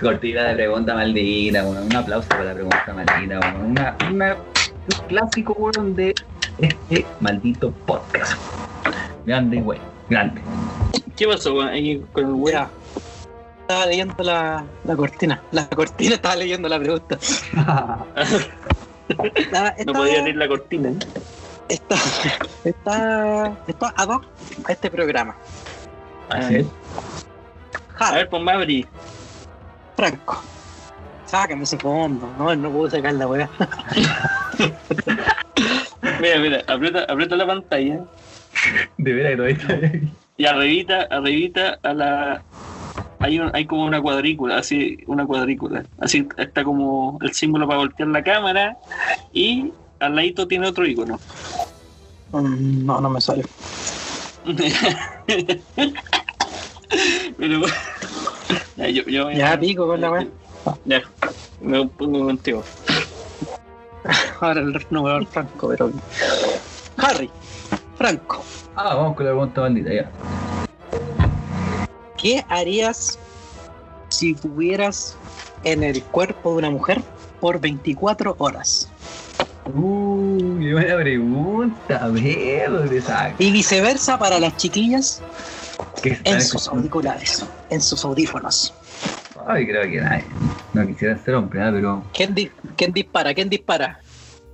[0.00, 1.86] Cortina de pregunta maldita, weón.
[1.86, 3.64] Un aplauso para la pregunta maldita, weón.
[3.66, 6.14] Una, una, un clásico, weón, de
[6.58, 8.32] este maldito podcast.
[9.26, 9.89] Grande, weón.
[10.10, 10.40] Grande.
[11.16, 12.52] ¿Qué pasó con, ahí con el weón?
[12.52, 12.70] Ya.
[13.62, 15.40] Estaba leyendo la, la cortina.
[15.52, 17.16] La cortina estaba leyendo la pregunta.
[19.34, 20.90] Estaba- No podía abrir la cortina.
[21.68, 21.94] está,
[22.64, 24.24] está, está ad hoc
[24.66, 25.36] a este programa.
[26.28, 26.66] Así es.
[27.98, 28.86] A ver, pues me abrí.
[29.96, 30.42] Franco.
[31.26, 32.28] Sácame ese fondo.
[32.38, 33.48] No, no puedo sacar la weá.
[36.20, 38.00] Mira, mira, aprieta, aprieta la pantalla.
[38.98, 40.12] De veras que todavía está ahí.
[40.36, 42.42] Y arribita, arribita a la.
[43.20, 45.84] Hay, un- hay como una cuadrícula, así, una cuadrícula.
[46.00, 48.76] Así está como el símbolo para voltear la cámara.
[49.32, 51.20] Y al ladito tiene otro icono.
[52.32, 53.44] Mm, No, no me sale.
[57.38, 57.60] Pero
[58.76, 60.26] ya, yo, yo- Ya pico con la weá.
[60.84, 61.02] Ya,
[61.60, 62.64] me pongo contigo.
[64.40, 65.90] Ahora el nuevo Franco, pero.
[66.96, 67.30] Harry,
[68.04, 68.42] Franco,
[68.76, 70.10] Ah, vamos con la pregunta maldita, ya.
[72.16, 73.18] ¿qué harías
[74.08, 75.18] si estuvieras
[75.64, 77.02] en el cuerpo de una mujer
[77.40, 78.88] por 24 horas?
[79.74, 83.34] Uh, qué buena pregunta, veo de esa.
[83.38, 85.20] Y viceversa para las chiquillas
[86.02, 88.72] ¿Qué están en sus auriculares, en sus audífonos.
[89.46, 90.24] Ay, creo que nadie.
[90.72, 91.70] No quisiera ser hombre, ¿ah?
[91.70, 92.02] pero.
[92.14, 93.34] ¿Quién, di- quién dispara?
[93.34, 94.00] ¿Quién dispara?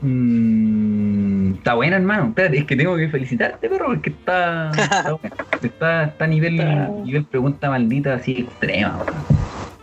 [0.01, 2.29] Mm, está buena, hermano.
[2.29, 4.71] Espérate, es que tengo que felicitarte, perro, porque está.
[4.71, 5.37] Está, buena.
[5.63, 9.25] está, está a nivel, Está- nivel pregunta maldita así extrema, weón.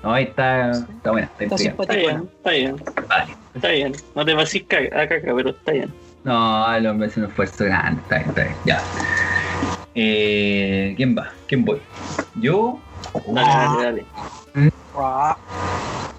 [0.03, 1.55] No, está, está buena, está Está
[1.95, 2.75] bien, está bien,
[3.07, 3.37] Vale.
[3.55, 3.95] está bien.
[4.15, 5.93] No te vas a caca, a caca, pero está bien.
[6.25, 8.01] No, el hombre hace un esfuerzo grande.
[8.01, 8.57] Está bien, está bien.
[8.65, 8.83] Ya.
[9.95, 11.31] Eh, ¿Quién va?
[11.47, 11.81] ¿Quién voy?
[12.35, 12.79] Yo.
[13.33, 13.49] Dale,
[13.83, 14.71] dale, dale.
[14.95, 15.37] Ah,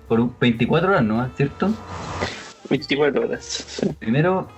[0.09, 1.29] Por un 24 horas, ¿no?
[1.37, 1.75] ¿Cierto?
[2.69, 3.83] 24 horas.
[3.99, 4.49] Primero,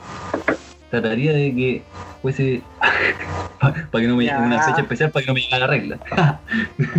[0.90, 1.82] trataría de que
[2.22, 2.62] fuese.
[3.60, 4.38] para que no me Ya.
[4.38, 5.98] una fecha especial para que no me llegue la regla.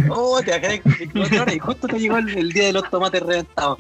[0.09, 3.21] Oh, te bajé 24 horas y justo te llegó el, el día de los tomates
[3.21, 3.77] reventados.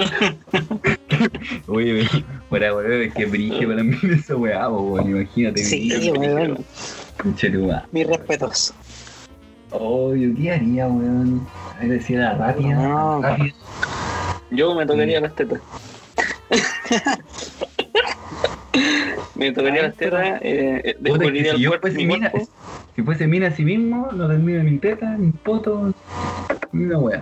[1.67, 2.07] Oye,
[2.49, 5.09] fuera, weón, es que brillo para mí esa weá, weón.
[5.09, 5.63] Imagínate.
[5.63, 6.63] Sí, weón.
[7.91, 8.73] Mis respetos.
[9.71, 11.47] Oh, yo qué haría, weón.
[11.79, 12.75] A ver, la rápida.
[12.75, 13.21] No.
[13.21, 13.53] rápida.
[14.51, 15.59] Yo me tocaría las tetas.
[19.35, 22.51] Me tocaría las tetas, eh, eh, descubriría si el yo cuerpo, fuese mi mina, cuerpo.
[22.95, 25.93] si fuese mina a sí mismo, no tendría ni teta, ni poto,
[26.71, 27.21] ni una wea.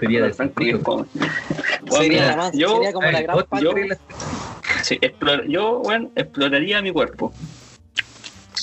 [0.00, 1.06] Sería de Bueno,
[1.90, 3.60] sería, la más, yo, sería como la gran pata.
[3.60, 3.74] yo-
[4.82, 7.34] sí, explor- yo, bueno, exploraría mi cuerpo.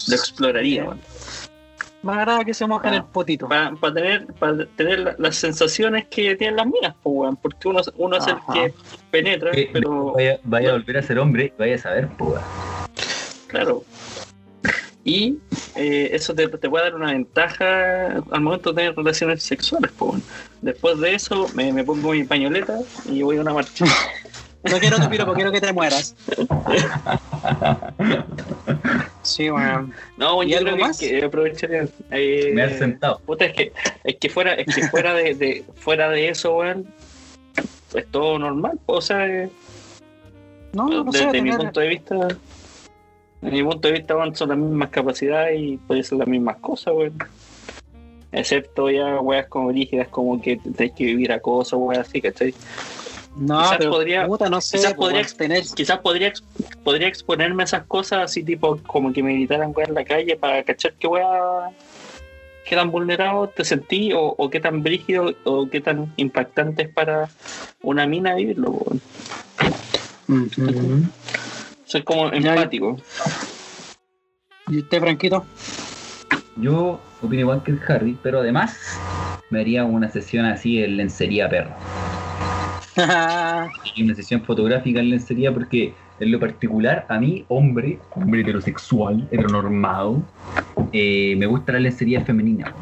[0.08, 1.02] Lo exploraría, weón.
[2.02, 3.48] Me agrada que se moja en el potito.
[3.50, 7.36] Para tener, para tener la- las sensaciones que tienen las minas, pues, weón.
[7.36, 8.74] Porque uno, uno es el que
[9.12, 12.42] penetra, Que pero vaya, vaya a volver a ser hombre y vaya a saber, weón.
[13.48, 13.84] Claro.
[15.04, 15.38] Y
[15.76, 19.92] eh, eso te, te puede dar una ventaja al momento de tener relaciones sexuales.
[20.00, 20.22] weón.
[20.62, 23.86] Después de eso me, me pongo mi pañoleta y voy a una marcha.
[24.64, 26.16] No quiero tu piropo, quiero que te mueras.
[29.24, 29.94] Sí, weón.
[30.18, 30.98] No, ¿Y yo algo creo que, más?
[31.00, 31.88] que aprovecharía.
[32.12, 33.20] eh, Me has sentado.
[33.26, 33.72] puta, es que,
[34.04, 36.86] es que fuera, es que fuera de, de- fuera de eso, weón,
[37.94, 38.80] es todo normal.
[38.86, 39.50] O sea, eh,
[40.74, 42.16] No, no desde sé, mi tener- punto de vista,
[43.42, 46.58] desde mi punto de vista, weón, son las mismas capacidades y pueden ser las mismas
[46.58, 47.14] cosas, weón.
[48.32, 52.54] Excepto ya weas como rígidas, como que tenés que vivir a cosas, weas así, ¿cachai?
[53.36, 55.64] No, Quizás pero podría- puta, no sé, quizás pues, podría tener...
[55.76, 56.34] Quizás podría,
[56.84, 60.36] podría exponerme a esas cosas así, tipo, como que me gritaran weas en la calle
[60.36, 61.70] para cachar qué wea,
[62.66, 66.90] qué tan vulnerado te sentí o, o qué tan brígido o qué tan impactante es
[66.90, 67.30] para
[67.82, 68.72] una mina vivirlo.
[70.28, 71.04] Ujú.
[71.86, 72.98] Soy como empático.
[74.68, 75.46] ¿Y usted, Franquito?
[76.58, 78.78] Yo opino igual que el Harry, pero además
[79.50, 81.72] me haría una sesión así en lencería perro.
[83.96, 89.28] Y una sesión fotográfica en lencería porque en lo particular a mí, hombre, hombre heterosexual,
[89.32, 90.24] heteronormado,
[90.92, 92.76] eh, me gusta la lencería femenina.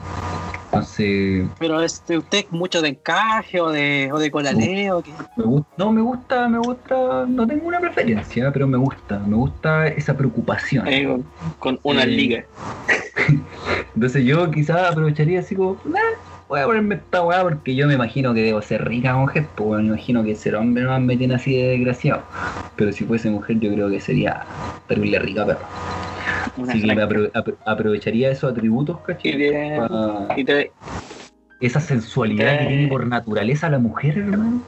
[0.65, 5.01] Entonces, pero este, usted mucho de encaje o de, o de colaleo.
[5.37, 5.45] me
[5.77, 10.15] no me gusta, me gusta, no tengo una preferencia, pero me gusta, me gusta esa
[10.17, 10.87] preocupación.
[10.87, 12.45] eh, con, con una Eh, liga.
[13.95, 15.99] Entonces yo quizás aprovecharía así como, "Nah,
[16.47, 19.67] voy a ponerme esta weá porque yo me imagino que debo ser rica mujer, pues
[19.67, 22.23] bueno, me imagino que ser hombre no me tiene así de desgraciado.
[22.75, 24.45] Pero si fuese mujer yo creo que sería
[24.87, 25.67] terrible rica perro.
[26.67, 27.07] Así que me franca.
[27.15, 29.31] apro- apro- aprovecharía esos atributos, Y ¿cachai?
[30.37, 30.71] y te-
[31.59, 32.67] esa sensualidad que Eh.
[32.67, 34.61] tiene por naturaleza la mujer, hermano.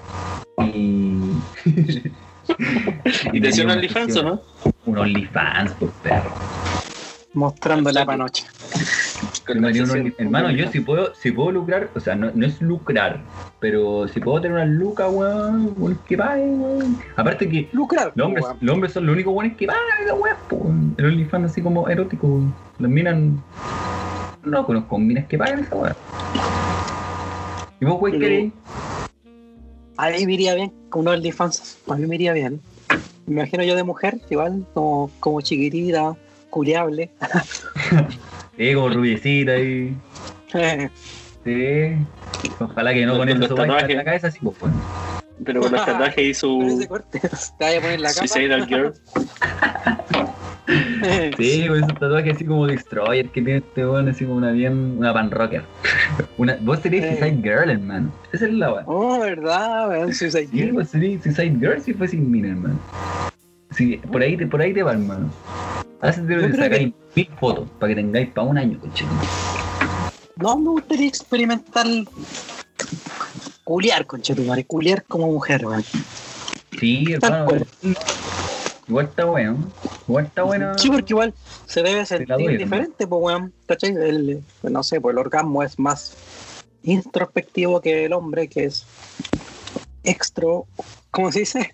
[0.73, 1.37] Y...
[3.33, 4.41] y te hicieron una OnlyFans, ¿o no?
[4.85, 6.35] Un OnlyFans, pues perro.
[7.33, 8.45] Mostrando la panocha.
[9.49, 13.19] Hermano, yo si puedo, si puedo lucrar, o sea, no, no es lucrar,
[13.59, 16.97] pero si puedo tener una luca, weón, que paguen, weón.
[17.15, 18.11] Aparte que Lucrar.
[18.15, 20.95] los hombres, los hombres son los únicos weones que pagan esa weón.
[20.97, 22.53] El OnlyFans así como erótico, weón.
[22.77, 23.17] Las minas,
[24.43, 25.95] no conozco minas que pagan esa weón.
[27.79, 28.53] ¿Y vos, weón, queréis?
[29.97, 31.79] A mí me iría bien con un OnlyFans.
[31.89, 32.61] A mí me iría bien.
[33.25, 36.15] Me imagino yo de mujer, igual, como, como chiquitita,
[36.49, 37.11] culiable.
[38.59, 39.95] Sí, como rubiecita y...
[41.45, 41.95] Sí.
[42.59, 44.73] Ojalá que no Con con los eso sopa en la cabeza, así, pues, weón.
[45.45, 47.21] Pero con los tatuajes y Con su corte.
[47.21, 47.29] Te
[47.63, 48.27] vaya a poner la capa.
[48.27, 48.93] Suicidal Girl.
[51.37, 54.97] Sí, con esos tatuajes así como Destroyer que tiene este weón, así como una bien,
[54.99, 55.63] una pan rocker.
[56.37, 57.17] Una, vos serías Eh.
[57.17, 58.11] Suicide Girl, hermano.
[58.33, 58.83] Esa es la weón.
[58.85, 60.13] Oh, verdad, weón.
[60.13, 60.73] Suicide Sí, Girl.
[60.73, 62.77] vos serías Suicide Girl si fuese mina, hermano.
[63.79, 65.31] Sí, por ahí te, por ahí te va, hermano.
[66.01, 69.05] Ahora se te Yo creo sacáis mil fotos para que tengáis para un año, coche.
[70.35, 71.85] No, me gustaría experimentar.
[73.63, 74.65] Culiar, conchetumare.
[74.65, 75.85] Culiar como mujer, weón.
[76.77, 77.47] Sí, hermano.
[78.89, 79.57] Igual está bueno.
[80.09, 80.77] Igual está bueno.
[80.77, 81.33] Sí, porque igual
[81.65, 83.53] se debe sentir diferente, pues, weón.
[83.65, 83.91] ¿Cachai?
[83.91, 86.17] El, no sé, pues el orgasmo es más
[86.83, 88.85] introspectivo que el hombre, que es
[90.03, 90.65] extro,
[91.11, 91.73] ¿cómo se dice?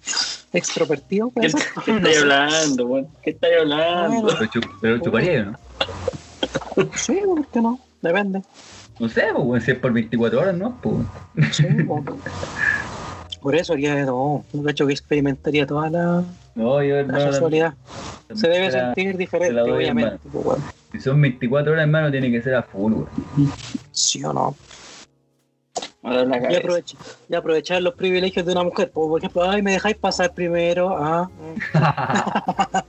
[0.53, 1.47] Extrovertido, ¿Qué,
[1.85, 3.09] qué No estáis hablando?
[3.23, 4.21] ¿Qué estáis hablando?
[4.21, 4.37] Bueno.
[4.39, 5.57] Pero, chu- pero chuparía, ¿no?
[6.95, 7.79] Sí, ¿por qué no?
[8.01, 8.41] Depende.
[8.99, 10.77] No sé, pues, si es por 24 horas, ¿no?
[10.81, 11.07] Pues,
[11.51, 12.03] Sí, po.
[13.41, 14.45] Por eso haría de todo.
[14.53, 16.23] Un hecho que experimentaría toda la,
[16.55, 17.73] no, yo, la sexualidad.
[18.27, 20.19] también Se debe la- sentir te diferente, obviamente.
[20.31, 20.63] weón.
[20.93, 23.09] Si son 24 horas, hermano, tiene que ser a full, weón.
[23.91, 24.55] Sí o no.
[26.03, 26.51] La
[27.29, 28.91] Y, aprovechar los privilegios de una mujer.
[28.91, 30.95] po, Por ejemplo, ay, me dejáis pasar primero.
[30.97, 31.27] Ah,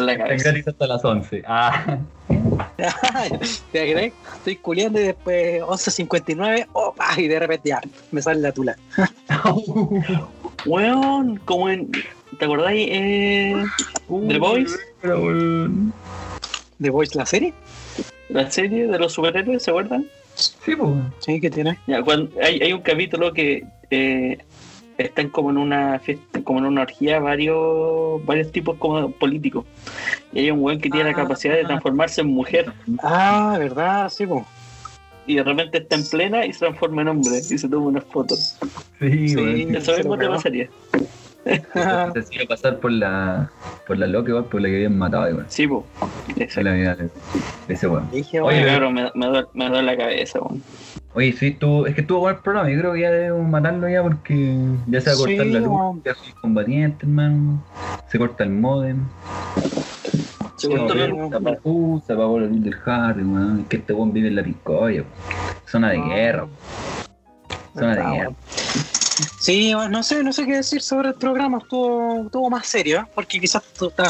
[0.00, 0.50] la cabeza.
[0.66, 1.42] hasta las 11.
[1.46, 1.98] Ah,
[3.70, 4.12] ¿Te crees?
[4.38, 8.76] Estoy culiando y después 11.59, opa, y de repente ya, me sale la tula.
[10.66, 11.90] Weón, como en.
[12.38, 12.88] ¿Te acordáis?
[12.90, 13.64] Eh,
[14.08, 14.40] The
[15.00, 15.92] pero, weón.
[16.78, 17.54] ¿The Voice la serie?
[18.28, 20.06] la serie de los superhéroes, ¿se acuerdan?
[20.34, 20.90] Sí, pues.
[21.18, 21.78] Sí, que tiene.
[21.86, 24.38] Ya, cuando, hay, hay un capítulo que eh,
[24.98, 29.64] están como en una fiesta, como en una orgía varios varios tipos como políticos.
[30.32, 31.22] Y hay un weón que tiene la Ah.
[31.22, 32.72] capacidad de transformarse en mujer.
[33.02, 34.08] Ah, ¿verdad?
[34.08, 34.44] Sí, pues.
[35.26, 38.04] Y de repente está en plena y se transforma en hombre y se toma unas
[38.04, 38.56] fotos.
[39.00, 39.36] Sí, Sí.
[39.36, 39.74] weón.
[39.76, 40.68] Eso mismo te pasaría.
[41.44, 41.60] Se
[42.20, 43.50] hacía pasar por la,
[43.86, 45.46] por la loca, igual, por la que habían matado, igual.
[45.48, 45.84] Sí, po.
[46.00, 46.62] Esa es Exacto.
[46.70, 47.04] la vida de,
[47.68, 48.10] de ese weón.
[48.10, 50.62] Dije, Oye, cabrón, me, me, duele, me duele la cabeza, weón.
[51.16, 52.70] Oye, sí, tú, es que estuvo bueno el programa.
[52.70, 54.56] Yo creo que ya debemos matarlo ya porque
[54.88, 55.68] ya se va a cortar Sí, la luz.
[55.68, 56.02] weón.
[56.04, 57.64] Ya soy combatiente, hermano.
[58.08, 59.04] Se corta el modem.
[60.56, 61.30] Se cortó la luz.
[62.04, 63.60] Se apagó, la luz del Harry, weón.
[63.60, 65.06] Es que este weón vive en la piscoya, weón.
[65.66, 66.56] Zona de guerra, weón.
[67.74, 68.30] Zona de verdad, guerra.
[69.38, 73.04] Sí, no sé, no sé qué decir sobre el programa, estuvo, estuvo más serio, ¿eh?
[73.14, 73.62] porque quizás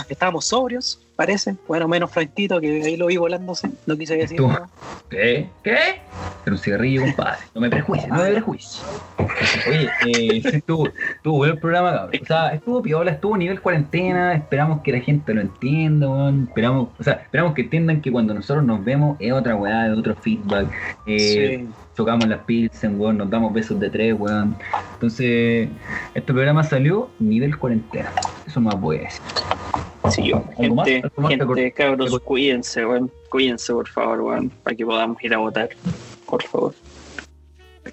[0.09, 4.69] estábamos sobrios, parece, bueno, menos Franquito, que ahí lo vi volándose, no quise decir nada.
[5.11, 5.49] ¿Qué?
[5.63, 6.01] ¿Qué?
[6.45, 7.39] Era un cigarrillo, compadre.
[7.55, 8.83] No me prejuicies, no me prejuicies.
[9.69, 12.21] Oye, eh, sí, estuvo, estuvo bueno el programa, cabrón.
[12.23, 14.35] O sea, estuvo piola, estuvo nivel cuarentena.
[14.35, 16.45] Esperamos que la gente lo entienda, weón.
[16.49, 19.99] Esperamos, o sea, esperamos que entiendan que cuando nosotros nos vemos es otra weá, es
[19.99, 20.69] otro feedback.
[21.07, 21.69] Eh, Sí.
[21.95, 24.57] Tocamos las pilsen, weón, nos damos besos de tres, weón.
[24.95, 25.69] Entonces,
[26.15, 28.11] este programa salió nivel cuarentena.
[28.47, 29.21] Eso más voy a decir.
[30.11, 30.43] Sí, yo.
[30.59, 30.89] ¿Algo más?
[30.89, 31.31] Gente, ¿Algo más?
[31.31, 33.11] gente, cabros, cuídense, weón.
[33.31, 35.69] Cuídense, por favor, weón, para que podamos ir a votar.
[36.27, 36.75] Por favor.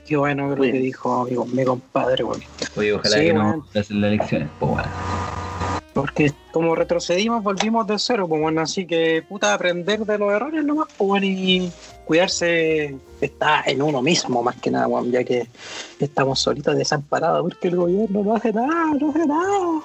[0.08, 2.42] Qué bueno lo que dijo mi, mi compadre, weón.
[2.76, 3.64] Oye, ojalá Sí, que weón.
[3.74, 4.86] no hacen las elecciones, pues weón.
[5.94, 10.64] Porque como retrocedimos, volvimos de cero, pues bueno, así que puta aprender de los errores
[10.64, 11.70] nomás, pues bueno, y
[12.12, 15.48] cuidarse está en uno mismo más que nada, weón, ya que
[15.98, 19.82] estamos solitos desamparados porque el gobierno no hace nada, no hace nada.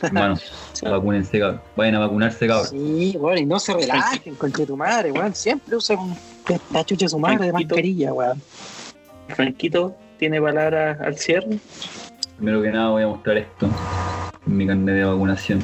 [0.00, 0.42] Hermanos,
[0.82, 1.60] vacúnense, cabrón.
[1.76, 2.68] Vayan a vacunarse, cabrón.
[2.70, 5.98] Sí, bueno, y no se relajen con tu madre, weón, siempre usen
[6.48, 7.68] esta chucha de su madre de Tranquilo.
[7.68, 8.42] mascarilla, weón.
[9.28, 11.58] Franquito, ¿tiene palabras al cierre?
[12.36, 13.68] Primero que nada voy a mostrar esto.
[14.46, 15.60] Mi carnet de vacunación.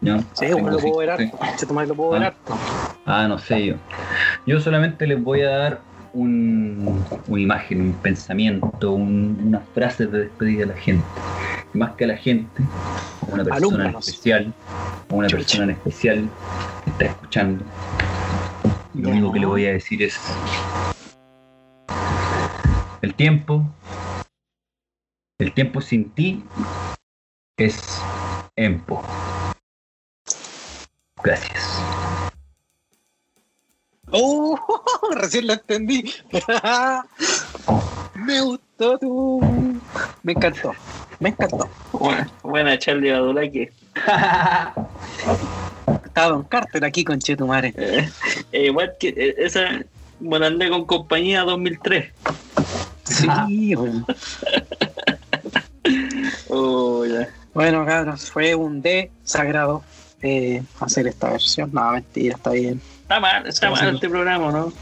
[0.00, 0.18] ¿Ya?
[0.32, 1.24] Sí, weón, lo puedo ver sí.
[1.24, 1.38] harto,
[1.68, 2.26] conche lo puedo ver Ah.
[2.26, 2.95] harto.
[3.06, 3.74] Ah, no sé yo.
[4.46, 10.20] Yo solamente les voy a dar un, una imagen, un pensamiento, un- unas frases de
[10.24, 11.04] despedida a la gente.
[11.72, 12.62] Y más que a la gente,
[13.20, 14.54] a una persona en especial,
[15.08, 15.38] a una Chucha.
[15.38, 16.30] persona en especial
[16.82, 17.64] que está escuchando.
[18.94, 19.14] Lo Ya.
[19.14, 20.36] único que le voy a decir es
[23.02, 23.62] el tiempo,
[25.38, 26.44] el tiempo sin ti
[27.58, 28.02] es
[28.56, 29.00] empo.
[31.22, 32.05] Gracias.
[34.10, 34.58] ¡Oh!
[35.16, 36.12] Recién lo entendí.
[38.14, 39.40] Me gustó tu.
[40.22, 40.72] Me encantó.
[41.20, 41.68] Me encantó.
[41.92, 43.72] Buena, buena Charlie Badulaque.
[46.04, 47.74] Estaba Don Carter aquí con Chetumare.
[47.76, 48.08] Eh,
[48.52, 49.80] eh, igual que eh, esa.
[50.18, 52.12] Bueno, andé con compañía 2003.
[53.04, 54.06] Sí, weón.
[56.48, 57.28] Oh, ya.
[57.54, 59.82] Bueno, cabros, fue un D sagrado
[60.22, 61.70] eh, hacer esta versión.
[61.72, 62.80] No, mentira, está bien.
[63.06, 64.72] Está mal, está mal este programa, ¿no?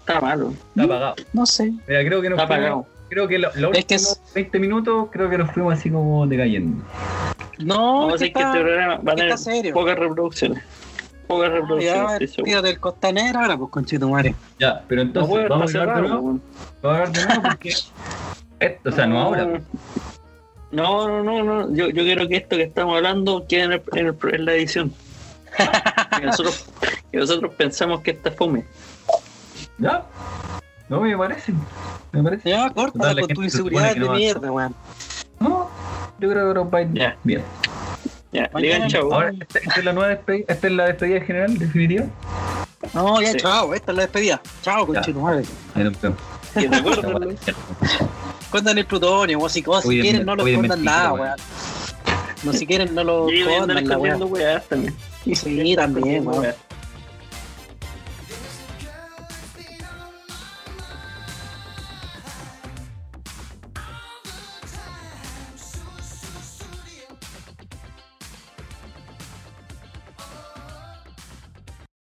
[0.00, 0.54] Está malo.
[0.70, 1.14] Está apagado.
[1.34, 1.70] No sé.
[1.86, 2.86] Mira, creo que nos Está fuimos- apagado.
[3.10, 6.26] Creo que lo- los que últimos es- 20 minutos creo que nos fuimos así como
[6.26, 6.82] decayendo.
[7.58, 9.74] No, Vamos a es que decir que está- este programa va a tener serio.
[9.74, 10.62] pocas reproducciones.
[11.26, 12.44] Pocas Ya, reproducciones, estoy seguro.
[12.44, 14.34] tírate el costanera ahora, pues con Chetumare.
[14.58, 16.20] Ya, pero No entonces puedo vamos a hablar de nuevo.
[16.22, 16.42] weón.
[16.82, 17.68] Vamos a hablar de nuevo porque.
[18.60, 19.60] esto, o sea, no ahora.
[20.72, 21.74] No, no, no, no.
[21.74, 24.54] Yo, yo quiero que esto que estamos hablando quede en, el- en el- en la
[24.54, 24.92] edición.
[26.18, 26.66] que, nosotros,
[27.10, 28.64] que nosotros pensamos que esta fome.
[29.78, 30.04] Ya.
[30.88, 31.52] No me parece.
[32.12, 32.48] Me parece.
[32.50, 34.74] Ya, Total, la con gente tu inseguridad de no mierda, weón.
[35.40, 35.70] No,
[36.18, 37.16] yo creo que nos va a ir Ya.
[37.24, 37.42] bien.
[38.32, 39.12] Ya, Mañana digan chau.
[39.14, 40.44] Ahora, esta, esta es la nueva despedida.
[40.48, 42.04] Esta es la despedida general, definitiva.
[42.92, 43.38] No, ya, Sí.
[43.38, 44.40] chao, esta es la despedida.
[44.62, 45.02] Chao, con Ya.
[45.02, 45.44] Chetumare.
[45.74, 46.18] Ahí nos vemos.
[46.54, 47.30] Recuérdenlo.
[48.40, 51.22] Escondan el plutonio, o si, o si quieren no lo escondan nada, weón.
[51.26, 51.36] weón.
[52.44, 53.98] No, si quieren no lo escondan la
[55.32, 56.46] Sí, también, weón.